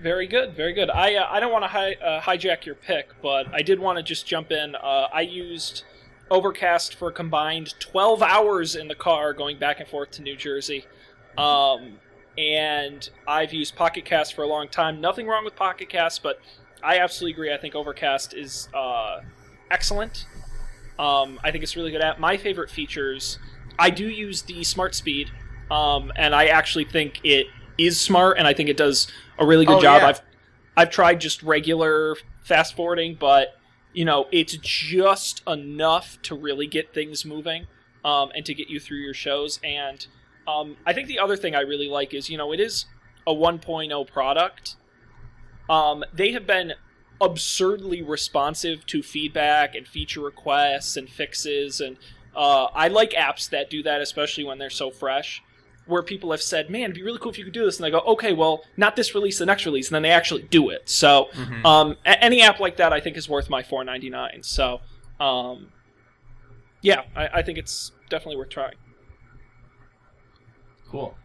Very 0.00 0.26
good, 0.26 0.54
very 0.54 0.72
good. 0.72 0.88
I 0.88 1.16
uh, 1.16 1.26
I 1.30 1.40
don't 1.40 1.52
want 1.52 1.64
to 1.64 1.68
hi- 1.68 1.96
uh, 2.02 2.20
hijack 2.22 2.64
your 2.64 2.74
pick, 2.74 3.10
but 3.20 3.52
I 3.52 3.60
did 3.60 3.78
want 3.78 3.98
to 3.98 4.02
just 4.02 4.26
jump 4.26 4.50
in. 4.50 4.74
Uh, 4.74 5.08
I 5.12 5.20
used 5.20 5.84
Overcast 6.30 6.94
for 6.94 7.10
combined 7.10 7.74
12 7.80 8.22
hours 8.22 8.76
in 8.76 8.88
the 8.88 8.94
car 8.94 9.34
going 9.34 9.58
back 9.58 9.78
and 9.78 9.88
forth 9.88 10.12
to 10.12 10.22
New 10.22 10.36
Jersey. 10.36 10.86
Um, 11.36 11.98
and 12.38 13.10
I've 13.26 13.52
used 13.52 13.76
Pocket 13.76 14.04
Cast 14.04 14.34
for 14.34 14.42
a 14.42 14.46
long 14.46 14.68
time. 14.68 15.00
Nothing 15.00 15.26
wrong 15.26 15.44
with 15.44 15.56
Pocket 15.56 15.90
Cast, 15.90 16.22
but 16.22 16.40
I 16.82 16.98
absolutely 16.98 17.32
agree. 17.32 17.52
I 17.52 17.58
think 17.58 17.74
Overcast 17.74 18.32
is 18.32 18.68
uh, 18.72 19.20
excellent. 19.70 20.26
Um, 20.98 21.38
I 21.44 21.50
think 21.50 21.62
it's 21.62 21.76
really 21.76 21.90
good 21.90 22.00
at 22.00 22.20
My 22.20 22.36
favorite 22.36 22.70
features, 22.70 23.38
I 23.78 23.90
do 23.90 24.08
use 24.08 24.42
the 24.42 24.64
Smart 24.64 24.94
Speed, 24.94 25.30
um, 25.70 26.12
and 26.16 26.34
I 26.34 26.46
actually 26.46 26.84
think 26.84 27.20
it 27.24 27.48
is 27.78 28.00
smart, 28.00 28.38
and 28.38 28.46
I 28.46 28.52
think 28.54 28.68
it 28.68 28.76
does 28.76 29.06
a 29.38 29.46
really 29.46 29.64
good 29.64 29.78
Oh, 29.78 29.82
job. 29.82 30.02
yeah. 30.02 30.08
I've 30.08 30.20
I've 30.76 30.90
tried 30.90 31.20
just 31.20 31.42
regular 31.42 32.16
fast 32.42 32.74
forwarding, 32.74 33.16
but 33.18 33.54
you 33.92 34.04
know 34.04 34.26
it's 34.30 34.56
just 34.56 35.42
enough 35.46 36.20
to 36.22 36.34
really 36.34 36.66
get 36.66 36.94
things 36.94 37.24
moving 37.24 37.66
um, 38.04 38.30
and 38.34 38.44
to 38.46 38.54
get 38.54 38.68
you 38.68 38.80
through 38.80 38.98
your 38.98 39.14
shows. 39.14 39.58
And 39.64 40.06
um, 40.46 40.76
I 40.86 40.92
think 40.92 41.08
the 41.08 41.18
other 41.18 41.36
thing 41.36 41.54
I 41.54 41.60
really 41.60 41.88
like 41.88 42.14
is 42.14 42.30
you 42.30 42.38
know 42.38 42.52
it 42.52 42.60
is 42.60 42.86
a 43.26 43.34
1.0 43.34 44.06
product. 44.06 44.76
Um, 45.68 46.04
they 46.12 46.32
have 46.32 46.46
been 46.46 46.74
absurdly 47.20 48.02
responsive 48.02 48.86
to 48.86 49.02
feedback 49.02 49.74
and 49.74 49.86
feature 49.86 50.20
requests 50.20 50.96
and 50.96 51.08
fixes, 51.08 51.80
and 51.80 51.96
uh, 52.34 52.64
I 52.74 52.88
like 52.88 53.10
apps 53.10 53.50
that 53.50 53.68
do 53.70 53.82
that, 53.82 54.00
especially 54.00 54.44
when 54.44 54.58
they're 54.58 54.70
so 54.70 54.90
fresh 54.90 55.42
where 55.86 56.02
people 56.02 56.30
have 56.30 56.42
said, 56.42 56.70
"Man, 56.70 56.82
it'd 56.82 56.94
be 56.94 57.02
really 57.02 57.18
cool 57.18 57.30
if 57.32 57.38
you 57.38 57.44
could 57.44 57.52
do 57.52 57.64
this," 57.64 57.78
and 57.78 57.84
they 57.84 57.90
go, 57.90 58.00
"Okay, 58.00 58.32
well, 58.32 58.62
not 58.76 58.96
this 58.96 59.14
release, 59.14 59.38
the 59.38 59.46
next 59.46 59.66
release," 59.66 59.88
and 59.88 59.94
then 59.94 60.02
they 60.02 60.10
actually 60.10 60.42
do 60.42 60.70
it. 60.70 60.88
So, 60.88 61.28
Mhm. 61.32 61.64
um, 61.64 61.96
a- 62.06 62.22
any 62.22 62.42
app 62.42 62.60
like 62.60 62.76
that, 62.76 62.92
I 62.92 63.00
think, 63.00 63.16
is 63.16 63.28
worth 63.28 63.50
my 63.50 63.62
four 63.62 63.82
ninety 63.84 64.08
nine. 64.10 64.42
So, 64.42 64.80
um, 65.18 65.72
yeah, 66.82 67.02
I, 67.16 67.28
I 67.34 67.42
think 67.42 67.58
it's 67.58 67.92
definitely 68.08 68.36
worth 68.36 68.50
trying. 68.50 68.74
Cool. 70.88 71.16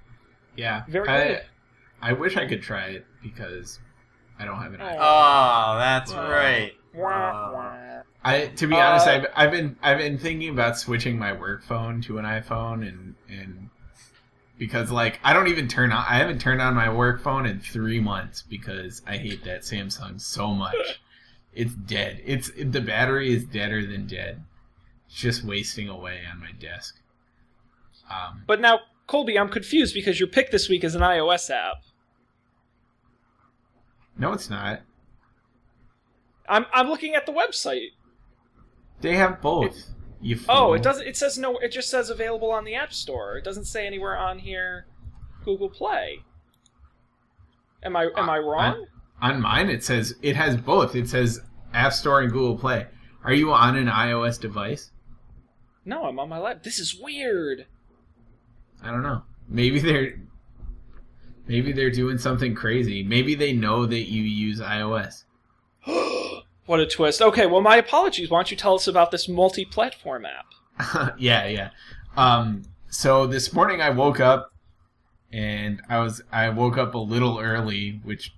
Yeah. 0.55 0.83
Very 0.87 1.07
I, 1.09 1.27
good. 1.27 1.41
I 2.01 2.13
wish 2.13 2.37
I 2.37 2.45
could 2.45 2.61
try 2.61 2.85
it 2.87 3.05
because 3.23 3.79
I 4.39 4.45
don't 4.45 4.61
have 4.61 4.73
an 4.73 4.81
Oh. 4.81 4.85
iPhone. 4.85 4.97
Oh, 4.99 5.79
that's 5.79 6.13
Wow. 6.13 6.29
right. 6.31 6.73
Wah, 6.93 7.51
wah. 7.51 8.01
I 8.23 8.47
to 8.47 8.67
be 8.67 8.75
Uh, 8.75 8.79
honest, 8.79 9.07
I've 9.07 9.25
I've 9.35 9.51
been 9.51 9.75
I've 9.83 9.97
been 9.97 10.17
thinking 10.17 10.49
about 10.49 10.77
switching 10.77 11.17
my 11.19 11.33
work 11.33 11.63
phone 11.63 12.01
to 12.01 12.17
an 12.17 12.25
iPhone 12.25 12.87
and 12.87 13.15
and 13.29 13.64
because 14.57 14.91
like 14.91 15.19
I 15.23 15.33
don't 15.33 15.47
even 15.47 15.67
turn 15.67 15.91
on 15.91 16.05
I 16.07 16.15
haven't 16.15 16.39
turned 16.39 16.61
on 16.61 16.73
my 16.75 16.89
work 16.91 17.21
phone 17.21 17.45
in 17.45 17.59
three 17.59 17.99
months 17.99 18.41
because 18.41 19.01
I 19.07 19.17
hate 19.17 19.43
that 19.43 19.61
Samsung 19.61 20.19
so 20.21 20.53
much. 20.53 21.01
It's 21.53 21.73
dead. 21.73 22.21
It's 22.25 22.51
the 22.57 22.81
battery 22.81 23.33
is 23.33 23.45
deader 23.45 23.85
than 23.85 24.07
dead. 24.07 24.43
It's 25.07 25.15
just 25.15 25.43
wasting 25.43 25.87
away 25.89 26.21
on 26.31 26.39
my 26.39 26.51
desk. 26.59 26.99
Um, 28.09 28.43
But 28.45 28.59
now, 28.61 28.79
Colby, 29.07 29.37
I'm 29.39 29.49
confused 29.49 29.93
because 29.93 30.19
your 30.19 30.27
pick 30.27 30.51
this 30.51 30.67
week 30.69 30.83
is 30.83 30.95
an 30.95 31.01
iOS 31.01 31.49
app. 31.49 31.77
no, 34.17 34.33
it's 34.33 34.49
not. 34.49 34.81
I'm 36.47 36.65
I'm 36.73 36.87
looking 36.89 37.15
at 37.15 37.25
the 37.25 37.31
website. 37.31 37.89
They 39.01 39.15
have 39.15 39.41
both. 39.41 39.89
You 40.25 40.39
Oh, 40.49 40.73
it 40.73 40.81
doesn't. 40.81 41.05
It 41.05 41.15
says 41.15 41.37
no. 41.37 41.59
It 41.59 41.71
just 41.71 41.87
says 41.87 42.09
available 42.09 42.49
on 42.49 42.65
the 42.65 42.73
App 42.73 42.91
Store. 42.91 43.37
It 43.37 43.43
doesn't 43.43 43.65
say 43.65 43.85
anywhere 43.85 44.17
on 44.17 44.39
here 44.39 44.87
Google 45.43 45.69
Play. 45.69 46.23
Am 47.83 47.95
I 47.95 48.09
am 48.17 48.27
I 48.27 48.39
uh, 48.39 48.41
wrong? 48.41 48.87
On 49.21 49.39
mine, 49.39 49.69
it 49.69 49.83
says 49.83 50.15
it 50.23 50.35
has 50.35 50.57
both. 50.57 50.95
It 50.95 51.07
says 51.07 51.41
App 51.75 51.93
Store 51.93 52.21
and 52.21 52.31
Google 52.31 52.57
Play. 52.57 52.87
Are 53.23 53.33
you 53.33 53.53
on 53.53 53.75
an 53.75 53.85
iOS 53.85 54.41
device? 54.41 54.89
No, 55.85 56.05
I'm 56.05 56.17
on 56.17 56.27
my 56.27 56.39
lap. 56.39 56.63
This 56.63 56.79
is 56.79 56.99
weird. 56.99 57.67
I 58.81 58.89
don't 58.89 59.03
know. 59.03 59.21
Maybe 59.47 59.77
they're 59.79 60.19
maybe 61.45 61.71
they're 61.71 61.91
doing 61.91 62.17
something 62.17 62.55
crazy. 62.55 63.03
Maybe 63.03 63.35
they 63.35 63.53
know 63.53 63.85
that 63.85 64.09
you 64.09 64.23
use 64.23 64.59
iOS. 64.59 65.25
What 66.65 66.79
a 66.79 66.85
twist. 66.85 67.21
Okay, 67.21 67.45
well, 67.45 67.61
my 67.61 67.77
apologies. 67.77 68.29
Why 68.29 68.39
don't 68.39 68.51
you 68.51 68.57
tell 68.57 68.75
us 68.75 68.87
about 68.87 69.11
this 69.11 69.27
multi-platform 69.27 70.25
app? 70.25 71.15
yeah, 71.17 71.47
yeah. 71.47 71.69
Um, 72.17 72.63
so 72.89 73.27
this 73.27 73.53
morning 73.53 73.81
I 73.81 73.89
woke 73.89 74.19
up 74.19 74.53
and 75.31 75.81
I 75.89 75.99
was 75.99 76.21
I 76.31 76.49
woke 76.49 76.77
up 76.77 76.95
a 76.95 76.99
little 76.99 77.39
early, 77.39 77.99
which 78.03 78.33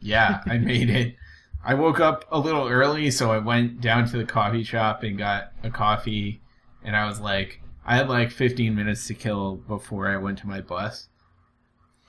yeah, 0.00 0.40
I 0.46 0.58
made 0.58 0.90
it. 0.90 1.16
I 1.64 1.74
woke 1.74 2.00
up 2.00 2.24
a 2.30 2.38
little 2.38 2.66
early, 2.66 3.10
so 3.10 3.30
I 3.30 3.38
went 3.38 3.80
down 3.80 4.06
to 4.08 4.18
the 4.18 4.24
coffee 4.24 4.64
shop 4.64 5.04
and 5.04 5.16
got 5.16 5.52
a 5.62 5.70
coffee 5.70 6.42
and 6.84 6.96
I 6.96 7.06
was 7.06 7.20
like 7.20 7.60
I 7.84 7.96
had 7.96 8.08
like 8.08 8.30
15 8.30 8.74
minutes 8.74 9.06
to 9.08 9.14
kill 9.14 9.56
before 9.56 10.08
I 10.08 10.16
went 10.16 10.38
to 10.38 10.46
my 10.46 10.60
bus. 10.60 11.08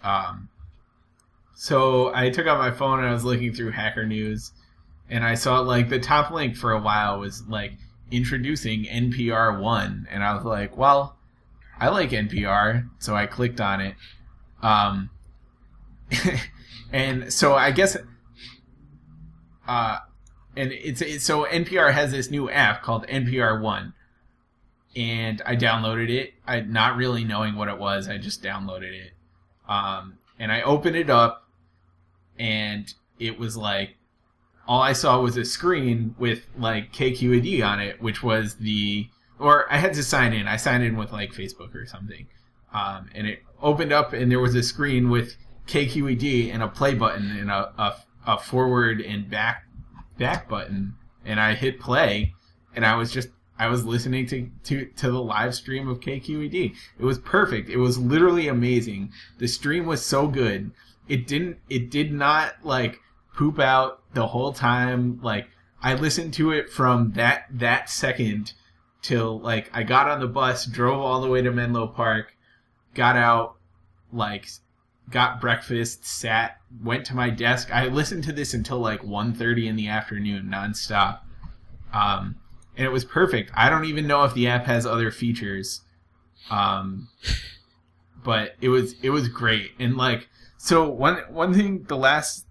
Um 0.04 0.50
so 1.56 2.14
I 2.14 2.30
took 2.30 2.48
out 2.48 2.58
my 2.58 2.72
phone 2.72 3.00
and 3.00 3.08
I 3.08 3.14
was 3.14 3.24
looking 3.24 3.54
through 3.54 3.72
Hacker 3.72 4.06
News 4.06 4.52
and 5.10 5.24
I 5.24 5.36
saw 5.36 5.60
like 5.60 5.90
the 5.90 6.00
top 6.00 6.32
link 6.32 6.56
for 6.56 6.72
a 6.72 6.82
while 6.82 7.20
was 7.20 7.44
like 7.48 7.74
introducing 8.12 8.86
NPR 8.86 9.60
One, 9.60 10.08
and 10.12 10.24
I 10.24 10.36
was 10.36 10.46
like, 10.46 10.78
well, 10.78 11.18
I 11.80 11.90
like 11.90 12.12
NPR, 12.12 12.90
so 13.00 13.16
I 13.16 13.26
clicked 13.26 13.60
on 13.60 13.82
it. 13.82 13.96
Um, 14.62 15.10
and 16.92 17.34
so 17.34 17.56
I 17.56 17.72
guess, 17.72 17.98
uh, 19.68 19.98
and 20.56 20.72
it's, 20.72 21.02
it's 21.02 21.26
so 21.26 21.46
NPR 21.46 21.92
has 21.94 22.12
this 22.12 22.30
new 22.30 22.50
app 22.50 22.84
called 22.84 23.08
NPR 23.08 23.62
One, 23.62 23.94
and 24.96 25.42
I 25.46 25.56
downloaded 25.56 26.10
it. 26.10 26.34
I 26.48 26.62
not 26.62 26.96
really 26.96 27.24
knowing 27.24 27.56
what 27.56 27.68
it 27.68 27.80
was, 27.80 28.08
I 28.08 28.18
just 28.18 28.44
downloaded 28.44 28.94
it. 28.94 29.12
Um, 29.68 30.16
and 30.40 30.52
I 30.52 30.62
opened 30.62 30.96
it 30.96 31.10
up, 31.10 31.50
and 32.38 32.94
it 33.20 33.40
was 33.40 33.58
like 33.58 33.96
all 34.68 34.82
I 34.82 34.94
saw 34.94 35.20
was 35.20 35.38
a 35.38 35.46
screen 35.46 36.16
with 36.18 36.48
like 36.58 36.94
KQED 36.94 37.66
on 37.66 37.80
it, 37.80 38.02
which 38.02 38.24
was 38.24 38.56
the 38.56 39.08
or 39.40 39.72
I 39.72 39.78
had 39.78 39.94
to 39.96 40.04
sign 40.04 40.34
in. 40.34 40.48
I 40.48 40.58
signed 40.58 40.84
in 40.84 40.96
with 40.96 41.12
like 41.12 41.34
Facebook 41.34 41.76
or 41.76 41.86
something, 41.86 42.28
um, 42.74 43.10
and 43.14 43.28
it 43.28 43.40
opened 43.62 43.92
up 43.92 44.14
and 44.14 44.32
there 44.32 44.40
was 44.40 44.56
a 44.56 44.64
screen 44.64 45.10
with 45.10 45.36
KQED 45.68 46.54
and 46.54 46.62
a 46.62 46.68
play 46.68 46.94
button 46.94 47.32
and 47.32 47.50
a, 47.50 47.74
a, 47.78 47.96
a 48.28 48.38
forward 48.38 49.02
and 49.02 49.30
back 49.30 49.66
back 50.18 50.48
button, 50.48 50.96
and 51.26 51.40
I 51.40 51.56
hit 51.56 51.80
play, 51.80 52.34
and 52.76 52.86
I 52.86 52.96
was 52.96 53.12
just 53.12 53.30
I 53.58 53.68
was 53.68 53.86
listening 53.86 54.26
to, 54.28 54.50
to, 54.64 54.86
to 54.86 55.12
the 55.12 55.22
live 55.22 55.54
stream 55.54 55.88
of 55.88 56.00
KQED. 56.00 56.76
It 57.00 57.06
was 57.06 57.20
perfect. 57.20 57.70
It 57.70 57.78
was 57.78 57.98
literally 58.00 58.48
amazing. 58.48 59.12
The 59.38 59.48
stream 59.48 59.86
was 59.86 60.04
so 60.04 60.28
good. 60.28 60.72
It 61.08 61.28
didn't 61.28 61.58
it 61.70 61.92
did 61.92 62.12
not 62.12 62.56
like 62.64 63.00
poop 63.36 63.60
out 63.60 64.02
the 64.14 64.28
whole 64.28 64.54
time. 64.54 65.20
Like 65.22 65.48
I 65.82 65.96
listened 65.96 66.34
to 66.36 66.52
it 66.52 66.70
from 66.70 67.14
that 67.14 67.46
that 67.52 67.90
second 67.90 68.54
till 69.02 69.40
like 69.40 69.70
I 69.74 69.84
got 69.84 70.10
on 70.10 70.20
the 70.20 70.28
bus, 70.28 70.66
drove 70.66 71.00
all 71.00 71.22
the 71.22 71.30
way 71.30 71.42
to 71.42 71.52
Menlo 71.52 71.88
Park, 71.88 72.36
got 72.94 73.16
out, 73.16 73.56
like 74.12 74.48
got 75.10 75.42
breakfast, 75.42 76.06
sat, 76.06 76.58
went 76.82 77.06
to 77.06 77.16
my 77.16 77.30
desk. 77.30 77.74
I 77.74 77.88
listened 77.88 78.24
to 78.26 78.32
this 78.32 78.54
until 78.54 78.80
like 78.80 79.02
1.30 79.02 79.68
in 79.68 79.76
the 79.76 79.90
afternoon 79.90 80.50
nonstop. 80.52 81.20
Um, 81.94 82.38
and 82.78 82.86
it 82.86 82.92
was 82.92 83.06
perfect. 83.06 83.52
I 83.54 83.70
don't 83.70 83.86
even 83.86 84.08
know 84.08 84.24
if 84.24 84.34
the 84.34 84.48
app 84.48 84.66
has 84.66 84.86
other 84.86 85.12
features. 85.12 85.82
Um, 86.50 87.10
but 88.24 88.56
it 88.62 88.70
was 88.70 88.96
it 89.02 89.10
was 89.10 89.28
great. 89.28 89.72
And 89.80 89.98
like 89.98 90.30
so 90.58 90.90
one 90.90 91.18
one 91.30 91.54
thing 91.54 91.84
the 91.84 91.98
last 91.98 92.46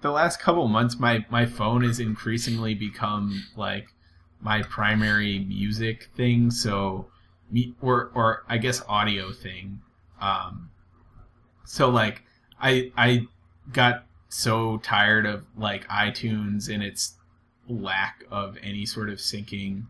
the 0.00 0.10
last 0.10 0.40
couple 0.40 0.66
months 0.68 0.98
my 0.98 1.24
my 1.30 1.46
phone 1.46 1.82
has 1.82 2.00
increasingly 2.00 2.74
become 2.74 3.44
like 3.56 3.88
my 4.40 4.62
primary 4.62 5.38
music 5.40 6.10
thing. 6.14 6.50
So 6.50 7.08
or 7.80 8.10
or 8.14 8.44
I 8.48 8.58
guess 8.58 8.82
audio 8.88 9.32
thing. 9.32 9.80
Um 10.20 10.70
so 11.64 11.88
like 11.88 12.22
I 12.60 12.92
I 12.96 13.26
got 13.72 14.04
so 14.28 14.78
tired 14.78 15.26
of 15.26 15.46
like 15.56 15.86
iTunes 15.88 16.72
and 16.72 16.82
its 16.82 17.14
lack 17.68 18.24
of 18.30 18.56
any 18.62 18.86
sort 18.86 19.08
of 19.08 19.18
syncing. 19.18 19.86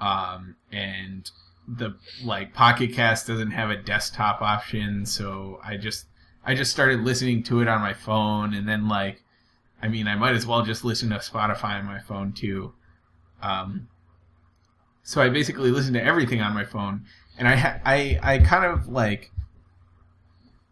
Um 0.00 0.56
and 0.70 1.30
the 1.68 1.94
like 2.24 2.52
Pocket 2.52 2.92
Cast 2.92 3.28
doesn't 3.28 3.52
have 3.52 3.70
a 3.70 3.76
desktop 3.76 4.42
option 4.42 5.06
so 5.06 5.60
I 5.62 5.76
just 5.76 6.06
I 6.44 6.54
just 6.54 6.72
started 6.72 7.00
listening 7.00 7.42
to 7.44 7.60
it 7.60 7.68
on 7.68 7.80
my 7.80 7.94
phone, 7.94 8.54
and 8.54 8.68
then 8.68 8.88
like, 8.88 9.22
I 9.82 9.88
mean, 9.88 10.08
I 10.08 10.16
might 10.16 10.34
as 10.34 10.46
well 10.46 10.64
just 10.64 10.84
listen 10.84 11.10
to 11.10 11.16
Spotify 11.16 11.78
on 11.78 11.86
my 11.86 12.00
phone 12.00 12.32
too. 12.32 12.72
Um, 13.42 13.88
so 15.02 15.20
I 15.20 15.28
basically 15.28 15.70
listen 15.70 15.94
to 15.94 16.02
everything 16.02 16.40
on 16.40 16.54
my 16.54 16.64
phone, 16.64 17.04
and 17.38 17.48
I 17.48 17.56
ha- 17.56 17.80
I 17.84 18.18
I 18.22 18.38
kind 18.38 18.64
of 18.64 18.88
like, 18.88 19.30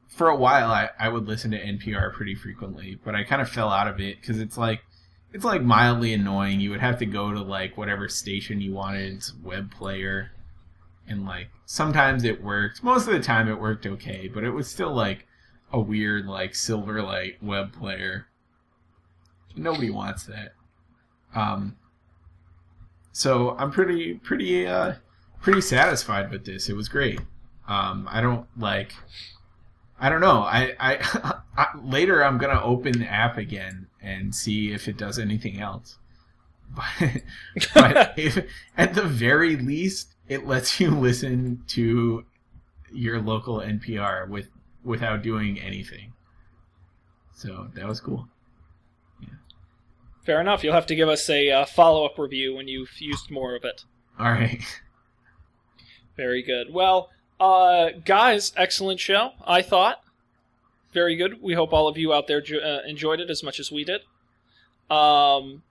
for 0.09 0.28
a 0.28 0.36
while 0.36 0.70
I 0.70 0.90
I 0.98 1.09
would 1.09 1.26
listen 1.26 1.51
to 1.52 1.59
NPR 1.59 2.12
pretty 2.12 2.34
frequently, 2.34 2.98
but 3.05 3.14
I 3.14 3.24
kind 3.24 3.42
of 3.42 3.48
fell 3.48 3.70
out 3.70 3.88
of 3.88 4.01
it 4.01 4.20
because 4.20 4.38
it's 4.40 4.59
like. 4.59 4.82
It's 5.32 5.44
like 5.44 5.62
mildly 5.62 6.12
annoying. 6.12 6.59
You 6.59 6.70
would 6.70 6.80
have 6.80 6.98
to 6.98 7.06
go 7.06 7.32
to 7.32 7.40
like 7.40 7.76
whatever 7.76 8.09
station 8.09 8.60
you 8.60 8.72
wanted, 8.72 9.22
web 9.44 9.70
player, 9.70 10.32
and 11.06 11.24
like 11.24 11.51
sometimes 11.66 12.24
it 12.24 12.42
worked. 12.42 12.82
Most 12.82 13.06
of 13.06 13.12
the 13.12 13.20
time 13.20 13.48
it 13.48 13.60
worked 13.60 13.86
okay, 13.86 14.26
but 14.26 14.42
it 14.42 14.51
was 14.51 14.68
still 14.68 14.92
like 14.92 15.28
a 15.72 15.80
weird 15.80 16.26
like 16.26 16.52
Silverlight 16.52 17.42
web 17.42 17.72
player. 17.72 18.26
Nobody 19.56 19.90
wants 19.90 20.24
that. 20.24 20.55
Um, 21.34 21.76
so 23.12 23.56
I'm 23.59 23.70
pretty 23.70 24.14
pretty 24.14 24.66
uh, 24.66 24.94
pretty 25.40 25.60
satisfied 25.60 26.30
with 26.30 26.44
this. 26.44 26.68
It 26.68 26.76
was 26.76 26.88
great. 26.88 27.20
Um, 27.68 28.09
I 28.10 28.20
don't 28.20 28.47
like. 28.56 28.94
I 30.02 30.09
don't 30.09 30.20
know. 30.20 30.40
I, 30.40 30.74
I, 30.80 31.40
I 31.56 31.66
later 31.82 32.24
I'm 32.24 32.38
gonna 32.38 32.62
open 32.62 32.98
the 33.01 33.06
app 33.06 33.36
again 33.36 33.88
and 34.02 34.34
see 34.34 34.72
if 34.72 34.88
it 34.88 34.97
does 34.97 35.18
anything 35.18 35.60
else. 35.60 35.98
But, 36.72 37.22
but 37.74 38.14
if 38.16 38.47
at 38.78 38.94
the 38.94 39.02
very 39.02 39.56
least 39.56 40.14
it 40.28 40.47
lets 40.47 40.78
you 40.78 40.90
listen 40.90 41.64
to 41.68 42.24
your 42.92 43.20
local 43.20 43.59
NPR 43.59 44.28
with 44.28 44.51
without 44.85 45.23
doing 45.23 45.61
anything. 45.61 46.12
So 47.32 47.69
that 47.74 47.86
was 47.86 48.01
cool. 48.01 48.28
Fair 50.24 50.40
enough. 50.40 50.62
You'll 50.62 50.74
have 50.74 50.86
to 50.86 50.94
give 50.94 51.09
us 51.09 51.28
a 51.31 51.51
uh, 51.51 51.65
follow-up 51.65 52.19
review 52.19 52.55
when 52.55 52.69
you've 52.69 53.01
used 53.01 53.31
more 53.31 53.57
of 53.57 53.65
it. 53.65 53.85
All 54.19 54.31
right. 54.31 54.62
Very 56.16 56.43
good. 56.43 56.73
Well, 56.73 57.09
uh, 57.40 57.90
guys, 58.05 58.52
excellent 58.57 59.01
show. 59.01 59.31
I 59.47 59.62
thought 59.62 60.02
very 60.93 61.16
good. 61.16 61.40
We 61.43 61.55
hope 61.55 61.73
all 61.73 61.89
of 61.89 61.97
you 61.97 62.12
out 62.12 62.27
there 62.27 62.40
ju- 62.40 62.61
uh, 62.61 62.81
enjoyed 62.86 63.20
it 63.20 63.31
as 63.31 63.43
much 63.43 63.61
as 63.61 63.70
we 63.70 63.85
did. 63.85 64.02
Um, 64.90 65.62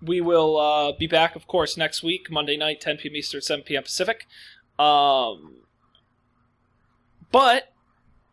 we 0.00 0.20
will 0.20 0.56
uh, 0.56 0.92
be 0.92 1.06
back, 1.06 1.36
of 1.36 1.46
course, 1.46 1.76
next 1.76 2.02
week, 2.02 2.30
Monday 2.30 2.56
night, 2.56 2.80
10 2.80 2.98
p.m. 2.98 3.16
Eastern, 3.16 3.40
7 3.42 3.64
p.m. 3.64 3.82
Pacific. 3.82 4.26
Um, 4.78 5.56
but 7.30 7.69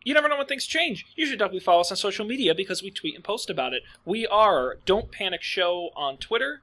you 0.08 0.14
never 0.14 0.26
know 0.26 0.38
when 0.38 0.46
things 0.46 0.64
change. 0.64 1.04
You 1.16 1.26
should 1.26 1.38
definitely 1.38 1.60
follow 1.60 1.82
us 1.82 1.90
on 1.90 1.98
social 1.98 2.24
media 2.24 2.54
because 2.54 2.82
we 2.82 2.90
tweet 2.90 3.14
and 3.14 3.22
post 3.22 3.50
about 3.50 3.74
it. 3.74 3.82
We 4.06 4.26
are 4.26 4.78
Don't 4.86 5.12
Panic 5.12 5.42
Show 5.42 5.90
on 5.94 6.16
Twitter, 6.16 6.62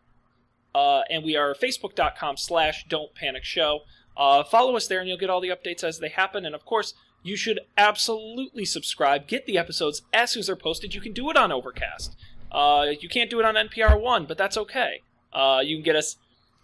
uh, 0.73 1.01
and 1.11 1.23
we 1.23 1.35
are 1.35 1.53
facebook.com 1.53 2.37
slash 2.37 2.87
Don't 2.89 3.13
Panic 3.13 3.43
Show. 3.43 3.81
Uh, 4.17 4.43
follow 4.43 4.75
us 4.75 4.87
there 4.87 4.99
and 4.99 5.07
you'll 5.07 5.19
get 5.19 5.29
all 5.29 5.41
the 5.41 5.49
updates 5.49 5.83
as 5.83 5.99
they 5.99 6.09
happen. 6.09 6.43
And 6.43 6.55
of 6.55 6.65
course, 6.65 6.95
you 7.21 7.37
should 7.37 7.59
absolutely 7.77 8.65
subscribe. 8.65 9.27
Get 9.27 9.45
the 9.45 9.59
episodes 9.59 10.01
as 10.11 10.31
soon 10.31 10.39
as 10.39 10.47
they're 10.47 10.55
posted. 10.55 10.95
You 10.95 11.01
can 11.01 11.13
do 11.13 11.29
it 11.29 11.37
on 11.37 11.51
Overcast. 11.51 12.17
Uh, 12.51 12.87
you 12.99 13.07
can't 13.07 13.29
do 13.29 13.39
it 13.39 13.45
on 13.45 13.53
NPR 13.53 14.01
One, 14.01 14.25
but 14.25 14.39
that's 14.39 14.57
okay. 14.57 15.01
Uh, 15.31 15.61
you 15.63 15.75
can 15.75 15.83
get 15.83 15.95
us 15.95 16.15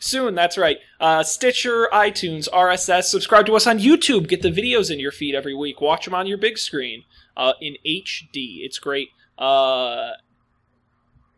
soon. 0.01 0.35
That's 0.35 0.57
right. 0.57 0.77
Uh, 0.99 1.23
Stitcher, 1.23 1.87
iTunes, 1.93 2.49
RSS. 2.49 3.03
Subscribe 3.03 3.45
to 3.45 3.55
us 3.55 3.65
on 3.65 3.79
YouTube. 3.79 4.27
Get 4.27 4.41
the 4.41 4.51
videos 4.51 4.91
in 4.91 4.99
your 4.99 5.11
feed 5.11 5.35
every 5.35 5.55
week. 5.55 5.79
Watch 5.79 6.05
them 6.05 6.13
on 6.13 6.27
your 6.27 6.37
big 6.37 6.57
screen 6.57 7.03
uh, 7.37 7.53
in 7.61 7.75
HD. 7.85 8.65
It's 8.65 8.79
great. 8.79 9.09
Uh, 9.37 10.11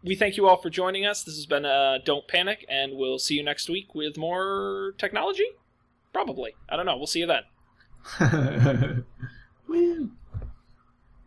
we 0.03 0.15
thank 0.15 0.35
you 0.35 0.47
all 0.47 0.57
for 0.57 0.69
joining 0.69 1.05
us. 1.05 1.23
This 1.23 1.35
has 1.35 1.45
been 1.45 1.65
uh, 1.65 1.99
Don't 2.03 2.27
Panic, 2.27 2.65
and 2.67 2.97
we'll 2.97 3.19
see 3.19 3.35
you 3.35 3.43
next 3.43 3.69
week 3.69 3.93
with 3.93 4.17
more 4.17 4.93
technology. 4.97 5.45
Probably. 6.11 6.55
I 6.69 6.75
don't 6.75 6.85
know. 6.85 6.97
We'll 6.97 7.07
see 7.07 7.19
you 7.19 7.27
then. 7.27 9.05